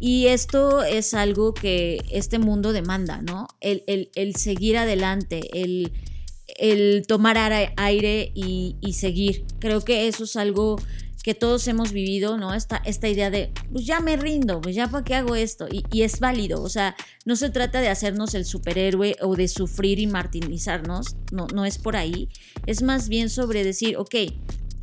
Y 0.00 0.28
esto 0.28 0.82
es 0.82 1.12
algo 1.12 1.52
que 1.52 2.02
este 2.10 2.38
mundo 2.38 2.72
demanda, 2.72 3.20
¿no? 3.20 3.46
El, 3.60 4.34
seguir 4.34 4.78
adelante, 4.78 5.42
el, 5.52 7.02
tomar 7.06 7.72
aire 7.76 8.32
y, 8.34 8.76
y 8.80 8.94
seguir. 8.94 9.44
Creo 9.58 9.82
que 9.82 10.08
eso 10.08 10.24
es 10.24 10.36
algo 10.36 10.76
que 11.22 11.34
todos 11.34 11.66
hemos 11.68 11.92
vivido, 11.92 12.38
¿no? 12.38 12.54
Esta, 12.54 12.76
esta 12.84 13.08
idea 13.08 13.30
de, 13.30 13.52
pues 13.72 13.86
ya 13.86 14.00
me 14.00 14.16
rindo, 14.16 14.60
pues 14.60 14.74
ya 14.74 14.88
para 14.88 15.04
qué 15.04 15.14
hago 15.14 15.34
esto. 15.36 15.66
Y, 15.70 15.84
y, 15.90 16.02
es 16.02 16.20
válido, 16.20 16.62
o 16.62 16.68
sea, 16.68 16.96
no 17.24 17.36
se 17.36 17.50
trata 17.50 17.80
de 17.80 17.88
hacernos 17.88 18.34
el 18.34 18.44
superhéroe 18.44 19.16
o 19.20 19.36
de 19.36 19.48
sufrir 19.48 19.98
y 19.98 20.06
martirizarnos, 20.06 21.16
no, 21.32 21.46
no 21.48 21.64
es 21.64 21.78
por 21.78 21.96
ahí. 21.96 22.28
Es 22.66 22.82
más 22.82 23.08
bien 23.08 23.28
sobre 23.30 23.64
decir, 23.64 23.96
ok, 23.96 24.14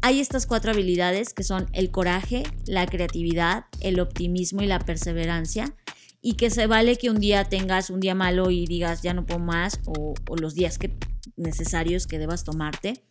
hay 0.02 0.20
estas 0.20 0.46
cuatro 0.46 0.72
habilidades 0.72 1.34
que 1.34 1.44
son 1.44 1.68
el 1.74 1.92
coraje, 1.92 2.44
la 2.66 2.86
creatividad, 2.86 3.66
el 3.80 4.00
optimismo 4.00 4.62
y 4.62 4.68
la 4.68 4.80
perseverancia. 4.80 5.76
Y 6.22 6.34
que 6.34 6.50
se 6.50 6.68
vale 6.68 6.98
que 6.98 7.10
un 7.10 7.20
día 7.20 7.46
tengas 7.46 7.90
un 7.90 8.00
día 8.00 8.16
malo 8.16 8.50
y 8.50 8.66
digas 8.66 9.02
ya 9.02 9.14
no 9.14 9.26
puedo 9.26 9.40
más 9.40 9.80
o, 9.86 10.14
o 10.28 10.36
los 10.36 10.56
días 10.56 10.78
que 10.78 10.98
necesarios 11.36 12.08
que 12.08 12.20
debas 12.20 12.44
tomarte 12.44 13.04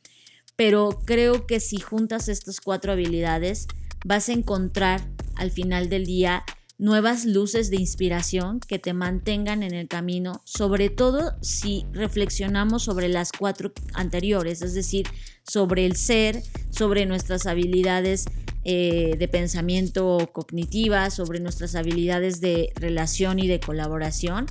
pero 0.57 0.99
creo 1.05 1.47
que 1.47 1.61
si 1.61 1.79
juntas 1.79 2.29
estas 2.29 2.61
cuatro 2.61 2.93
habilidades, 2.93 3.69
vas 4.05 4.29
a 4.29 4.33
encontrar 4.33 5.07
al 5.37 5.51
final 5.51 5.89
del 5.89 6.07
día 6.07 6.45
nuevas 6.79 7.25
luces 7.25 7.71
de 7.71 7.77
inspiración 7.77 8.61
que 8.61 8.79
te 8.79 8.93
mantengan 8.93 9.63
en 9.63 9.73
el 9.73 9.89
camino, 9.89 10.43
sobre 10.45 10.91
todo 10.91 11.35
si 11.41 11.87
reflexionamos 11.93 12.85
sobre 12.85 13.09
las 13.09 13.33
cuatro 13.33 13.73
anteriores, 13.95 14.61
es 14.63 14.75
decir, 14.75 15.07
sobre 15.43 15.87
el 15.87 15.97
ser, 15.97 16.43
sobre 16.71 17.07
nuestras 17.07 17.47
habilidades 17.47 18.27
eh, 18.65 19.15
de 19.19 19.29
pensamiento 19.29 20.31
cognitiva, 20.33 21.11
sobre 21.11 21.41
nuestras 21.41 21.77
habilidades 21.77 22.41
de 22.41 22.73
relación 22.75 23.39
y 23.39 23.47
de 23.47 23.61
colaboración. 23.61 24.47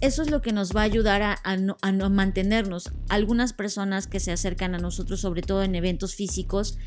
Eso 0.00 0.22
es 0.22 0.30
lo 0.30 0.40
que 0.40 0.52
nos 0.52 0.74
va 0.74 0.80
a 0.80 0.84
ayudar 0.84 1.22
a, 1.22 1.38
a 1.44 1.92
no 1.92 2.10
mantenernos. 2.10 2.90
Algunas 3.08 3.52
personas 3.52 4.06
que 4.06 4.20
se 4.20 4.32
acercan 4.32 4.74
a 4.74 4.78
nosotros, 4.78 5.20
sobre 5.20 5.42
todo 5.42 5.62
en 5.62 5.74
eventos 5.74 6.14
físicos, 6.14 6.78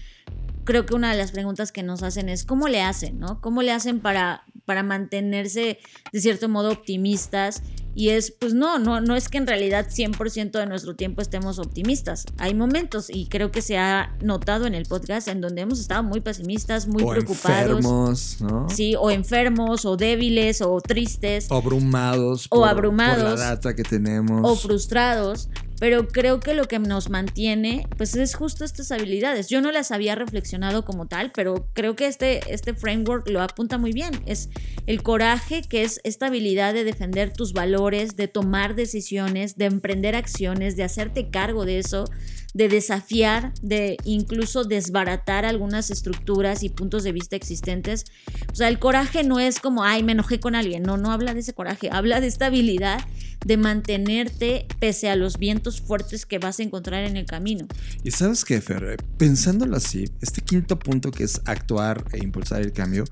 creo 0.63 0.85
que 0.85 0.95
una 0.95 1.11
de 1.11 1.17
las 1.17 1.31
preguntas 1.31 1.71
que 1.71 1.83
nos 1.83 2.03
hacen 2.03 2.29
es 2.29 2.45
cómo 2.45 2.67
le 2.67 2.81
hacen, 2.81 3.19
¿no? 3.19 3.41
¿Cómo 3.41 3.61
le 3.61 3.71
hacen 3.71 3.99
para, 3.99 4.43
para 4.65 4.83
mantenerse 4.83 5.79
de 6.11 6.21
cierto 6.21 6.49
modo 6.49 6.71
optimistas? 6.71 7.61
Y 7.95 8.09
es, 8.09 8.31
pues 8.31 8.53
no, 8.53 8.79
no, 8.79 9.01
no 9.01 9.15
es 9.15 9.29
que 9.29 9.37
en 9.37 9.47
realidad 9.47 9.87
100% 9.89 10.51
de 10.51 10.65
nuestro 10.65 10.95
tiempo 10.95 11.21
estemos 11.21 11.59
optimistas. 11.59 12.25
Hay 12.37 12.53
momentos, 12.53 13.09
y 13.09 13.27
creo 13.27 13.51
que 13.51 13.61
se 13.61 13.77
ha 13.77 14.15
notado 14.21 14.65
en 14.65 14.73
el 14.73 14.85
podcast, 14.85 15.27
en 15.27 15.41
donde 15.41 15.61
hemos 15.61 15.79
estado 15.79 16.03
muy 16.03 16.21
pesimistas, 16.21 16.87
muy 16.87 17.03
o 17.03 17.07
preocupados. 17.07 17.77
Enfermos, 17.77 18.41
¿no? 18.41 18.67
Sí, 18.69 18.95
o 18.97 19.11
enfermos, 19.11 19.85
o 19.85 19.95
débiles, 19.97 20.61
o 20.61 20.79
tristes. 20.81 21.47
O 21.49 21.55
abrumados. 21.55 22.47
O 22.49 22.65
abrumados. 22.65 23.31
Por 23.31 23.39
la 23.39 23.45
data 23.45 23.75
que 23.75 23.83
tenemos. 23.83 24.41
O 24.43 24.55
frustrados 24.55 25.49
pero 25.83 26.07
creo 26.07 26.39
que 26.39 26.53
lo 26.53 26.69
que 26.69 26.79
nos 26.79 27.09
mantiene, 27.09 27.89
pues 27.97 28.15
es 28.15 28.35
justo 28.35 28.63
estas 28.63 28.89
habilidades. 28.93 29.49
Yo 29.49 29.59
no 29.59 29.69
las 29.69 29.91
había 29.91 30.15
reflexionado 30.15 30.85
como 30.85 31.07
tal, 31.07 31.33
pero 31.33 31.67
creo 31.73 31.97
que 31.97 32.07
este, 32.07 32.39
este 32.53 32.73
framework 32.73 33.27
lo 33.27 33.41
apunta 33.41 33.77
muy 33.77 33.91
bien. 33.91 34.13
Es 34.25 34.49
el 34.87 35.03
coraje, 35.03 35.61
que 35.61 35.83
es 35.83 35.99
esta 36.05 36.27
habilidad 36.27 36.73
de 36.73 36.85
defender 36.85 37.33
tus 37.33 37.51
valores, 37.51 37.82
de 37.91 38.29
tomar 38.29 38.75
decisiones, 38.75 39.57
de 39.57 39.65
emprender 39.65 40.15
acciones, 40.15 40.77
de 40.77 40.83
hacerte 40.83 41.29
cargo 41.29 41.65
de 41.65 41.79
eso, 41.79 42.05
de 42.53 42.69
desafiar, 42.69 43.53
de 43.61 43.97
incluso 44.05 44.63
desbaratar 44.63 45.43
algunas 45.43 45.91
estructuras 45.91 46.63
y 46.63 46.69
puntos 46.69 47.03
de 47.03 47.11
vista 47.11 47.35
existentes. 47.35 48.05
O 48.51 48.55
sea, 48.55 48.69
el 48.69 48.79
coraje 48.79 49.23
no 49.23 49.39
es 49.39 49.59
como, 49.59 49.83
ay, 49.83 50.01
me 50.01 50.13
enojé 50.13 50.39
con 50.39 50.55
alguien. 50.55 50.83
No, 50.83 50.95
no 50.95 51.11
habla 51.11 51.33
de 51.33 51.41
ese 51.41 51.53
coraje, 51.53 51.89
habla 51.91 52.21
de 52.21 52.27
esta 52.27 52.45
habilidad 52.45 53.01
de 53.45 53.57
mantenerte 53.57 54.65
pese 54.79 55.09
a 55.09 55.17
los 55.17 55.37
vientos 55.37 55.81
fuertes 55.81 56.25
que 56.25 56.39
vas 56.39 56.59
a 56.59 56.63
encontrar 56.63 57.03
en 57.03 57.17
el 57.17 57.25
camino. 57.25 57.67
Y 58.01 58.11
sabes 58.11 58.45
qué, 58.45 58.61
Fer, 58.61 58.95
pensándolo 59.17 59.75
así, 59.75 60.05
este 60.21 60.39
quinto 60.39 60.79
punto 60.79 61.11
que 61.11 61.25
es 61.25 61.41
actuar 61.43 62.05
e 62.13 62.23
impulsar 62.23 62.61
el 62.61 62.71
cambio, 62.71 63.03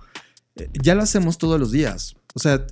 eh, 0.55 0.69
ya 0.81 0.95
lo 0.95 1.01
hacemos 1.01 1.37
todos 1.37 1.59
los 1.59 1.73
días. 1.73 2.15
O 2.33 2.39
sea, 2.39 2.65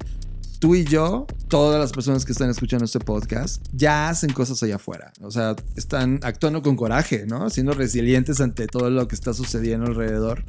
tú 0.59 0.75
y 0.75 0.83
yo, 0.83 1.25
todas 1.47 1.79
las 1.79 1.91
personas 1.91 2.25
que 2.25 2.33
están 2.33 2.49
escuchando 2.49 2.85
este 2.85 2.99
podcast, 2.99 3.65
ya 3.71 4.09
hacen 4.09 4.31
cosas 4.33 4.61
allá 4.61 4.75
afuera. 4.75 5.11
O 5.21 5.31
sea, 5.31 5.55
están 5.75 6.19
actuando 6.23 6.61
con 6.61 6.75
coraje, 6.75 7.25
¿no? 7.25 7.49
Siendo 7.49 7.73
resilientes 7.73 8.41
ante 8.41 8.67
todo 8.67 8.89
lo 8.89 9.07
que 9.07 9.15
está 9.15 9.33
sucediendo 9.33 9.87
alrededor. 9.87 10.43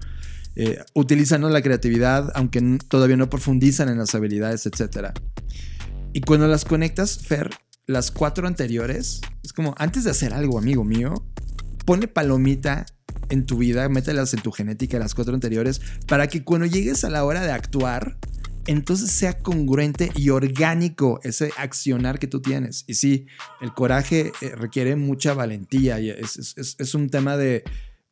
Eh, 0.56 0.82
utilizando 0.94 1.48
la 1.48 1.62
creatividad, 1.62 2.32
aunque 2.34 2.78
todavía 2.88 3.16
no 3.16 3.30
profundizan 3.30 3.88
en 3.88 3.98
las 3.98 4.14
habilidades, 4.16 4.66
etc. 4.66 5.12
Y 6.12 6.22
cuando 6.22 6.48
las 6.48 6.64
conectas, 6.64 7.18
Fer, 7.18 7.50
las 7.86 8.10
cuatro 8.10 8.48
anteriores, 8.48 9.20
es 9.44 9.52
como 9.52 9.74
antes 9.78 10.04
de 10.04 10.10
hacer 10.10 10.34
algo, 10.34 10.58
amigo 10.58 10.84
mío, 10.84 11.24
pone 11.86 12.08
palomita 12.08 12.84
en 13.28 13.46
tu 13.46 13.58
vida, 13.58 13.88
mételas 13.88 14.34
en 14.34 14.42
tu 14.42 14.50
genética, 14.50 14.98
las 14.98 15.14
cuatro 15.14 15.34
anteriores, 15.34 15.80
para 16.08 16.26
que 16.26 16.42
cuando 16.42 16.66
llegues 16.66 17.04
a 17.04 17.10
la 17.10 17.24
hora 17.24 17.42
de 17.42 17.52
actuar, 17.52 18.18
entonces 18.70 19.10
sea 19.10 19.38
congruente 19.38 20.12
y 20.14 20.30
orgánico 20.30 21.18
ese 21.24 21.50
accionar 21.56 22.20
que 22.20 22.28
tú 22.28 22.40
tienes. 22.40 22.84
Y 22.86 22.94
sí, 22.94 23.26
el 23.60 23.74
coraje 23.74 24.32
eh, 24.40 24.54
requiere 24.54 24.94
mucha 24.94 25.34
valentía 25.34 25.98
y 25.98 26.10
es, 26.10 26.94
un 26.94 27.10
tema 27.10 27.36
de, 27.36 27.64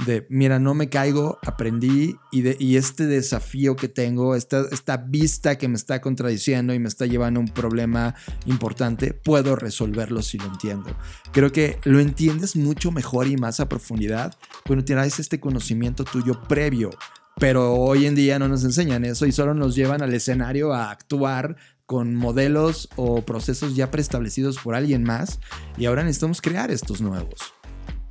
de, 0.04 0.26
mira, 0.30 0.58
no 0.58 0.74
me 0.74 0.88
caigo, 0.88 1.38
aprendí 1.46 2.16
y, 2.32 2.76
este 2.76 3.06
desafío 3.06 3.76
que 3.76 3.86
tengo, 3.86 4.34
esta, 4.34 4.64
esta 4.72 4.96
vista 4.96 5.56
que 5.58 5.68
me 5.68 5.76
está 5.76 6.00
contradiciendo 6.00 6.74
y 6.74 6.80
me 6.80 6.88
está 6.88 7.06
llevando 7.06 7.38
a 7.38 7.44
un 7.44 7.50
problema 7.50 8.16
importante, 8.46 9.12
puedo 9.12 9.54
resolverlo 9.54 10.22
si 10.22 10.38
lo 10.38 10.46
entiendo. 10.46 10.90
Creo 11.30 11.52
que 11.52 11.78
lo 11.84 12.00
entiendes 12.00 12.56
mucho 12.56 12.90
mejor 12.90 13.28
y 13.28 13.36
más 13.36 13.60
a 13.60 13.68
profundidad 13.68 14.36
cuando 14.66 14.84
tienes 14.84 15.20
este 15.20 15.38
conocimiento 15.38 16.04
tuyo 16.04 16.42
previo 16.48 16.90
pero 17.38 17.74
hoy 17.74 18.06
en 18.06 18.14
día 18.14 18.38
no 18.38 18.48
nos 18.48 18.64
enseñan 18.64 19.04
eso 19.04 19.26
y 19.26 19.32
solo 19.32 19.54
nos 19.54 19.74
llevan 19.74 20.02
al 20.02 20.14
escenario 20.14 20.72
a 20.72 20.90
actuar 20.90 21.56
con 21.86 22.14
modelos 22.14 22.88
o 22.96 23.22
procesos 23.22 23.74
ya 23.74 23.90
preestablecidos 23.90 24.58
por 24.58 24.74
alguien 24.74 25.04
más 25.04 25.40
y 25.76 25.86
ahora 25.86 26.02
necesitamos 26.02 26.42
crear 26.42 26.70
estos 26.70 27.00
nuevos. 27.00 27.54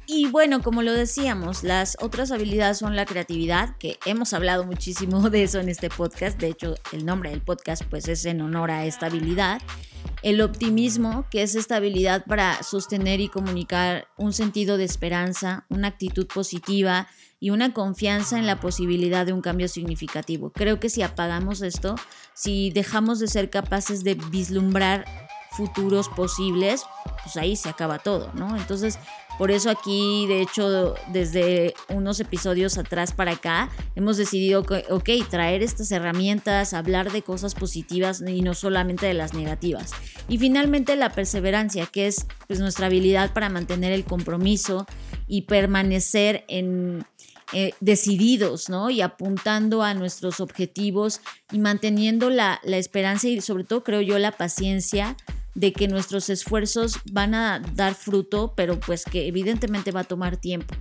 Y 0.09 0.28
bueno, 0.28 0.63
como 0.63 0.84
lo 0.84 0.93
decíamos, 0.93 1.63
las 1.63 1.97
otras 1.99 2.32
habilidades 2.32 2.78
son 2.78 2.95
la 2.95 3.05
creatividad, 3.05 3.75
que 3.78 3.99
hemos 4.05 4.32
hablado 4.34 4.65
muchísimo 4.65 5.30
de 5.30 5.43
eso 5.43 5.59
en 5.59 5.67
este 5.67 5.89
podcast. 5.89 6.39
De 6.39 6.47
hecho, 6.47 6.75
el 6.93 7.05
nombre 7.05 7.30
del 7.30 7.41
podcast 7.41 7.84
pues 7.89 8.07
es 8.07 8.23
en 8.23 8.39
honor 8.39 8.71
a 8.71 8.86
esta 8.86 9.07
habilidad. 9.07 9.61
El 10.23 10.39
optimismo, 10.39 11.28
que 11.30 11.43
es 11.43 11.55
esta 11.55 11.75
habilidad 11.75 12.23
para 12.25 12.63
sostener 12.63 13.19
y 13.19 13.28
comunicar 13.28 14.07
un 14.15 14.32
sentido 14.32 14.78
de 14.78 14.86
esperanza, 14.86 15.65
una 15.69 15.89
actitud 15.89 16.25
positiva 16.25 17.09
y 17.39 17.51
una 17.51 17.73
confianza 17.73 18.39
en 18.39 18.47
la 18.47 18.59
posibilidad 18.59 19.25
de 19.25 19.33
un 19.33 19.41
cambio 19.41 19.67
significativo. 19.67 20.51
Creo 20.51 20.79
que 20.79 20.89
si 20.89 21.01
apagamos 21.01 21.61
esto, 21.61 21.95
si 22.33 22.71
dejamos 22.71 23.19
de 23.19 23.27
ser 23.27 23.49
capaces 23.49 24.03
de 24.03 24.15
vislumbrar 24.15 25.05
futuros 25.51 26.09
posibles, 26.09 26.83
pues 27.23 27.35
ahí 27.38 27.55
se 27.55 27.69
acaba 27.69 27.99
todo, 27.99 28.31
¿no? 28.33 28.55
Entonces, 28.55 28.99
por 29.38 29.51
eso 29.51 29.69
aquí, 29.69 30.25
de 30.27 30.41
hecho, 30.41 30.95
desde 31.11 31.73
unos 31.89 32.19
episodios 32.19 32.77
atrás 32.77 33.11
para 33.11 33.33
acá, 33.33 33.69
hemos 33.95 34.17
decidido, 34.17 34.63
que, 34.63 34.83
ok, 34.89 35.09
traer 35.29 35.61
estas 35.61 35.91
herramientas, 35.91 36.73
hablar 36.73 37.11
de 37.11 37.21
cosas 37.21 37.53
positivas 37.53 38.21
y 38.25 38.41
no 38.41 38.55
solamente 38.55 39.05
de 39.05 39.13
las 39.13 39.33
negativas. 39.35 39.91
Y 40.27 40.39
finalmente 40.39 40.95
la 40.95 41.11
perseverancia, 41.11 41.85
que 41.85 42.07
es 42.07 42.25
pues, 42.47 42.59
nuestra 42.59 42.88
habilidad 42.88 43.33
para 43.33 43.49
mantener 43.49 43.91
el 43.91 44.05
compromiso 44.05 44.88
y 45.27 45.43
permanecer 45.43 46.43
en, 46.47 47.05
eh, 47.53 47.73
decididos, 47.79 48.69
¿no? 48.69 48.89
Y 48.89 49.01
apuntando 49.01 49.83
a 49.83 49.93
nuestros 49.93 50.39
objetivos 50.39 51.21
y 51.51 51.59
manteniendo 51.59 52.29
la, 52.29 52.59
la 52.63 52.77
esperanza 52.77 53.27
y 53.27 53.41
sobre 53.41 53.63
todo, 53.63 53.83
creo 53.83 54.01
yo, 54.01 54.19
la 54.19 54.31
paciencia 54.31 55.15
de 55.55 55.73
que 55.73 55.87
nuestros 55.87 56.29
esfuerzos 56.29 56.99
van 57.11 57.33
a 57.33 57.59
dar 57.73 57.95
fruto, 57.95 58.53
pero 58.55 58.79
pues 58.79 59.05
que 59.05 59.27
evidentemente 59.27 59.91
va 59.91 60.01
a 60.01 60.03
tomar 60.03 60.37
tiempo. 60.37 60.75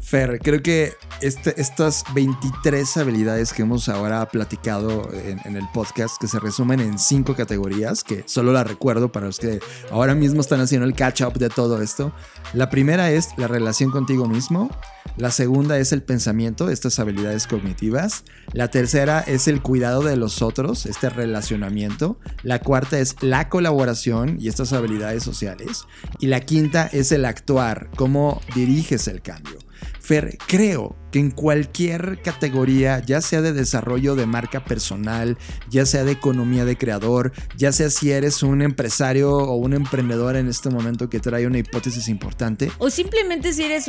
Fer, 0.00 0.38
creo 0.38 0.62
que 0.62 0.92
este, 1.20 1.60
estas 1.60 2.04
23 2.14 2.96
habilidades 2.98 3.52
que 3.52 3.62
hemos 3.62 3.88
ahora 3.88 4.26
platicado 4.28 5.08
en, 5.12 5.56
el 5.56 5.68
podcast, 5.74 6.20
que 6.20 6.28
se 6.28 6.38
resumen 6.38 6.80
en 6.80 6.98
cinco 6.98 7.34
categorías, 7.34 8.04
que 8.04 8.22
solo 8.26 8.52
la 8.52 8.64
recuerdo 8.64 9.10
para 9.10 9.26
los 9.26 9.38
que 9.38 9.60
ahora 9.90 10.14
mismo 10.14 10.40
están 10.40 10.60
haciendo 10.60 10.86
el 10.86 10.94
catch-up 10.94 11.34
de 11.34 11.48
todo 11.48 11.82
esto. 11.82 12.12
La 12.52 12.70
primera 12.70 13.10
es 13.10 13.30
la 13.36 13.48
relación 13.48 13.90
contigo 13.90 14.28
mismo. 14.28 14.70
La 15.16 15.32
segunda 15.32 15.78
es 15.78 15.92
el 15.92 16.02
pensamiento, 16.02 16.70
estas 16.70 17.00
habilidades 17.00 17.48
cognitivas. 17.48 18.22
La 18.52 18.68
tercera 18.68 19.20
es 19.20 19.48
el 19.48 19.62
cuidado 19.62 20.02
de 20.02 20.16
los 20.16 20.42
otros, 20.42 20.86
este 20.86 21.10
relacionamiento. 21.10 22.20
La 22.44 22.60
cuarta 22.60 23.00
es 23.00 23.16
la 23.20 23.48
colaboración 23.48 24.36
y 24.38 24.46
estas 24.46 24.72
habilidades 24.72 25.24
sociales. 25.24 25.84
Y 26.20 26.28
la 26.28 26.40
quinta 26.40 26.86
es 26.92 27.10
el 27.10 27.24
actuar, 27.24 27.90
cómo 27.96 28.40
diriges 28.54 29.08
el 29.08 29.20
cambio. 29.20 29.57
Fer, 30.00 30.38
creo 30.46 30.96
que 31.12 31.18
en 31.18 31.30
cualquier 31.30 32.20
categoría, 32.22 33.00
ya 33.00 33.20
sea 33.20 33.40
de 33.40 33.52
desarrollo 33.52 34.14
de 34.14 34.26
marca 34.26 34.64
personal, 34.64 35.38
ya 35.70 35.86
sea 35.86 36.04
de 36.04 36.12
economía 36.12 36.64
de 36.64 36.76
creador, 36.76 37.32
ya 37.56 37.72
sea 37.72 37.90
si 37.90 38.10
eres 38.10 38.42
un 38.42 38.62
empresario 38.62 39.36
o 39.36 39.56
un 39.56 39.74
emprendedor 39.74 40.36
en 40.36 40.48
este 40.48 40.70
momento 40.70 41.08
que 41.08 41.20
trae 41.20 41.46
una 41.46 41.58
hipótesis 41.58 42.08
importante. 42.08 42.70
O 42.78 42.90
simplemente 42.90 43.52
si 43.52 43.64
eres 43.64 43.88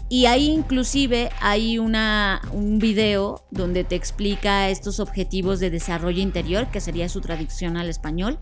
Y 0.07 0.27
ahí 0.27 0.47
inclusive 0.47 1.29
hay 1.41 1.77
una, 1.77 2.41
un 2.53 2.79
video 2.79 3.45
donde 3.51 3.83
te 3.83 3.95
explica 3.95 4.69
estos 4.69 5.01
objetivos 5.01 5.59
de 5.59 5.69
desarrollo 5.69 6.21
interior, 6.21 6.71
que 6.71 6.79
sería 6.79 7.09
su 7.09 7.19
traducción 7.19 7.75
al 7.75 7.89
español 7.89 8.39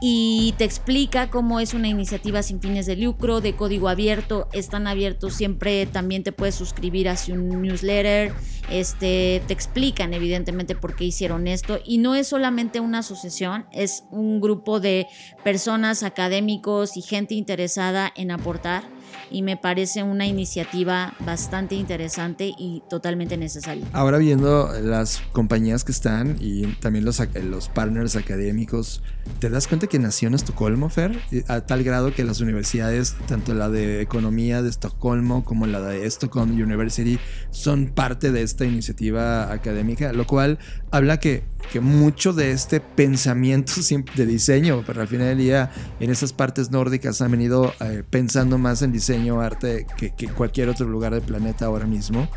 y 0.00 0.54
te 0.58 0.64
explica 0.64 1.30
cómo 1.30 1.60
es 1.60 1.74
una 1.74 1.88
iniciativa 1.88 2.42
sin 2.42 2.60
fines 2.60 2.86
de 2.86 2.96
lucro, 2.96 3.40
de 3.40 3.54
código 3.54 3.88
abierto, 3.88 4.48
están 4.52 4.86
abiertos, 4.86 5.34
siempre 5.34 5.86
también 5.86 6.22
te 6.22 6.32
puedes 6.32 6.54
suscribir 6.54 7.08
hacia 7.08 7.34
un 7.34 7.48
newsletter, 7.62 8.32
este, 8.70 9.42
te 9.46 9.52
explican 9.52 10.12
evidentemente 10.12 10.74
por 10.74 10.96
qué 10.96 11.04
hicieron 11.04 11.46
esto 11.46 11.78
y 11.84 11.98
no 11.98 12.14
es 12.14 12.28
solamente 12.28 12.80
una 12.80 12.98
asociación, 12.98 13.66
es 13.72 14.04
un 14.10 14.40
grupo 14.40 14.80
de 14.80 15.06
personas, 15.44 16.02
académicos 16.02 16.96
y 16.96 17.02
gente 17.02 17.34
interesada 17.34 18.12
en 18.16 18.30
aportar 18.30 18.95
y 19.30 19.42
me 19.42 19.56
parece 19.56 20.02
una 20.02 20.26
iniciativa 20.26 21.14
bastante 21.20 21.74
interesante 21.74 22.52
y 22.56 22.82
totalmente 22.88 23.36
necesaria. 23.36 23.84
Ahora 23.92 24.18
viendo 24.18 24.70
las 24.80 25.22
compañías 25.32 25.84
que 25.84 25.92
están 25.92 26.36
y 26.40 26.66
también 26.76 27.04
los, 27.04 27.20
los 27.42 27.68
partners 27.68 28.16
académicos, 28.16 29.02
¿te 29.40 29.50
das 29.50 29.66
cuenta 29.66 29.86
que 29.86 29.98
nació 29.98 30.28
en 30.28 30.34
Estocolmo, 30.34 30.88
Fer? 30.88 31.18
A 31.48 31.62
tal 31.62 31.82
grado 31.82 32.14
que 32.14 32.24
las 32.24 32.40
universidades, 32.40 33.16
tanto 33.26 33.54
la 33.54 33.68
de 33.68 34.00
economía 34.00 34.62
de 34.62 34.70
Estocolmo 34.70 35.44
como 35.44 35.66
la 35.66 35.80
de 35.80 36.06
Stockholm 36.06 36.52
University, 36.52 37.18
son 37.50 37.88
parte 37.88 38.30
de 38.30 38.42
esta 38.42 38.64
iniciativa 38.64 39.52
académica, 39.52 40.12
lo 40.12 40.26
cual 40.26 40.58
habla 40.90 41.18
que, 41.18 41.44
que 41.72 41.80
mucho 41.80 42.32
de 42.32 42.52
este 42.52 42.80
pensamiento 42.80 43.72
de 44.16 44.26
diseño, 44.26 44.84
pero 44.86 45.00
al 45.00 45.08
final 45.08 45.28
del 45.28 45.38
día 45.38 45.70
en 46.00 46.10
esas 46.10 46.32
partes 46.32 46.70
nórdicas 46.70 47.20
han 47.20 47.32
venido 47.32 47.72
eh, 47.80 48.02
pensando 48.08 48.58
más 48.58 48.82
en 48.82 48.92
diseño 48.92 49.15
arte, 49.40 49.86
que, 49.96 50.28
cualquier 50.28 50.68
otro 50.68 50.86
lugar 50.86 51.12
del 51.12 51.22
planeta 51.22 51.66
ahora 51.66 51.86
mismo, 51.86 52.28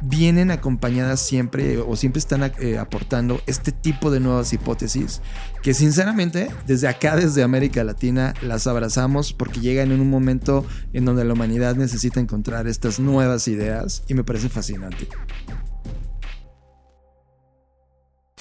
vienen 0.00 0.50
acompañadas 0.50 1.20
siempre 1.20 1.78
o 1.78 1.96
siempre 1.96 2.20
están 2.20 2.52
eh, 2.60 2.78
aportando 2.78 3.40
este 3.46 3.72
tipo 3.72 4.10
de 4.10 4.20
nuevas 4.20 4.52
hipótesis 4.52 5.20
que 5.62 5.74
sinceramente 5.74 6.50
desde 6.66 6.86
acá, 6.88 7.16
desde 7.16 7.42
América 7.42 7.82
Latina, 7.82 8.34
las 8.42 8.66
abrazamos 8.66 9.32
porque 9.32 9.60
llegan 9.60 9.90
en 9.90 10.00
un 10.00 10.10
momento 10.10 10.64
en 10.92 11.04
donde 11.04 11.24
la 11.24 11.32
humanidad 11.32 11.74
necesita 11.74 12.20
encontrar 12.20 12.68
estas 12.68 13.00
nuevas 13.00 13.48
ideas 13.48 14.04
y 14.06 14.14
me 14.14 14.24
parece 14.24 14.48
fascinante. 14.48 15.08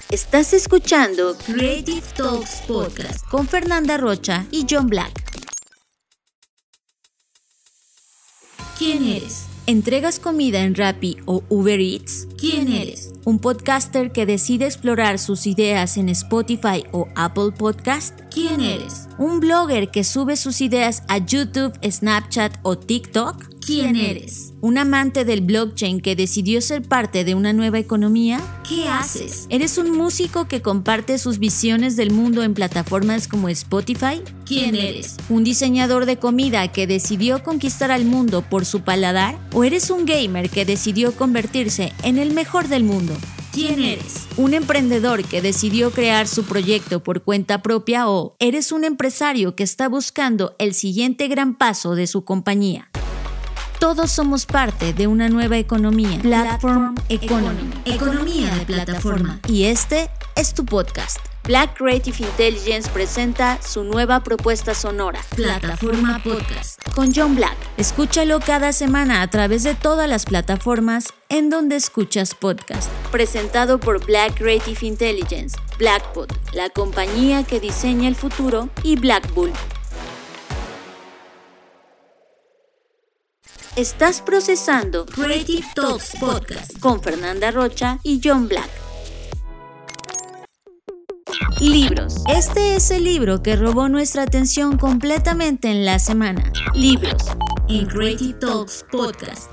Estás 0.09 0.53
escuchando 0.53 1.35
Creative 1.45 2.01
Talks 2.15 2.61
Podcast 2.65 3.27
con 3.29 3.45
Fernanda 3.45 3.97
Rocha 3.97 4.45
y 4.51 4.65
John 4.69 4.87
Black. 4.87 5.26
¿Quién 8.77 9.07
eres? 9.07 9.47
¿Entregas 9.65 10.19
comida 10.19 10.59
en 10.59 10.75
Rappi 10.75 11.17
o 11.25 11.43
Uber 11.49 11.79
Eats? 11.79 12.27
¿Quién 12.37 12.71
eres? 12.71 13.11
¿Un 13.25 13.39
podcaster 13.39 14.11
que 14.11 14.27
decide 14.27 14.65
explorar 14.65 15.17
sus 15.17 15.47
ideas 15.47 15.97
en 15.97 16.09
Spotify 16.09 16.83
o 16.91 17.07
Apple 17.15 17.53
Podcast? 17.57 18.19
¿Quién 18.29 18.61
eres? 18.61 19.06
¿Un 19.19 19.39
blogger 19.39 19.89
que 19.89 20.03
sube 20.03 20.35
sus 20.35 20.61
ideas 20.61 21.01
a 21.07 21.17
YouTube, 21.17 21.73
Snapchat 21.83 22.59
o 22.61 22.77
TikTok? 22.77 23.57
¿Quién 23.65 23.95
eres? 23.95 24.53
¿Un 24.61 24.77
amante 24.77 25.25
del 25.25 25.41
blockchain 25.41 26.01
que 26.01 26.15
decidió 26.15 26.61
ser 26.61 26.83
parte 26.83 27.23
de 27.23 27.33
una 27.33 27.51
nueva 27.51 27.79
economía? 27.79 28.39
¿Qué 28.67 28.87
haces? 28.87 29.47
¿Eres 29.49 29.79
un 29.79 29.91
músico 29.97 30.47
que 30.47 30.61
comparte 30.61 31.17
sus 31.17 31.39
visiones 31.39 31.95
del 31.95 32.11
mundo 32.11 32.43
en 32.43 32.53
plataformas 32.53 33.27
como 33.27 33.49
Spotify? 33.49 34.21
¿Quién 34.45 34.75
eres? 34.75 35.17
¿Un 35.29 35.43
diseñador 35.43 36.05
de 36.05 36.17
comida 36.17 36.71
que 36.71 36.85
decidió 36.85 37.41
conquistar 37.41 37.89
al 37.89 38.05
mundo 38.05 38.43
por 38.47 38.65
su 38.65 38.81
paladar? 38.81 39.39
¿O 39.51 39.63
eres 39.63 39.89
un 39.89 40.05
gamer 40.05 40.51
que 40.51 40.63
decidió 40.63 41.11
convertirse 41.15 41.91
en 42.03 42.19
el 42.19 42.33
mejor 42.33 42.67
del 42.67 42.83
mundo? 42.83 43.15
¿Quién 43.57 43.83
eres? 43.83 44.27
¿Un 44.37 44.53
emprendedor 44.53 45.23
que 45.23 45.41
decidió 45.41 45.89
crear 45.89 46.27
su 46.27 46.43
proyecto 46.43 47.01
por 47.01 47.23
cuenta 47.23 47.63
propia 47.63 48.07
o 48.07 48.35
eres 48.37 48.71
un 48.71 48.83
empresario 48.83 49.55
que 49.55 49.63
está 49.63 49.89
buscando 49.89 50.55
el 50.59 50.75
siguiente 50.75 51.27
gran 51.27 51.55
paso 51.55 51.95
de 51.95 52.05
su 52.05 52.23
compañía? 52.23 52.91
Todos 53.79 54.11
somos 54.11 54.45
parte 54.45 54.93
de 54.93 55.07
una 55.07 55.27
nueva 55.27 55.57
economía. 55.57 56.19
Platform 56.21 56.93
Economy. 57.09 57.71
Economía 57.85 58.53
de 58.53 58.65
plataforma. 58.67 59.39
Y 59.47 59.63
este 59.63 60.11
es 60.35 60.53
tu 60.53 60.63
podcast. 60.63 61.17
Black 61.47 61.77
Creative 61.77 62.17
Intelligence 62.19 62.89
presenta 62.89 63.57
su 63.61 63.85
nueva 63.85 64.21
propuesta 64.21 64.75
sonora, 64.75 65.21
Plataforma 65.33 66.21
Podcast, 66.21 66.81
con 66.93 67.13
John 67.15 67.35
Black. 67.35 67.55
Escúchalo 67.77 68.41
cada 68.41 68.73
semana 68.73 69.21
a 69.21 69.29
través 69.29 69.63
de 69.63 69.73
todas 69.73 70.09
las 70.09 70.25
plataformas 70.25 71.13
en 71.29 71.49
donde 71.49 71.77
escuchas 71.77 72.35
podcast. 72.35 72.91
Presentado 73.13 73.79
por 73.79 74.05
Black 74.05 74.37
Creative 74.37 74.85
Intelligence, 74.85 75.57
Blackpod, 75.79 76.29
la 76.51 76.69
compañía 76.69 77.43
que 77.43 77.61
diseña 77.61 78.09
el 78.09 78.15
futuro, 78.15 78.67
y 78.83 78.97
Black 78.97 79.33
Bull, 79.33 79.53
Estás 83.77 84.21
procesando 84.21 85.05
Creative 85.05 85.63
Talks 85.75 86.15
Podcast 86.19 86.79
con 86.79 86.99
Fernanda 86.99 87.51
Rocha 87.51 87.99
y 88.01 88.19
John 88.23 88.47
Black. 88.47 88.86
Libros. 91.59 92.23
Este 92.29 92.75
es 92.75 92.91
el 92.91 93.03
libro 93.03 93.41
que 93.41 93.55
robó 93.55 93.89
nuestra 93.89 94.21
atención 94.21 94.77
completamente 94.77 95.69
en 95.69 95.85
la 95.85 95.97
semana. 95.97 96.53
Libros 96.75 97.23
en 97.67 97.87
Creative 97.87 98.33
Talks 98.39 98.85
Podcast. 98.91 99.51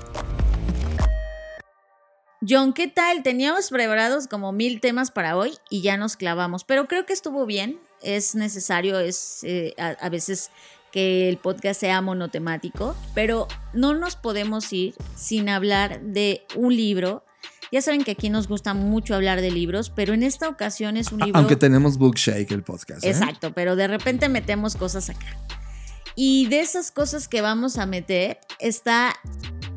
John, 2.47 2.73
¿qué 2.73 2.87
tal? 2.87 3.23
Teníamos 3.23 3.69
preparados 3.69 4.27
como 4.27 4.51
mil 4.51 4.81
temas 4.81 5.09
para 5.09 5.35
hoy 5.35 5.53
y 5.71 5.81
ya 5.81 5.97
nos 5.97 6.15
clavamos, 6.15 6.63
pero 6.63 6.87
creo 6.87 7.07
que 7.07 7.13
estuvo 7.13 7.47
bien. 7.47 7.79
Es 8.03 8.35
necesario, 8.35 8.99
es 8.99 9.43
eh, 9.43 9.73
a 9.77 10.09
veces 10.09 10.51
que 10.95 11.27
el 11.27 11.37
podcast 11.37 11.81
sea 11.81 12.01
monotemático, 12.01 12.95
pero 13.13 13.47
no 13.73 13.95
nos 13.95 14.15
podemos 14.15 14.71
ir 14.71 14.93
sin 15.15 15.49
hablar 15.49 15.99
de 16.01 16.45
un 16.55 16.73
libro. 16.73 17.25
Ya 17.75 17.81
saben 17.81 18.05
que 18.05 18.11
aquí 18.11 18.29
nos 18.29 18.47
gusta 18.47 18.73
mucho 18.73 19.15
hablar 19.15 19.41
de 19.41 19.51
libros, 19.51 19.89
pero 19.89 20.13
en 20.13 20.23
esta 20.23 20.47
ocasión 20.47 20.95
es 20.95 21.11
un 21.11 21.19
libro... 21.19 21.37
Aunque 21.37 21.57
tenemos 21.57 21.97
Bookshake, 21.97 22.49
el 22.51 22.63
podcast. 22.63 23.03
¿eh? 23.03 23.09
Exacto, 23.09 23.51
pero 23.53 23.75
de 23.75 23.89
repente 23.89 24.29
metemos 24.29 24.77
cosas 24.77 25.09
acá. 25.09 25.25
Y 26.15 26.47
de 26.47 26.61
esas 26.61 26.89
cosas 26.89 27.27
que 27.27 27.41
vamos 27.41 27.77
a 27.77 27.85
meter 27.85 28.39
está 28.59 29.13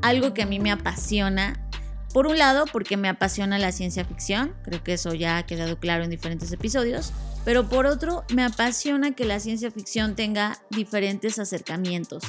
algo 0.01 0.32
que 0.32 0.42
a 0.42 0.46
mí 0.46 0.61
me 0.61 0.70
apasiona. 0.70 1.68
Por 2.14 2.28
un 2.28 2.38
lado, 2.38 2.66
porque 2.72 2.96
me 2.96 3.09
apasiona 3.09 3.59
la 3.59 3.72
ciencia 3.72 4.05
ficción, 4.05 4.55
creo 4.62 4.84
que 4.84 4.92
eso 4.92 5.12
ya 5.12 5.36
ha 5.36 5.44
quedado 5.44 5.80
claro 5.80 6.05
en 6.05 6.11
diferentes 6.11 6.53
episodios. 6.53 7.12
Pero 7.44 7.68
por 7.68 7.86
otro, 7.86 8.22
me 8.32 8.44
apasiona 8.44 9.16
que 9.16 9.24
la 9.24 9.40
ciencia 9.40 9.72
ficción 9.72 10.14
tenga 10.14 10.61
diferentes 10.70 11.40
acercamientos, 11.40 12.22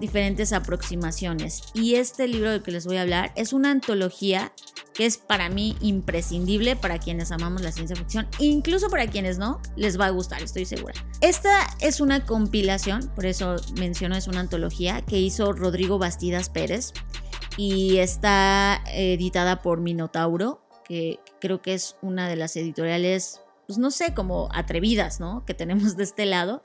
diferentes 0.00 0.52
aproximaciones. 0.52 1.62
Y 1.72 1.94
este 1.94 2.28
libro 2.28 2.50
del 2.50 2.62
que 2.62 2.72
les 2.72 2.84
voy 2.84 2.98
a 2.98 3.02
hablar 3.02 3.32
es 3.36 3.54
una 3.54 3.70
antología 3.70 4.52
que 4.98 5.06
es 5.06 5.16
para 5.16 5.48
mí 5.48 5.76
imprescindible 5.80 6.74
para 6.74 6.98
quienes 6.98 7.30
amamos 7.30 7.62
la 7.62 7.70
ciencia 7.70 7.94
ficción, 7.94 8.26
incluso 8.40 8.90
para 8.90 9.06
quienes 9.06 9.38
no, 9.38 9.62
les 9.76 9.98
va 9.98 10.06
a 10.06 10.10
gustar, 10.10 10.42
estoy 10.42 10.64
segura. 10.64 10.92
Esta 11.20 11.68
es 11.78 12.00
una 12.00 12.26
compilación, 12.26 13.08
por 13.14 13.24
eso 13.24 13.54
menciono 13.78 14.16
es 14.16 14.26
una 14.26 14.40
antología 14.40 15.02
que 15.02 15.20
hizo 15.20 15.52
Rodrigo 15.52 16.00
Bastidas 16.00 16.48
Pérez 16.50 16.94
y 17.56 17.98
está 17.98 18.82
editada 18.88 19.62
por 19.62 19.80
Minotauro 19.80 20.64
que 20.82 21.20
creo 21.40 21.62
que 21.62 21.74
es 21.74 21.94
una 22.02 22.28
de 22.28 22.34
las 22.34 22.56
editoriales, 22.56 23.40
pues 23.68 23.78
no 23.78 23.92
sé, 23.92 24.14
como 24.14 24.48
atrevidas, 24.52 25.20
¿no? 25.20 25.44
Que 25.44 25.54
tenemos 25.54 25.96
de 25.96 26.02
este 26.02 26.26
lado. 26.26 26.62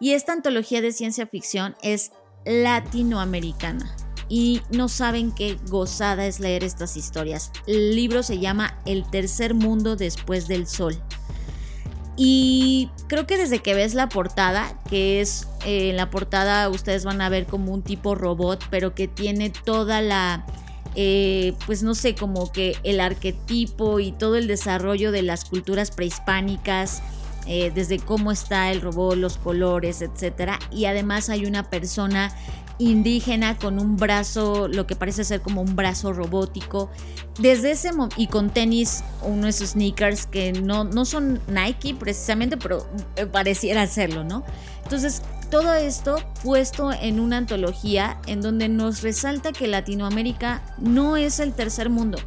Y 0.00 0.12
esta 0.12 0.32
antología 0.32 0.80
de 0.80 0.92
ciencia 0.92 1.26
ficción 1.26 1.76
es 1.82 2.12
latinoamericana. 2.46 3.94
Y 4.28 4.62
no 4.70 4.88
saben 4.88 5.32
qué 5.32 5.56
gozada 5.68 6.26
es 6.26 6.40
leer 6.40 6.64
estas 6.64 6.96
historias. 6.96 7.52
El 7.66 7.94
libro 7.94 8.22
se 8.22 8.38
llama 8.38 8.78
El 8.84 9.08
tercer 9.08 9.54
mundo 9.54 9.96
después 9.96 10.48
del 10.48 10.66
sol. 10.66 11.00
Y 12.16 12.88
creo 13.08 13.26
que 13.26 13.36
desde 13.36 13.58
que 13.58 13.74
ves 13.74 13.94
la 13.94 14.08
portada, 14.08 14.78
que 14.88 15.20
es 15.20 15.48
eh, 15.66 15.90
en 15.90 15.96
la 15.96 16.10
portada 16.10 16.68
ustedes 16.70 17.04
van 17.04 17.20
a 17.20 17.28
ver 17.28 17.46
como 17.46 17.72
un 17.72 17.82
tipo 17.82 18.14
robot, 18.14 18.64
pero 18.70 18.94
que 18.94 19.06
tiene 19.06 19.50
toda 19.50 20.00
la, 20.00 20.46
eh, 20.94 21.52
pues 21.66 21.82
no 21.82 21.94
sé, 21.94 22.14
como 22.14 22.50
que 22.50 22.74
el 22.84 23.00
arquetipo 23.00 24.00
y 24.00 24.12
todo 24.12 24.36
el 24.36 24.46
desarrollo 24.46 25.12
de 25.12 25.22
las 25.22 25.44
culturas 25.44 25.90
prehispánicas, 25.90 27.02
eh, 27.46 27.70
desde 27.74 27.98
cómo 27.98 28.32
está 28.32 28.72
el 28.72 28.80
robot, 28.80 29.16
los 29.16 29.36
colores, 29.36 30.00
etc. 30.00 30.52
Y 30.72 30.86
además 30.86 31.28
hay 31.28 31.44
una 31.44 31.68
persona 31.68 32.34
indígena 32.78 33.56
con 33.56 33.78
un 33.78 33.96
brazo, 33.96 34.68
lo 34.68 34.86
que 34.86 34.96
parece 34.96 35.24
ser 35.24 35.40
como 35.40 35.62
un 35.62 35.76
brazo 35.76 36.12
robótico. 36.12 36.90
Desde 37.38 37.72
ese 37.72 37.90
y 38.16 38.26
con 38.26 38.50
tenis, 38.50 39.02
unos 39.22 39.56
sneakers 39.56 40.26
que 40.26 40.52
no, 40.52 40.84
no 40.84 41.04
son 41.04 41.40
Nike 41.48 41.94
precisamente, 41.94 42.56
pero 42.56 42.86
eh, 43.16 43.26
pareciera 43.26 43.86
serlo, 43.86 44.24
¿no? 44.24 44.44
Entonces, 44.82 45.22
todo 45.50 45.74
esto 45.74 46.16
puesto 46.42 46.92
en 46.92 47.20
una 47.20 47.36
antología 47.36 48.18
en 48.26 48.40
donde 48.40 48.68
nos 48.68 49.02
resalta 49.02 49.52
que 49.52 49.68
Latinoamérica 49.68 50.62
no 50.78 51.16
es 51.16 51.40
el 51.40 51.52
tercer 51.52 51.88
mundo. 51.90 52.18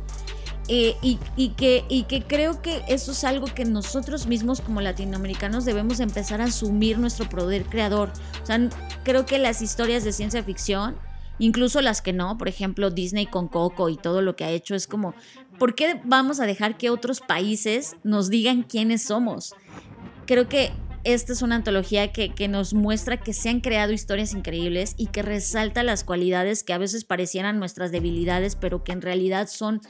Eh, 0.71 0.95
y, 1.01 1.49
que, 1.49 2.23
creo 2.27 2.61
que 2.61 2.83
eso 2.87 3.11
es 3.11 3.23
algo 3.23 3.47
que 3.47 3.65
nosotros 3.65 4.27
mismos 4.27 4.61
como 4.61 4.81
latinoamericanos 4.81 5.65
debemos 5.65 5.99
empezar 5.99 6.41
a 6.41 6.45
asumir 6.45 6.99
nuestro 6.99 7.27
poder 7.27 7.63
creador. 7.63 8.11
O 8.43 8.45
sea, 8.45 8.69
creo 9.03 9.25
que 9.25 9.39
las 9.39 9.63
historias 9.63 10.03
de 10.03 10.13
ciencia 10.13 10.43
ficción, 10.43 10.95
incluso 11.39 11.81
las 11.81 12.03
que 12.03 12.13
no, 12.13 12.37
por 12.37 12.47
ejemplo 12.47 12.91
Disney 12.91 13.25
con 13.25 13.47
Coco 13.47 13.89
y 13.89 13.97
todo 13.97 14.21
lo 14.21 14.35
que 14.35 14.43
ha 14.43 14.51
hecho, 14.51 14.75
es 14.75 14.85
como, 14.85 15.15
¿por 15.57 15.73
qué 15.73 15.99
vamos 16.03 16.39
a 16.39 16.45
dejar 16.45 16.77
que 16.77 16.91
otros 16.91 17.19
países 17.19 17.95
nos 18.03 18.29
digan 18.29 18.61
quiénes 18.61 19.01
somos? 19.01 19.55
Creo 20.27 20.47
que 20.47 20.71
esta 21.03 21.31
es 21.31 21.41
una 21.41 21.55
antología 21.55 22.11
que, 22.11 22.47
nos 22.47 22.73
muestra 22.73 23.17
que 23.17 23.33
se 23.33 23.49
han 23.49 23.61
creado 23.61 23.93
historias 23.93 24.33
increíbles 24.33 24.95
y 24.97 25.07
que 25.07 25.21
resalta 25.21 25.81
las 25.83 26.03
cualidades 26.03 26.63
que 26.63 26.73
a 26.73 26.77
veces 26.77 27.05
parecieran 27.05 27.57
nuestras 27.57 27.91
debilidades, 27.91 28.55
pero 28.55 28.83
que 28.83 28.91
en 28.91 29.01
realidad 29.01 29.47
son 29.47 29.81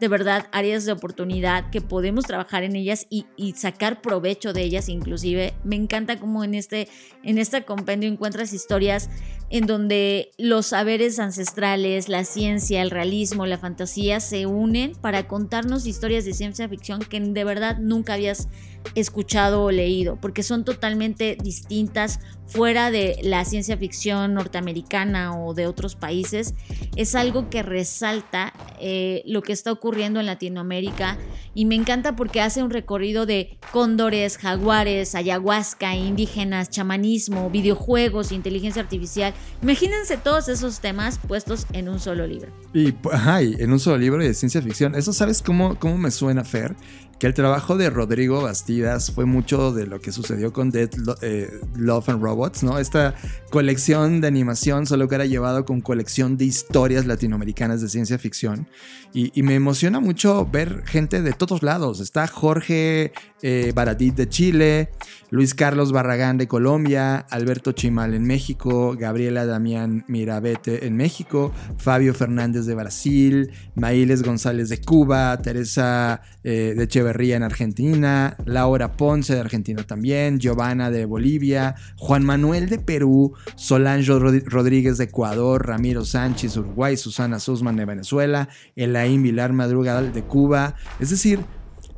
de 0.00 0.08
verdad 0.08 0.46
áreas 0.52 0.84
de 0.84 0.92
oportunidad 0.92 1.70
que 1.70 1.80
podemos 1.80 2.24
trabajar 2.24 2.64
en 2.64 2.76
ellas 2.76 3.06
y, 3.10 3.26
sacar 3.54 4.00
provecho 4.00 4.52
de 4.52 4.62
ellas 4.62 4.88
inclusive. 4.88 5.54
Me 5.64 5.76
encanta 5.76 6.18
cómo 6.18 6.44
en 6.44 6.54
este, 6.54 6.88
en 7.22 7.38
este 7.38 7.64
compendio 7.64 8.10
encuentras 8.10 8.52
historias 8.52 9.08
en 9.50 9.66
donde 9.66 10.32
los 10.38 10.66
saberes 10.66 11.18
ancestrales, 11.18 12.08
la 12.08 12.24
ciencia, 12.24 12.82
el 12.82 12.90
realismo, 12.90 13.46
la 13.46 13.58
fantasía 13.58 14.20
se 14.20 14.46
unen 14.46 14.92
para 15.00 15.28
contarnos 15.28 15.86
historias 15.86 16.24
de 16.24 16.34
ciencia 16.34 16.68
ficción 16.68 17.00
que 17.00 17.20
de 17.20 17.44
verdad 17.44 17.78
nunca 17.78 18.14
habías 18.14 18.48
escuchado 18.94 19.64
o 19.64 19.70
leído, 19.70 20.18
porque 20.20 20.42
son 20.42 20.64
totalmente 20.64 21.36
distintas 21.42 22.20
fuera 22.46 22.90
de 22.90 23.16
la 23.22 23.44
ciencia 23.44 23.76
ficción 23.76 24.34
norteamericana 24.34 25.38
o 25.38 25.54
de 25.54 25.66
otros 25.66 25.96
países. 25.96 26.54
Es 26.96 27.14
algo 27.14 27.48
que 27.48 27.62
resalta 27.62 28.52
eh, 28.80 29.22
lo 29.26 29.42
que 29.42 29.52
está 29.52 29.72
ocurriendo 29.72 30.20
en 30.20 30.26
Latinoamérica 30.26 31.18
y 31.54 31.64
me 31.64 31.74
encanta 31.74 32.16
porque 32.16 32.40
hace 32.40 32.62
un 32.62 32.70
recorrido 32.70 33.26
de 33.26 33.58
cóndores, 33.72 34.36
jaguares, 34.38 35.14
ayahuasca, 35.14 35.94
indígenas, 35.94 36.70
chamanismo, 36.70 37.48
videojuegos, 37.50 38.32
inteligencia 38.32 38.82
artificial. 38.82 39.33
Imagínense 39.62 40.16
todos 40.16 40.48
esos 40.48 40.80
temas 40.80 41.18
puestos 41.18 41.66
en 41.72 41.88
un 41.88 41.98
solo 41.98 42.26
libro. 42.26 42.52
Y, 42.72 42.94
ajá, 43.10 43.40
en 43.40 43.72
un 43.72 43.80
solo 43.80 43.98
libro 43.98 44.22
de 44.22 44.34
ciencia 44.34 44.60
ficción. 44.60 44.94
Eso 44.94 45.12
sabes 45.12 45.42
cómo, 45.42 45.78
cómo 45.78 45.96
me 45.96 46.10
suena, 46.10 46.44
Fer? 46.44 46.76
Que 47.18 47.26
el 47.26 47.34
trabajo 47.34 47.76
de 47.76 47.90
Rodrigo 47.90 48.42
Bastidas 48.42 49.10
fue 49.10 49.24
mucho 49.24 49.72
de 49.72 49.86
lo 49.86 50.00
que 50.00 50.12
sucedió 50.12 50.52
con 50.52 50.70
Dead 50.70 50.90
eh, 51.22 51.50
Love 51.76 52.08
and 52.08 52.22
Robots, 52.22 52.62
¿no? 52.62 52.78
Esta 52.78 53.14
colección 53.50 54.20
de 54.20 54.28
animación 54.28 54.86
solo 54.86 55.08
que 55.08 55.14
era 55.14 55.26
llevado 55.26 55.64
con 55.64 55.80
colección 55.80 56.36
de 56.36 56.46
historias 56.46 57.06
latinoamericanas 57.06 57.80
de 57.80 57.88
ciencia 57.88 58.18
ficción. 58.18 58.68
Y, 59.16 59.42
me 59.44 59.54
emociona 59.54 60.00
mucho 60.00 60.44
ver 60.50 60.82
gente 60.86 61.22
de 61.22 61.32
todos 61.32 61.62
lados. 61.62 62.00
Está 62.00 62.26
Jorge 62.26 63.12
eh, 63.42 63.70
Baradit 63.72 64.16
de 64.16 64.28
Chile, 64.28 64.90
Luis 65.30 65.54
Carlos 65.54 65.92
Barragán 65.92 66.36
de 66.36 66.48
Colombia, 66.48 67.18
Alberto 67.30 67.70
Chimal 67.70 68.14
en 68.14 68.24
México, 68.24 68.96
Gabriela 68.98 69.46
Damián 69.46 70.04
Mirabete 70.08 70.86
en 70.86 70.96
México, 70.96 71.52
Fabio 71.78 72.12
Fernández 72.12 72.66
de 72.66 72.74
Brasil, 72.74 73.52
Mailes 73.76 74.24
González 74.24 74.68
de 74.68 74.80
Cuba, 74.80 75.38
Teresa 75.40 76.22
eh, 76.42 76.74
de 76.76 76.88
En 77.06 77.42
Argentina, 77.42 78.36
Laura 78.46 78.96
Ponce 78.96 79.34
de 79.34 79.40
Argentina 79.40 79.82
también, 79.82 80.38
Giovanna 80.38 80.90
de 80.90 81.04
Bolivia, 81.04 81.74
Juan 81.96 82.24
Manuel 82.24 82.68
de 82.68 82.78
Perú, 82.78 83.34
Solange 83.56 84.12
Rodríguez 84.46 84.98
de 84.98 85.04
Ecuador, 85.04 85.66
Ramiro 85.66 86.04
Sánchez 86.04 86.56
Uruguay, 86.56 86.96
Susana 86.96 87.38
Susman 87.38 87.76
de 87.76 87.84
Venezuela, 87.84 88.48
Elaine 88.74 89.22
Vilar 89.22 89.52
Madrugal 89.52 90.12
de 90.12 90.22
Cuba. 90.24 90.76
Es 90.98 91.10
decir, 91.10 91.40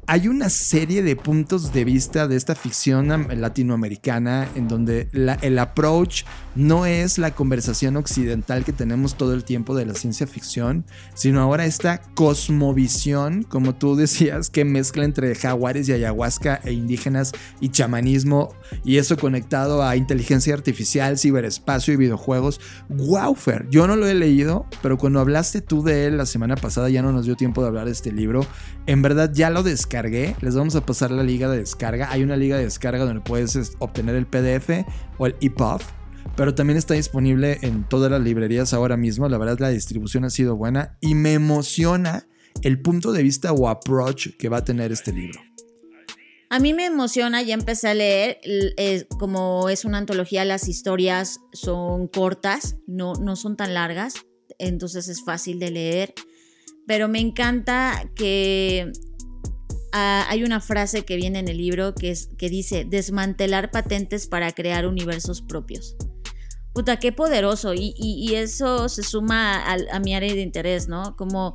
hay 0.08 0.28
una 0.28 0.50
serie 0.50 1.02
de 1.02 1.16
puntos 1.16 1.72
de 1.72 1.84
vista 1.84 2.28
de 2.28 2.36
esta 2.36 2.54
ficción 2.54 3.08
latinoamericana 3.40 4.48
en 4.54 4.68
donde 4.68 5.08
el 5.12 5.58
approach 5.58 6.22
no 6.54 6.86
es 6.86 7.18
la 7.18 7.34
conversación 7.34 7.96
occidental 7.96 8.64
que 8.64 8.72
tenemos 8.72 9.16
todo 9.16 9.34
el 9.34 9.42
tiempo 9.42 9.74
de 9.74 9.84
la 9.84 9.94
ciencia 9.94 10.26
ficción, 10.26 10.84
sino 11.14 11.40
ahora 11.40 11.66
esta 11.66 12.00
cosmovisión, 12.14 13.42
como 13.42 13.74
tú 13.74 13.96
decías, 13.96 14.48
que 14.48 14.64
mezcla 14.64 15.04
entre 15.04 15.34
jaguares 15.34 15.88
y 15.88 15.92
ayahuasca 15.92 16.60
e 16.64 16.72
indígenas 16.72 17.32
y 17.60 17.70
chamanismo, 17.70 18.54
y 18.84 18.98
eso 18.98 19.16
conectado 19.16 19.82
a 19.82 19.96
inteligencia 19.96 20.54
artificial, 20.54 21.18
ciberespacio 21.18 21.92
y 21.92 21.96
videojuegos. 21.96 22.60
Wow, 22.88 23.36
yo 23.70 23.86
no 23.86 23.96
lo 23.96 24.06
he 24.06 24.14
leído, 24.14 24.66
pero 24.82 24.96
cuando 24.96 25.20
hablaste 25.20 25.60
tú 25.60 25.82
de 25.82 26.06
él 26.06 26.16
la 26.16 26.26
semana 26.26 26.54
pasada 26.54 26.88
ya 26.88 27.02
no 27.02 27.12
nos 27.12 27.26
dio 27.26 27.34
tiempo 27.34 27.60
de 27.60 27.68
hablar 27.68 27.86
de 27.86 27.92
este 27.92 28.12
libro. 28.12 28.46
En 28.86 29.02
verdad 29.02 29.30
ya 29.34 29.50
lo 29.50 29.62
descargué, 29.62 29.95
les 30.02 30.54
vamos 30.54 30.76
a 30.76 30.84
pasar 30.84 31.10
la 31.10 31.22
liga 31.22 31.48
de 31.48 31.58
descarga. 31.58 32.10
Hay 32.10 32.22
una 32.22 32.36
liga 32.36 32.56
de 32.56 32.64
descarga 32.64 33.04
donde 33.04 33.20
puedes 33.20 33.76
obtener 33.78 34.14
el 34.14 34.26
PDF 34.26 34.84
o 35.18 35.26
el 35.26 35.36
EPUB 35.40 35.80
pero 36.36 36.54
también 36.54 36.76
está 36.76 36.94
disponible 36.94 37.58
en 37.62 37.88
todas 37.88 38.10
las 38.10 38.20
librerías 38.20 38.72
ahora 38.74 38.96
mismo. 38.96 39.28
La 39.28 39.38
verdad 39.38 39.58
la 39.58 39.70
distribución 39.70 40.24
ha 40.24 40.30
sido 40.30 40.56
buena 40.56 40.98
y 41.00 41.14
me 41.14 41.34
emociona 41.34 42.26
el 42.62 42.80
punto 42.82 43.12
de 43.12 43.22
vista 43.22 43.52
o 43.52 43.68
approach 43.68 44.36
que 44.38 44.48
va 44.48 44.58
a 44.58 44.64
tener 44.64 44.92
este 44.92 45.12
libro. 45.12 45.40
A 46.48 46.60
mí 46.60 46.74
me 46.74 46.86
emociona, 46.86 47.42
ya 47.42 47.54
empecé 47.54 47.88
a 47.88 47.94
leer, 47.94 48.38
como 49.18 49.68
es 49.68 49.84
una 49.84 49.98
antología, 49.98 50.44
las 50.44 50.68
historias 50.68 51.40
son 51.52 52.06
cortas, 52.06 52.76
no, 52.86 53.14
no 53.14 53.34
son 53.34 53.56
tan 53.56 53.74
largas, 53.74 54.14
entonces 54.58 55.08
es 55.08 55.24
fácil 55.24 55.58
de 55.58 55.72
leer, 55.72 56.14
pero 56.86 57.08
me 57.08 57.18
encanta 57.18 58.08
que 58.14 58.92
ah, 59.96 60.26
hay 60.28 60.44
una 60.44 60.60
frase 60.60 61.04
que 61.04 61.16
viene 61.16 61.38
en 61.38 61.48
el 61.48 61.56
libro 61.56 61.94
que, 61.94 62.10
es, 62.10 62.28
que 62.38 62.48
dice, 62.50 62.84
desmantelar 62.84 63.70
patentes 63.70 64.26
para 64.26 64.52
crear 64.52 64.86
universos 64.86 65.42
propios. 65.42 65.96
Puta, 66.74 66.98
qué 66.98 67.10
poderoso. 67.10 67.72
Y, 67.74 68.34
eso 68.34 68.88
se 68.88 69.02
suma 69.02 69.56
a, 69.56 69.76
a, 69.92 70.00
mi 70.00 70.14
área 70.14 70.34
de 70.34 70.42
interés, 70.42 70.88
¿no? 70.88 71.16
Como 71.16 71.54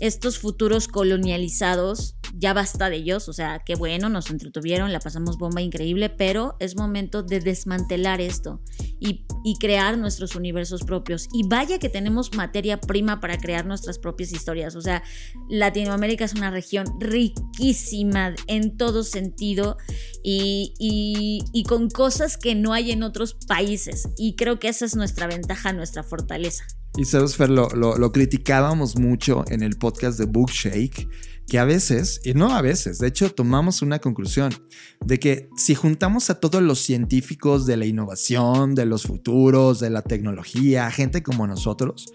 estos 0.00 0.38
futuros 0.38 0.88
colonializados, 0.88 2.14
ya 2.34 2.52
basta 2.52 2.88
de 2.88 2.96
ellos, 2.96 3.28
o 3.28 3.32
sea, 3.32 3.62
qué 3.64 3.74
bueno, 3.74 4.08
nos 4.08 4.30
entretuvieron, 4.30 4.92
la 4.92 5.00
pasamos 5.00 5.38
bomba 5.38 5.60
increíble, 5.60 6.08
pero 6.08 6.56
es 6.60 6.76
momento 6.76 7.22
de 7.22 7.40
desmantelar 7.40 8.20
esto 8.20 8.60
y, 9.00 9.24
crear 9.60 9.98
nuestros 9.98 10.36
universos 10.36 10.82
propios. 10.84 11.26
Y 11.32 11.48
vaya 11.48 11.78
que 11.78 11.88
tenemos 11.88 12.34
materia 12.34 12.78
prima 12.80 13.18
para 13.18 13.38
crear 13.38 13.66
nuestras 13.66 13.98
propias 13.98 14.30
historias, 14.32 14.76
o 14.76 14.80
sea, 14.80 15.02
Latinoamérica 15.48 16.24
es 16.24 16.34
una 16.34 16.50
región 16.50 16.86
riquísima 17.00 18.34
en 18.46 18.76
todo 18.76 19.02
sentido 19.02 19.78
y, 20.22 20.74
y 21.52 21.62
con 21.64 21.88
cosas 21.88 22.36
que 22.36 22.54
no 22.54 22.72
hay 22.72 22.92
en 22.92 23.02
otros 23.02 23.34
países. 23.48 24.08
Y 24.16 24.36
creo 24.36 24.58
que 24.58 24.68
esa 24.68 24.84
es 24.84 24.94
nuestra 24.94 25.26
ventaja, 25.26 25.72
nuestra 25.72 26.02
fortaleza. 26.02 26.64
Y 26.98 27.04
sabes, 27.04 27.36
Fer, 27.36 27.48
lo, 27.48 27.68
lo, 27.76 28.10
criticábamos 28.10 28.98
mucho 28.98 29.44
en 29.46 29.62
el 29.62 29.76
podcast 29.76 30.18
de 30.18 30.24
Bookshake, 30.24 31.08
que 31.46 31.60
a 31.60 31.64
veces, 31.64 32.20
y 32.24 32.34
no 32.34 32.52
a 32.52 32.60
veces, 32.60 32.98
de 32.98 33.06
hecho 33.06 33.32
tomamos 33.32 33.82
una 33.82 34.00
conclusión 34.00 34.52
de 35.06 35.20
que 35.20 35.48
si 35.56 35.76
juntamos 35.76 36.28
a 36.28 36.40
todos 36.40 36.60
los 36.60 36.80
científicos 36.80 37.66
de 37.66 37.76
la 37.76 37.86
innovación, 37.86 38.74
de 38.74 38.84
los 38.84 39.04
futuros, 39.04 39.78
de 39.78 39.90
la 39.90 40.02
tecnología, 40.02 40.90
gente 40.90 41.22
como 41.22 41.46
nosotros, 41.46 42.12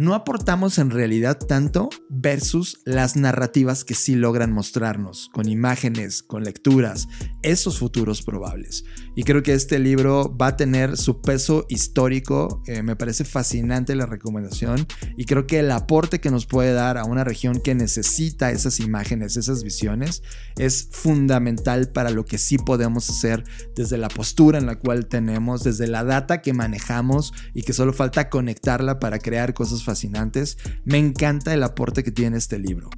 no 0.00 0.14
aportamos 0.14 0.78
en 0.78 0.88
realidad 0.88 1.36
tanto 1.36 1.90
versus 2.08 2.80
las 2.86 3.16
narrativas 3.16 3.84
que 3.84 3.92
sí 3.92 4.14
logran 4.14 4.50
mostrarnos, 4.50 5.28
con 5.30 5.46
imágenes, 5.46 6.22
con 6.22 6.42
lecturas, 6.42 7.06
esos 7.42 7.78
futuros 7.78 8.22
probables. 8.22 8.86
Y 9.14 9.24
creo 9.24 9.42
que 9.42 9.52
este 9.52 9.78
libro 9.78 10.34
va 10.34 10.46
a 10.46 10.56
tener 10.56 10.96
su 10.96 11.20
peso 11.20 11.66
histórico, 11.68 12.62
eh, 12.66 12.82
me 12.82 12.96
parece 12.96 13.26
fascinante 13.26 13.94
la 13.94 14.06
recomendación 14.06 14.86
y 15.18 15.26
creo 15.26 15.46
que 15.46 15.58
el 15.58 15.70
aporte 15.70 16.18
que 16.18 16.30
nos 16.30 16.46
puede 16.46 16.72
dar 16.72 16.96
a 16.96 17.04
una 17.04 17.22
región 17.22 17.60
que 17.60 17.74
necesita 17.74 18.52
esas 18.52 18.80
imágenes, 18.80 19.36
esas 19.36 19.62
visiones, 19.62 20.22
es 20.56 20.88
fundamental 20.92 21.92
para 21.92 22.08
lo 22.08 22.24
que 22.24 22.38
sí 22.38 22.56
podemos 22.56 23.10
hacer 23.10 23.44
desde 23.76 23.98
la 23.98 24.08
postura 24.08 24.56
en 24.56 24.64
la 24.64 24.78
cual 24.78 25.08
tenemos, 25.08 25.62
desde 25.62 25.88
la 25.88 26.04
data 26.04 26.40
que 26.40 26.54
manejamos 26.54 27.34
y 27.52 27.64
que 27.64 27.74
solo 27.74 27.92
falta 27.92 28.30
conectarla 28.30 28.98
para 28.98 29.18
crear 29.18 29.52
cosas 29.52 29.84
fascinantes. 29.90 30.56
Me 30.84 30.98
encanta 30.98 31.52
el 31.52 31.62
aporte 31.62 32.04
que 32.04 32.12
tiene 32.12 32.38
este 32.38 32.58
libro. 32.58 32.90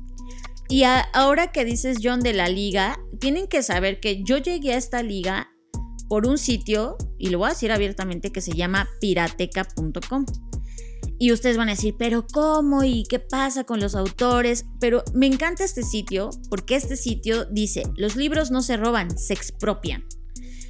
Y 0.68 0.84
ahora 1.12 1.53
que 1.53 1.64
dices 1.64 1.99
John 2.03 2.20
de 2.20 2.32
la 2.32 2.49
liga, 2.49 2.99
tienen 3.18 3.47
que 3.47 3.62
saber 3.62 4.01
que 4.01 4.22
yo 4.22 4.38
llegué 4.38 4.74
a 4.74 4.78
esta 4.78 5.03
liga 5.03 5.49
por 6.09 6.26
un 6.26 6.38
sitio, 6.38 6.97
y 7.18 7.30
lo 7.30 7.38
voy 7.38 7.49
a 7.49 7.51
decir 7.51 7.72
abiertamente, 7.72 8.32
que 8.32 8.40
se 8.40 8.53
llama 8.53 8.88
pirateca.com. 9.01 10.26
Y 11.18 11.32
ustedes 11.32 11.57
van 11.57 11.68
a 11.68 11.72
decir, 11.72 11.95
pero 11.99 12.26
¿cómo? 12.26 12.84
¿Y 12.84 13.05
qué 13.09 13.18
pasa 13.18 13.64
con 13.64 13.80
los 13.80 13.95
autores? 13.95 14.66
Pero 14.80 15.05
me 15.14 15.26
encanta 15.26 15.64
este 15.64 15.82
sitio 15.82 16.30
porque 16.51 16.74
este 16.74 16.97
sitio 16.97 17.45
dice, 17.47 17.84
los 17.97 18.16
libros 18.16 18.51
no 18.51 18.61
se 18.61 18.76
roban, 18.76 19.16
se 19.16 19.34
expropian. 19.34 20.05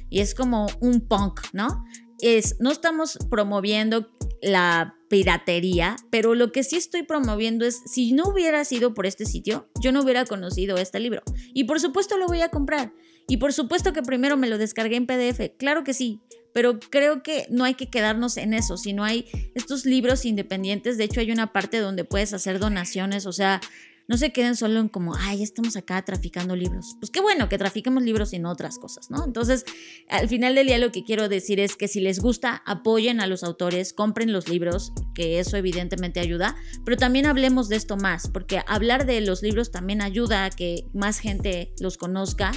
Y 0.09 0.19
es 0.19 0.35
como 0.35 0.67
un 0.79 1.01
punk, 1.01 1.41
¿no? 1.53 1.83
Es, 2.19 2.55
no 2.59 2.71
estamos 2.71 3.17
promoviendo 3.29 4.07
la 4.41 4.95
piratería, 5.13 5.95
pero 6.09 6.33
lo 6.33 6.51
que 6.51 6.63
sí 6.63 6.75
estoy 6.75 7.03
promoviendo 7.03 7.65
es, 7.65 7.83
si 7.85 8.13
no 8.13 8.23
hubiera 8.23 8.65
sido 8.65 8.95
por 8.95 9.05
este 9.05 9.27
sitio, 9.27 9.69
yo 9.79 9.91
no 9.91 10.01
hubiera 10.01 10.25
conocido 10.25 10.75
este 10.77 10.99
libro. 10.99 11.21
Y 11.53 11.65
por 11.65 11.79
supuesto 11.79 12.17
lo 12.17 12.25
voy 12.25 12.41
a 12.41 12.49
comprar. 12.49 12.93
Y 13.27 13.37
por 13.37 13.53
supuesto 13.53 13.93
que 13.93 14.01
primero 14.01 14.37
me 14.37 14.49
lo 14.49 14.57
descargué 14.57 14.95
en 14.95 15.05
PDF, 15.05 15.55
claro 15.59 15.83
que 15.83 15.93
sí, 15.93 16.19
pero 16.51 16.79
creo 16.79 17.21
que 17.21 17.45
no 17.51 17.63
hay 17.63 17.75
que 17.75 17.91
quedarnos 17.91 18.37
en 18.37 18.55
eso, 18.55 18.75
sino 18.75 19.03
hay 19.03 19.27
estos 19.53 19.85
libros 19.85 20.25
independientes, 20.25 20.97
de 20.97 21.03
hecho 21.03 21.19
hay 21.19 21.31
una 21.31 21.53
parte 21.53 21.77
donde 21.77 22.05
puedes 22.05 22.33
hacer 22.33 22.57
donaciones, 22.57 23.27
o 23.27 23.33
sea, 23.33 23.61
no 24.07 24.17
se 24.17 24.31
queden 24.31 24.55
solo 24.55 24.79
en 24.79 24.89
como, 24.89 25.15
ay, 25.15 25.43
estamos 25.43 25.75
acá 25.75 26.03
traficando 26.03 26.55
libros. 26.55 26.95
Pues 26.99 27.09
qué 27.11 27.21
bueno 27.21 27.49
que 27.49 27.57
trafiquemos 27.57 28.03
libros 28.03 28.33
y 28.33 28.39
no 28.39 28.51
otras 28.51 28.77
cosas, 28.77 29.09
¿no? 29.09 29.23
Entonces, 29.23 29.65
al 30.09 30.27
final 30.27 30.55
del 30.55 30.67
día 30.67 30.77
lo 30.77 30.91
que 30.91 31.03
quiero 31.03 31.29
decir 31.29 31.59
es 31.59 31.75
que 31.75 31.87
si 31.87 32.01
les 32.01 32.19
gusta, 32.19 32.61
apoyen 32.65 33.21
a 33.21 33.27
los 33.27 33.43
autores, 33.43 33.93
compren 33.93 34.33
los 34.33 34.49
libros, 34.49 34.91
que 35.15 35.39
eso 35.39 35.57
evidentemente 35.57 36.19
ayuda, 36.19 36.55
pero 36.83 36.97
también 36.97 37.25
hablemos 37.25 37.69
de 37.69 37.77
esto 37.77 37.97
más, 37.97 38.27
porque 38.27 38.61
hablar 38.67 39.05
de 39.05 39.21
los 39.21 39.41
libros 39.41 39.71
también 39.71 40.01
ayuda 40.01 40.45
a 40.45 40.49
que 40.49 40.85
más 40.93 41.19
gente 41.19 41.73
los 41.79 41.97
conozca. 41.97 42.51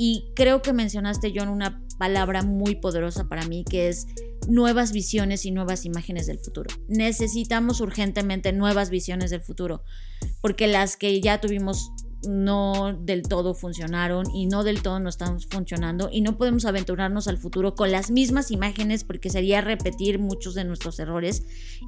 Y 0.00 0.30
creo 0.36 0.62
que 0.62 0.72
mencionaste, 0.72 1.32
John, 1.34 1.48
una 1.48 1.84
palabra 1.98 2.42
muy 2.42 2.76
poderosa 2.76 3.28
para 3.28 3.46
mí, 3.46 3.64
que 3.68 3.88
es 3.88 4.06
nuevas 4.46 4.92
visiones 4.92 5.44
y 5.44 5.50
nuevas 5.50 5.84
imágenes 5.84 6.26
del 6.26 6.38
futuro. 6.38 6.70
Necesitamos 6.88 7.80
urgentemente 7.80 8.52
nuevas 8.52 8.90
visiones 8.90 9.30
del 9.30 9.40
futuro, 9.40 9.82
porque 10.40 10.66
las 10.66 10.96
que 10.96 11.20
ya 11.20 11.40
tuvimos 11.40 11.90
no 12.26 12.92
del 12.92 13.22
todo 13.22 13.54
funcionaron 13.54 14.26
y 14.34 14.46
no 14.46 14.64
del 14.64 14.82
todo 14.82 15.00
no 15.00 15.08
están 15.08 15.40
funcionando 15.40 16.08
y 16.10 16.20
no 16.20 16.36
podemos 16.36 16.64
aventurarnos 16.64 17.28
al 17.28 17.38
futuro 17.38 17.74
con 17.74 17.92
las 17.92 18.10
mismas 18.10 18.50
imágenes 18.50 19.04
porque 19.04 19.30
sería 19.30 19.60
repetir 19.60 20.18
muchos 20.18 20.54
de 20.54 20.64
nuestros 20.64 20.98
errores 20.98 21.44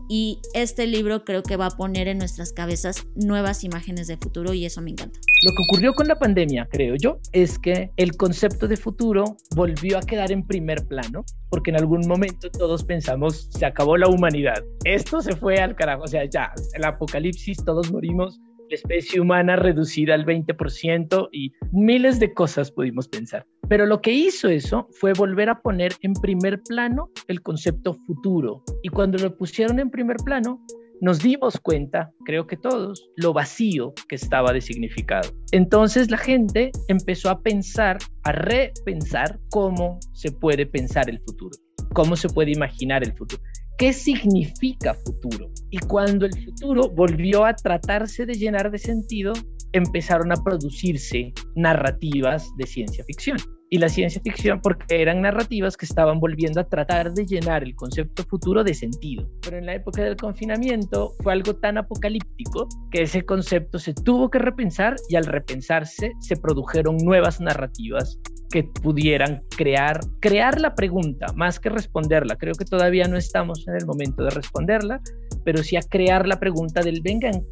y 0.08 0.40
este 0.54 0.86
libro 0.86 1.24
creo 1.24 1.42
que 1.42 1.56
va 1.56 1.66
a 1.66 1.70
poner 1.70 2.08
en 2.08 2.18
nuestras 2.18 2.52
cabezas 2.52 3.06
nuevas 3.14 3.64
imágenes 3.64 4.06
del 4.06 4.18
futuro 4.18 4.54
y 4.54 4.64
eso 4.64 4.80
me 4.80 4.90
encanta. 4.90 5.18
Lo 5.42 5.50
que 5.52 5.62
ocurrió 5.68 5.94
con 5.94 6.06
la 6.06 6.18
pandemia, 6.18 6.68
creo 6.70 6.94
yo, 6.96 7.18
es 7.32 7.58
que 7.58 7.90
el 7.96 8.16
concepto 8.16 8.68
de 8.68 8.76
futuro 8.76 9.36
volvió 9.56 9.98
a 9.98 10.02
quedar 10.02 10.32
en 10.32 10.46
primer 10.46 10.86
plano 10.86 11.24
porque 11.48 11.70
en 11.70 11.78
algún 11.78 12.06
momento 12.06 12.50
todos 12.50 12.84
pensamos 12.84 13.48
se 13.50 13.66
acabó 13.66 13.96
la 13.96 14.08
humanidad. 14.08 14.62
Esto 14.84 15.20
se 15.20 15.34
fue 15.34 15.56
al 15.58 15.74
carajo, 15.74 16.04
o 16.04 16.08
sea, 16.08 16.24
ya, 16.24 16.52
el 16.74 16.84
apocalipsis, 16.84 17.64
todos 17.64 17.90
morimos 17.90 18.40
la 18.70 18.76
especie 18.76 19.20
humana 19.20 19.56
reducida 19.56 20.14
al 20.14 20.24
20% 20.24 21.28
y 21.32 21.52
miles 21.72 22.20
de 22.20 22.32
cosas 22.32 22.70
pudimos 22.70 23.08
pensar. 23.08 23.44
Pero 23.68 23.84
lo 23.84 24.00
que 24.00 24.12
hizo 24.12 24.48
eso 24.48 24.88
fue 24.92 25.12
volver 25.12 25.48
a 25.48 25.60
poner 25.60 25.92
en 26.02 26.12
primer 26.14 26.62
plano 26.62 27.10
el 27.26 27.42
concepto 27.42 27.94
futuro. 28.06 28.62
Y 28.82 28.88
cuando 28.88 29.18
lo 29.18 29.36
pusieron 29.36 29.80
en 29.80 29.90
primer 29.90 30.16
plano, 30.24 30.64
nos 31.00 31.20
dimos 31.20 31.58
cuenta, 31.58 32.12
creo 32.24 32.46
que 32.46 32.56
todos, 32.56 33.10
lo 33.16 33.32
vacío 33.32 33.92
que 34.08 34.14
estaba 34.16 34.52
de 34.52 34.60
significado. 34.60 35.30
Entonces 35.50 36.10
la 36.10 36.18
gente 36.18 36.70
empezó 36.88 37.30
a 37.30 37.40
pensar, 37.40 37.98
a 38.24 38.32
repensar 38.32 39.40
cómo 39.50 39.98
se 40.12 40.30
puede 40.30 40.66
pensar 40.66 41.08
el 41.10 41.18
futuro, 41.20 41.56
cómo 41.92 42.16
se 42.16 42.28
puede 42.28 42.52
imaginar 42.52 43.02
el 43.02 43.14
futuro. 43.14 43.42
¿Qué 43.80 43.94
significa 43.94 44.92
futuro? 44.92 45.50
Y 45.70 45.78
cuando 45.78 46.26
el 46.26 46.32
futuro 46.44 46.90
volvió 46.90 47.46
a 47.46 47.56
tratarse 47.56 48.26
de 48.26 48.34
llenar 48.34 48.70
de 48.70 48.76
sentido, 48.76 49.32
empezaron 49.72 50.30
a 50.32 50.36
producirse 50.36 51.32
narrativas 51.56 52.46
de 52.58 52.66
ciencia 52.66 53.02
ficción 53.04 53.38
y 53.70 53.78
la 53.78 53.88
ciencia 53.88 54.20
ficción 54.22 54.60
porque 54.60 55.00
eran 55.00 55.22
narrativas 55.22 55.78
que 55.78 55.86
estaban 55.86 56.20
volviendo 56.20 56.60
a 56.60 56.68
tratar 56.68 57.14
de 57.14 57.24
llenar 57.24 57.62
el 57.62 57.74
concepto 57.74 58.22
futuro 58.24 58.64
de 58.64 58.74
sentido. 58.74 59.26
Pero 59.40 59.56
en 59.56 59.64
la 59.64 59.76
época 59.76 60.02
del 60.02 60.16
confinamiento 60.16 61.14
fue 61.22 61.32
algo 61.32 61.56
tan 61.56 61.78
apocalíptico 61.78 62.68
que 62.90 63.04
ese 63.04 63.22
concepto 63.22 63.78
se 63.78 63.94
tuvo 63.94 64.28
que 64.28 64.40
repensar 64.40 64.96
y 65.08 65.16
al 65.16 65.24
repensarse 65.24 66.12
se 66.20 66.36
produjeron 66.36 66.98
nuevas 66.98 67.40
narrativas 67.40 68.20
que 68.50 68.64
pudieran 68.64 69.42
crear, 69.56 70.00
crear 70.20 70.60
la 70.60 70.74
pregunta 70.74 71.32
más 71.34 71.60
que 71.60 71.68
responderla. 71.68 72.36
Creo 72.36 72.54
que 72.54 72.64
todavía 72.64 73.06
no 73.06 73.16
estamos 73.16 73.66
en 73.68 73.76
el 73.76 73.86
momento 73.86 74.24
de 74.24 74.30
responderla, 74.30 75.00
pero 75.44 75.62
sí 75.62 75.76
a 75.76 75.82
crear 75.82 76.26
la 76.26 76.38
pregunta 76.38 76.82
del, 76.82 77.00
vengan, 77.00 77.44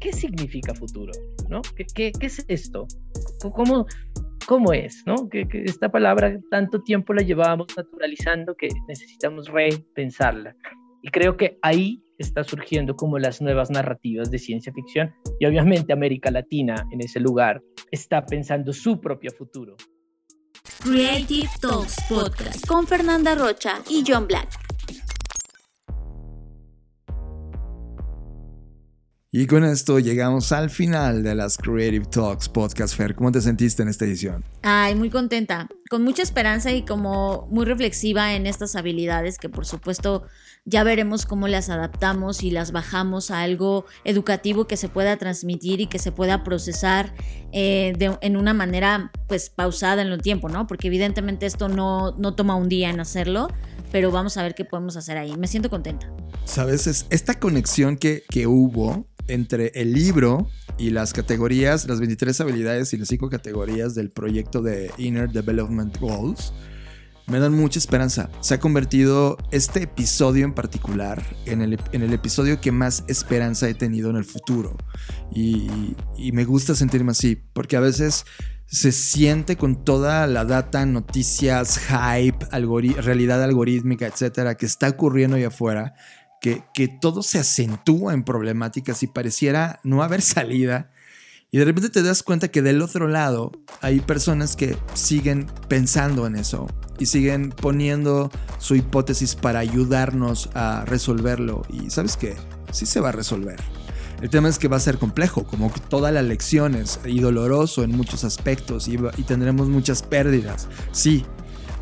¿qué 0.00 0.12
significa 0.12 0.74
futuro? 0.74 1.12
¿No? 1.48 1.60
¿Qué, 1.76 1.84
qué, 1.94 2.12
qué 2.18 2.26
es 2.26 2.44
esto? 2.48 2.86
¿Cómo, 3.52 3.86
cómo 4.46 4.72
es, 4.72 5.02
¿no? 5.06 5.28
Que, 5.28 5.46
esta 5.64 5.90
palabra 5.90 6.38
tanto 6.50 6.82
tiempo 6.82 7.12
la 7.12 7.22
llevábamos 7.22 7.68
naturalizando 7.76 8.54
que 8.54 8.68
necesitamos 8.88 9.48
repensarla. 9.48 10.56
Y 11.02 11.08
creo 11.08 11.36
que 11.36 11.58
ahí 11.62 12.02
está 12.18 12.44
surgiendo 12.44 12.96
como 12.96 13.18
las 13.18 13.42
nuevas 13.42 13.70
narrativas 13.70 14.30
de 14.30 14.38
ciencia 14.38 14.72
ficción 14.72 15.12
y 15.40 15.46
obviamente 15.46 15.92
América 15.92 16.30
Latina 16.30 16.86
en 16.92 17.00
ese 17.00 17.18
lugar 17.18 17.60
está 17.90 18.24
pensando 18.24 18.72
su 18.72 19.00
propio 19.00 19.32
futuro. 19.32 19.76
Creative 20.84 21.48
Talks 21.62 21.96
Podcast 22.10 22.66
con 22.66 22.86
Fernanda 22.86 23.34
Rocha 23.34 23.80
y 23.88 24.04
John 24.06 24.26
Black. 24.26 24.50
Y 29.32 29.46
con 29.46 29.64
esto 29.64 29.98
llegamos 29.98 30.52
al 30.52 30.68
final 30.68 31.22
de 31.22 31.34
las 31.34 31.56
Creative 31.56 32.04
Talks 32.04 32.50
Podcast 32.50 32.94
Fair. 32.94 33.14
¿Cómo 33.14 33.32
te 33.32 33.40
sentiste 33.40 33.82
en 33.82 33.88
esta 33.88 34.04
edición? 34.04 34.44
Ay, 34.62 34.94
muy 34.94 35.08
contenta, 35.08 35.68
con 35.88 36.04
mucha 36.04 36.22
esperanza 36.22 36.70
y 36.70 36.84
como 36.84 37.48
muy 37.50 37.64
reflexiva 37.64 38.34
en 38.34 38.46
estas 38.46 38.76
habilidades 38.76 39.38
que 39.38 39.48
por 39.48 39.64
supuesto 39.64 40.24
ya 40.64 40.82
veremos 40.82 41.26
cómo 41.26 41.46
las 41.46 41.68
adaptamos 41.68 42.42
y 42.42 42.50
las 42.50 42.72
bajamos 42.72 43.30
a 43.30 43.42
algo 43.42 43.84
educativo 44.04 44.66
que 44.66 44.76
se 44.76 44.88
pueda 44.88 45.16
transmitir 45.16 45.80
y 45.80 45.86
que 45.86 45.98
se 45.98 46.10
pueda 46.10 46.42
procesar 46.42 47.14
eh, 47.52 47.92
en 48.20 48.36
una 48.36 48.54
manera 48.54 49.12
pues 49.28 49.50
pausada 49.50 50.02
en 50.02 50.08
el 50.08 50.22
tiempo, 50.22 50.48
¿no? 50.48 50.66
Porque 50.66 50.88
evidentemente 50.88 51.46
esto 51.46 51.68
no, 51.68 52.12
no 52.12 52.34
toma 52.34 52.56
un 52.56 52.68
día 52.68 52.88
en 52.88 53.00
hacerlo, 53.00 53.48
pero 53.92 54.10
vamos 54.10 54.36
a 54.36 54.42
ver 54.42 54.54
qué 54.54 54.64
podemos 54.64 54.96
hacer 54.96 55.18
ahí. 55.18 55.36
Me 55.36 55.48
siento 55.48 55.68
contenta. 55.68 56.10
Sabes, 56.44 56.86
es 56.86 57.06
esta 57.10 57.38
conexión 57.38 57.96
que, 57.96 58.22
que 58.28 58.46
hubo 58.46 59.06
entre 59.28 59.70
el 59.74 59.92
libro 59.92 60.48
y 60.78 60.90
las 60.90 61.12
categorías, 61.12 61.86
las 61.86 62.00
23 62.00 62.40
habilidades 62.40 62.92
y 62.92 62.96
las 62.96 63.08
5 63.08 63.28
categorías 63.28 63.94
del 63.94 64.10
proyecto 64.10 64.62
de 64.62 64.90
Inner 64.98 65.30
Development 65.30 65.96
Goals, 65.98 66.52
me 67.26 67.38
dan 67.38 67.54
mucha 67.54 67.78
esperanza. 67.78 68.30
Se 68.40 68.54
ha 68.54 68.60
convertido 68.60 69.38
este 69.50 69.84
episodio 69.84 70.44
en 70.44 70.52
particular 70.52 71.22
en 71.46 71.62
el, 71.62 72.12
episodio 72.12 72.60
que 72.60 72.72
más 72.72 73.04
esperanza 73.08 73.68
he 73.68 73.74
tenido 73.74 74.10
en 74.10 74.16
el 74.16 74.24
futuro. 74.24 74.76
Y, 75.34 75.96
me 76.32 76.44
gusta 76.44 76.74
sentirme 76.74 77.12
así, 77.12 77.36
porque 77.52 77.76
a 77.76 77.80
veces 77.80 78.24
se 78.66 78.92
siente 78.92 79.56
con 79.56 79.84
toda 79.84 80.26
la 80.26 80.44
data, 80.44 80.84
noticias, 80.86 81.78
hype, 81.78 82.46
realidad 83.00 83.42
algorítmica, 83.42 84.06
etcétera, 84.06 84.56
que 84.56 84.66
está 84.66 84.88
ocurriendo 84.88 85.36
ahí 85.36 85.44
afuera 85.44 85.94
que, 86.72 86.88
todo 87.00 87.22
se 87.22 87.38
acentúa 87.38 88.12
en 88.12 88.22
problemáticas 88.22 89.02
y 89.02 89.06
pareciera 89.06 89.80
no 89.82 90.02
haber 90.02 90.22
salida. 90.22 90.90
Y 91.54 91.58
de 91.58 91.66
repente 91.66 91.88
te 91.88 92.02
das 92.02 92.24
cuenta 92.24 92.48
que 92.48 92.62
del 92.62 92.82
otro 92.82 93.06
lado 93.06 93.52
hay 93.80 94.00
personas 94.00 94.56
que 94.56 94.76
siguen 94.94 95.46
pensando 95.68 96.26
en 96.26 96.34
eso 96.34 96.66
y 96.98 97.06
siguen 97.06 97.50
poniendo 97.50 98.28
su 98.58 98.74
hipótesis 98.74 99.36
para 99.36 99.60
ayudarnos 99.60 100.50
a 100.54 100.84
resolverlo. 100.84 101.62
Y 101.70 101.90
sabes 101.90 102.16
qué, 102.16 102.34
sí 102.72 102.86
se 102.86 102.98
va 102.98 103.10
a 103.10 103.12
resolver. 103.12 103.60
El 104.20 104.30
tema 104.30 104.48
es 104.48 104.58
que 104.58 104.66
va 104.66 104.78
a 104.78 104.80
ser 104.80 104.98
complejo, 104.98 105.44
como 105.44 105.72
todas 105.88 106.12
las 106.12 106.24
lecciones, 106.24 106.98
y 107.04 107.20
doloroso 107.20 107.84
en 107.84 107.92
muchos 107.92 108.24
aspectos, 108.24 108.88
y, 108.88 108.98
y 109.16 109.22
tendremos 109.22 109.68
muchas 109.68 110.02
pérdidas, 110.02 110.66
sí, 110.90 111.24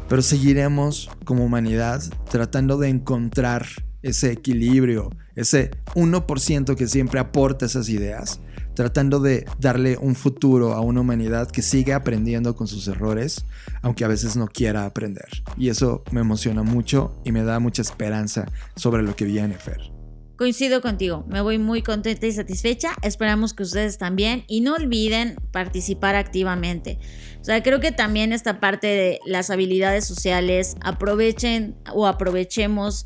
pero 0.07 0.20
seguiremos 0.20 1.09
como 1.25 1.47
humanidad 1.47 2.03
tratando 2.31 2.77
de 2.77 2.91
encontrar 2.91 3.66
ese 4.03 4.33
equilibrio, 4.33 5.09
ese 5.35 5.70
1% 5.95 6.77
que 6.77 6.89
siempre 6.89 7.20
aporta 7.20 7.64
esas 7.64 7.89
ideas, 7.89 8.41
tratando 8.75 9.20
de 9.20 9.45
darle 9.59 9.97
un 9.99 10.14
futuro 10.14 10.73
a 10.73 10.81
una 10.81 11.01
humanidad 11.01 11.51
que 11.51 11.62
sigue 11.62 11.93
aprendiendo 11.93 12.57
con 12.57 12.66
sus 12.66 12.89
errores, 12.89 13.45
aunque 13.83 14.05
a 14.05 14.09
veces 14.09 14.37
no 14.37 14.47
quiera 14.49 14.85
aprender. 14.85 15.29
Y 15.57 15.68
eso 15.68 16.03
me 16.11 16.20
emociona 16.20 16.62
mucho 16.62 17.20
y 17.25 17.33
me 17.33 17.45
da 17.45 17.59
mucha 17.59 17.83
esperanza 17.83 18.47
sobre 18.77 19.03
lo 19.03 19.16
que 19.16 19.25
viene, 19.25 19.55
Fer. 19.55 19.93
Coincido 20.37 20.81
contigo, 20.81 21.25
me 21.29 21.41
voy 21.41 21.59
muy 21.59 21.83
contenta 21.83 22.27
y 22.27 22.33
satisfecha, 22.33 22.95
esperamos 23.03 23.55
que 23.55 23.62
ustedes 23.62 23.99
también 23.99 24.45
y 24.49 24.61
no 24.61 24.75
olviden 24.75 25.37
participar 25.53 26.16
activamente. 26.16 26.99
O 27.41 27.45
sea, 27.45 27.62
creo 27.62 27.81
que 27.81 27.93
también 27.93 28.33
esta 28.33 28.59
parte 28.59 28.89
de 28.89 29.20
las 29.27 29.51
habilidades 29.51 30.05
sociales, 30.05 30.75
aprovechen 30.81 31.77
o 31.95 32.07
aprovechemos 32.07 33.05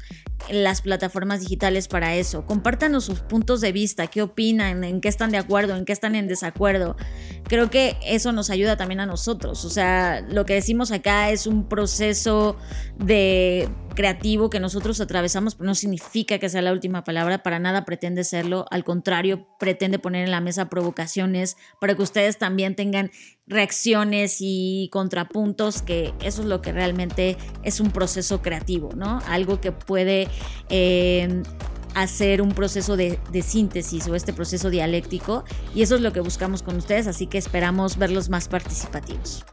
las 0.51 0.82
plataformas 0.82 1.41
digitales 1.41 1.89
para 1.89 2.14
eso. 2.14 2.47
Compártanos 2.47 3.05
sus 3.05 3.20
puntos 3.20 3.61
de 3.61 3.72
vista, 3.72 4.07
qué 4.07 4.22
opinan, 4.22 4.84
en 4.84 5.01
qué 5.01 5.09
están 5.09 5.30
de 5.30 5.39
acuerdo, 5.39 5.76
en 5.76 5.84
qué 5.84 5.93
están 5.93 6.14
en 6.14 6.28
desacuerdo. 6.28 6.97
Creo 7.45 7.70
que 7.70 7.97
eso 8.05 8.32
nos 8.32 8.51
ayuda 8.51 8.76
también 8.76 9.01
a 9.01 9.07
nosotros. 9.07 9.64
O 9.64 9.70
sea, 9.70 10.20
lo 10.20 10.45
que 10.45 10.55
decimos 10.55 10.93
acá 10.93 11.30
es 11.30 11.47
un 11.47 11.68
proceso 11.68 12.57
de 12.99 13.68
creativo 13.97 14.51
que 14.51 14.61
nosotros 14.61 15.01
atravesamos, 15.01 15.57
pero 15.57 15.66
no 15.66 15.74
significa 15.74 16.39
que 16.39 16.49
sea 16.49 16.62
la 16.62 16.72
última 16.72 17.03
palabra, 17.03 17.43
para 17.43 17.59
nada 17.59 17.84
pretende 17.84 18.22
serlo, 18.22 18.66
al 18.70 18.84
contrario, 18.84 19.49
pretende 19.59 19.99
poner 19.99 20.24
en 20.24 20.30
la 20.30 20.41
mesa 20.41 20.68
provocaciones 20.68 21.57
para 21.80 21.97
que 21.97 22.03
ustedes 22.03 22.39
también 22.39 22.76
tengan 22.76 23.11
reacciones 23.47 24.38
y 24.40 24.88
contrapuntos, 24.92 25.82
que 25.82 26.12
eso 26.20 26.42
es 26.42 26.49
lo 26.49 26.62
que 26.62 26.72
realmente 26.72 27.36
es 27.62 27.80
un 27.80 27.90
proceso 27.90 28.42
creativo, 28.42 28.90
¿no? 28.97 29.20
Algo 29.28 29.61
que 29.61 29.72
puede 29.72 30.28
eh, 30.68 31.42
hacer 31.94 32.42
un 32.42 32.51
proceso 32.51 32.97
de, 32.97 33.18
de, 33.30 33.42
síntesis 33.42 34.07
o 34.09 34.14
este 34.14 34.32
proceso 34.32 34.68
dialéctico 34.68 35.44
y 35.74 35.82
eso 35.82 35.94
es 35.94 36.01
lo 36.01 36.12
que 36.12 36.20
buscamos 36.20 36.62
con 36.62 36.76
ustedes, 36.76 37.07
así 37.07 37.26
que 37.26 37.38
esperamos 37.38 37.97
verlos 37.97 38.28
más 38.28 38.49
participativos. 38.49 39.44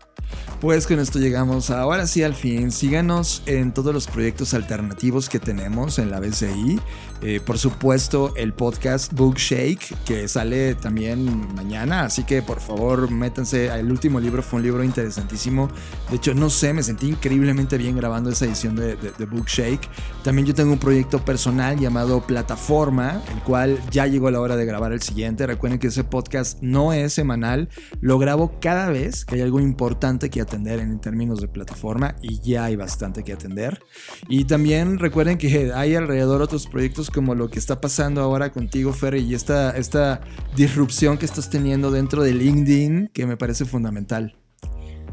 Pues 0.59 0.87
con 0.87 0.99
esto 0.99 1.19
llegamos 1.19 1.69
ahora 1.69 2.07
sí 2.07 2.23
al 2.23 2.33
fin. 2.33 2.71
Síganos 2.71 3.43
en 3.45 3.73
todos 3.73 3.93
los 3.93 4.07
proyectos 4.07 4.53
alternativos 4.53 5.27
que 5.27 5.39
tenemos 5.39 5.99
en 5.99 6.09
la 6.09 6.21
BCI. 6.21 6.79
Eh, 7.23 7.39
por 7.39 7.57
supuesto, 7.57 8.33
el 8.35 8.51
podcast 8.53 9.13
Bookshake, 9.13 9.95
que 10.03 10.27
sale 10.27 10.75
también 10.75 11.55
mañana. 11.55 12.03
Así 12.03 12.25
que 12.25 12.41
por 12.41 12.59
favor, 12.59 13.09
métanse. 13.09 13.67
El 13.67 13.89
último 13.91 14.19
libro 14.19 14.43
fue 14.43 14.57
un 14.57 14.63
libro 14.63 14.83
interesantísimo. 14.83 15.69
De 16.09 16.17
hecho, 16.17 16.33
no 16.33 16.49
sé, 16.49 16.73
me 16.73 16.83
sentí 16.83 17.07
increíblemente 17.07 17.77
bien 17.77 17.95
grabando 17.95 18.29
esa 18.29 18.43
edición 18.45 18.75
de, 18.75 18.97
de, 18.97 19.11
de 19.17 19.25
Bookshake. 19.25 19.87
También 20.23 20.47
yo 20.47 20.53
tengo 20.53 20.73
un 20.73 20.79
proyecto 20.79 21.23
personal 21.23 21.79
llamado 21.79 22.27
Plataforma, 22.27 23.21
el 23.33 23.41
cual 23.43 23.79
ya 23.89 24.05
llegó 24.05 24.29
la 24.29 24.41
hora 24.41 24.57
de 24.57 24.65
grabar 24.65 24.91
el 24.91 25.01
siguiente. 25.01 25.47
Recuerden 25.47 25.79
que 25.79 25.87
ese 25.87 26.03
podcast 26.03 26.61
no 26.61 26.91
es 26.91 27.13
semanal. 27.13 27.69
Lo 28.01 28.19
grabo 28.19 28.59
cada 28.59 28.89
vez 28.89 29.23
que 29.23 29.35
hay 29.35 29.41
algo 29.41 29.61
importante 29.61 30.29
que 30.29 30.41
atender 30.41 30.81
en 30.81 30.99
términos 30.99 31.39
de 31.39 31.47
plataforma 31.47 32.15
y 32.21 32.41
ya 32.41 32.65
hay 32.65 32.75
bastante 32.75 33.23
que 33.23 33.31
atender. 33.31 33.81
Y 34.27 34.43
también 34.43 34.99
recuerden 34.99 35.37
que 35.37 35.71
hay 35.73 35.95
alrededor 35.95 36.41
otros 36.41 36.67
proyectos 36.67 37.09
como 37.13 37.35
lo 37.35 37.49
que 37.49 37.59
está 37.59 37.79
pasando 37.79 38.21
ahora 38.21 38.51
contigo, 38.51 38.91
Fer, 38.91 39.15
y 39.15 39.33
esta, 39.33 39.71
esta 39.77 40.21
disrupción 40.55 41.17
que 41.17 41.25
estás 41.25 41.49
teniendo 41.49 41.91
dentro 41.91 42.23
de 42.23 42.33
LinkedIn 42.33 43.11
que 43.13 43.25
me 43.25 43.37
parece 43.37 43.63
fundamental. 43.63 44.35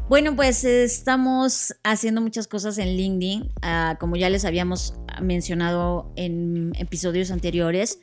Bueno, 0.09 0.35
pues 0.35 0.65
estamos 0.65 1.73
haciendo 1.85 2.19
muchas 2.19 2.47
cosas 2.47 2.77
en 2.79 2.97
LinkedIn, 2.97 3.43
uh, 3.43 3.97
como 3.97 4.17
ya 4.17 4.29
les 4.29 4.43
habíamos 4.43 4.95
mencionado 5.21 6.11
en 6.17 6.73
episodios 6.77 7.31
anteriores. 7.31 7.99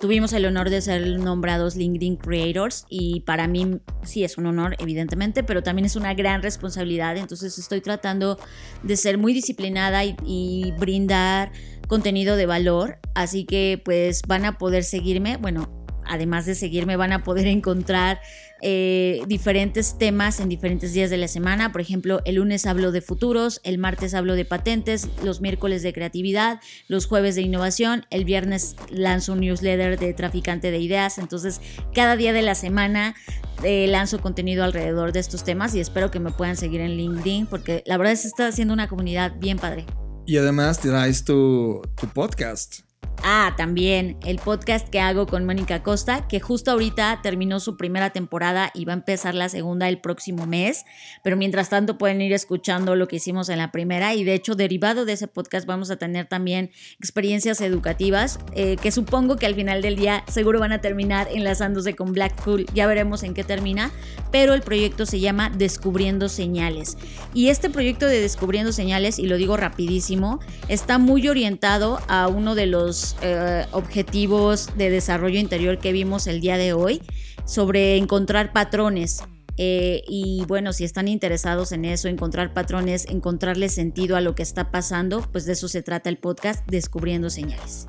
Tuvimos 0.00 0.32
el 0.32 0.46
honor 0.46 0.70
de 0.70 0.80
ser 0.80 1.18
nombrados 1.18 1.74
LinkedIn 1.74 2.18
Creators 2.18 2.86
y 2.88 3.20
para 3.22 3.48
mí 3.48 3.80
sí 4.04 4.22
es 4.22 4.38
un 4.38 4.46
honor, 4.46 4.76
evidentemente, 4.78 5.42
pero 5.42 5.64
también 5.64 5.86
es 5.86 5.96
una 5.96 6.14
gran 6.14 6.40
responsabilidad. 6.40 7.16
Entonces 7.16 7.58
estoy 7.58 7.80
tratando 7.80 8.38
de 8.84 8.96
ser 8.96 9.18
muy 9.18 9.32
disciplinada 9.32 10.04
y, 10.04 10.14
y 10.24 10.72
brindar 10.78 11.50
contenido 11.88 12.36
de 12.36 12.46
valor. 12.46 13.00
Así 13.16 13.44
que 13.44 13.82
pues 13.84 14.22
van 14.28 14.44
a 14.44 14.56
poder 14.56 14.84
seguirme. 14.84 15.36
Bueno, 15.36 15.77
además 16.08 16.46
de 16.46 16.54
seguirme, 16.54 16.96
van 16.96 17.12
a 17.12 17.24
poder 17.24 17.46
encontrar 17.46 18.20
eh, 18.60 19.22
diferentes 19.28 19.98
temas 19.98 20.40
en 20.40 20.48
diferentes 20.48 20.92
días 20.92 21.10
de 21.10 21.16
la 21.16 21.28
semana. 21.28 21.70
Por 21.70 21.80
ejemplo, 21.80 22.20
el 22.24 22.36
lunes 22.36 22.66
hablo 22.66 22.90
de 22.90 23.00
futuros, 23.00 23.60
el 23.62 23.78
martes 23.78 24.14
hablo 24.14 24.34
de 24.34 24.44
patentes, 24.44 25.08
los 25.22 25.40
miércoles 25.40 25.82
de 25.82 25.92
creatividad, 25.92 26.60
los 26.88 27.06
jueves 27.06 27.36
de 27.36 27.42
innovación, 27.42 28.06
el 28.10 28.24
viernes 28.24 28.74
lanzo 28.90 29.34
un 29.34 29.40
newsletter 29.40 29.98
de 29.98 30.12
traficante 30.12 30.70
de 30.70 30.78
ideas. 30.78 31.18
Entonces, 31.18 31.60
cada 31.94 32.16
día 32.16 32.32
de 32.32 32.42
la 32.42 32.54
semana 32.56 33.14
eh, 33.62 33.86
lanzo 33.88 34.20
contenido 34.20 34.64
alrededor 34.64 35.12
de 35.12 35.20
estos 35.20 35.44
temas 35.44 35.74
y 35.74 35.80
espero 35.80 36.10
que 36.10 36.20
me 36.20 36.30
puedan 36.30 36.56
seguir 36.56 36.80
en 36.80 36.96
LinkedIn 36.96 37.46
porque 37.46 37.82
la 37.86 37.96
verdad 37.96 38.12
que 38.20 38.26
está 38.26 38.48
haciendo 38.48 38.74
una 38.74 38.88
comunidad 38.88 39.34
bien 39.38 39.58
padre. 39.58 39.86
Y 40.26 40.36
además 40.36 40.80
traes 40.80 41.24
tu, 41.24 41.80
tu 41.98 42.06
podcast. 42.08 42.87
Ah, 43.24 43.54
también 43.56 44.16
el 44.24 44.38
podcast 44.38 44.88
que 44.88 45.00
hago 45.00 45.26
con 45.26 45.44
Mónica 45.44 45.82
Costa, 45.82 46.28
que 46.28 46.38
justo 46.38 46.70
ahorita 46.70 47.18
terminó 47.22 47.58
su 47.58 47.76
primera 47.76 48.10
temporada 48.10 48.70
y 48.74 48.84
va 48.84 48.92
a 48.92 48.96
empezar 48.96 49.34
la 49.34 49.48
segunda 49.48 49.88
el 49.88 50.00
próximo 50.00 50.46
mes, 50.46 50.84
pero 51.24 51.36
mientras 51.36 51.68
tanto 51.68 51.98
pueden 51.98 52.20
ir 52.20 52.32
escuchando 52.32 52.94
lo 52.94 53.08
que 53.08 53.16
hicimos 53.16 53.48
en 53.48 53.58
la 53.58 53.72
primera 53.72 54.14
y 54.14 54.22
de 54.22 54.34
hecho 54.34 54.54
derivado 54.54 55.04
de 55.04 55.14
ese 55.14 55.26
podcast 55.26 55.66
vamos 55.66 55.90
a 55.90 55.96
tener 55.96 56.26
también 56.26 56.70
experiencias 57.00 57.60
educativas 57.60 58.38
eh, 58.54 58.76
que 58.80 58.92
supongo 58.92 59.36
que 59.36 59.46
al 59.46 59.56
final 59.56 59.82
del 59.82 59.96
día 59.96 60.24
seguro 60.28 60.60
van 60.60 60.72
a 60.72 60.80
terminar 60.80 61.28
enlazándose 61.30 61.96
con 61.96 62.12
Black 62.12 62.40
Cool, 62.44 62.66
ya 62.72 62.86
veremos 62.86 63.24
en 63.24 63.34
qué 63.34 63.42
termina, 63.42 63.90
pero 64.30 64.54
el 64.54 64.62
proyecto 64.62 65.06
se 65.06 65.18
llama 65.18 65.50
Descubriendo 65.50 66.28
Señales. 66.28 66.96
Y 67.34 67.48
este 67.48 67.68
proyecto 67.68 68.06
de 68.06 68.20
Descubriendo 68.20 68.72
Señales, 68.72 69.18
y 69.18 69.26
lo 69.26 69.36
digo 69.36 69.56
rapidísimo, 69.56 70.38
está 70.68 70.98
muy 70.98 71.28
orientado 71.28 72.00
a 72.08 72.28
uno 72.28 72.54
de 72.54 72.66
los 72.88 73.16
eh, 73.20 73.66
objetivos 73.72 74.70
de 74.78 74.88
desarrollo 74.88 75.38
interior 75.38 75.78
que 75.78 75.92
vimos 75.92 76.26
el 76.26 76.40
día 76.40 76.56
de 76.56 76.72
hoy 76.72 77.02
sobre 77.44 77.98
encontrar 77.98 78.54
patrones. 78.54 79.22
Eh, 79.58 80.02
y 80.08 80.44
bueno, 80.48 80.72
si 80.72 80.84
están 80.84 81.06
interesados 81.06 81.72
en 81.72 81.84
eso, 81.84 82.08
encontrar 82.08 82.54
patrones, 82.54 83.04
encontrarle 83.06 83.68
sentido 83.68 84.16
a 84.16 84.22
lo 84.22 84.34
que 84.34 84.42
está 84.42 84.70
pasando, 84.70 85.20
pues 85.32 85.44
de 85.44 85.52
eso 85.52 85.68
se 85.68 85.82
trata 85.82 86.08
el 86.08 86.16
podcast 86.16 86.66
Descubriendo 86.66 87.28
Señales. 87.28 87.86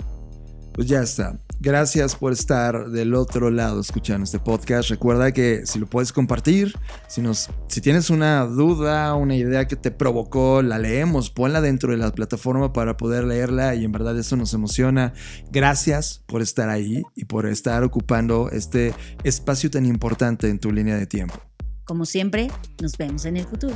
Pues 0.73 0.87
ya 0.87 1.01
está. 1.01 1.39
Gracias 1.61 2.15
por 2.15 2.31
estar 2.31 2.89
del 2.89 3.13
otro 3.13 3.49
lado 3.49 3.81
escuchando 3.81 4.23
este 4.23 4.39
podcast. 4.39 4.89
Recuerda 4.89 5.33
que 5.33 5.65
si 5.65 5.77
lo 5.77 5.87
puedes 5.87 6.13
compartir, 6.13 6.73
si, 7.07 7.21
nos, 7.21 7.49
si 7.67 7.81
tienes 7.81 8.09
una 8.09 8.45
duda, 8.45 9.13
una 9.15 9.35
idea 9.35 9.67
que 9.67 9.75
te 9.75 9.91
provocó, 9.91 10.61
la 10.61 10.79
leemos, 10.79 11.29
ponla 11.31 11.59
dentro 11.59 11.91
de 11.91 11.97
la 11.97 12.11
plataforma 12.11 12.71
para 12.71 12.95
poder 12.95 13.25
leerla 13.25 13.75
y 13.75 13.83
en 13.83 13.91
verdad 13.91 14.17
eso 14.17 14.37
nos 14.37 14.53
emociona. 14.53 15.13
Gracias 15.51 16.23
por 16.27 16.41
estar 16.41 16.69
ahí 16.69 17.03
y 17.13 17.25
por 17.25 17.45
estar 17.45 17.83
ocupando 17.83 18.49
este 18.51 18.93
espacio 19.25 19.69
tan 19.69 19.85
importante 19.85 20.49
en 20.49 20.59
tu 20.59 20.71
línea 20.71 20.95
de 20.95 21.07
tiempo. 21.07 21.35
Como 21.83 22.05
siempre, 22.05 22.49
nos 22.81 22.97
vemos 22.97 23.25
en 23.25 23.35
el 23.35 23.45
futuro. 23.45 23.75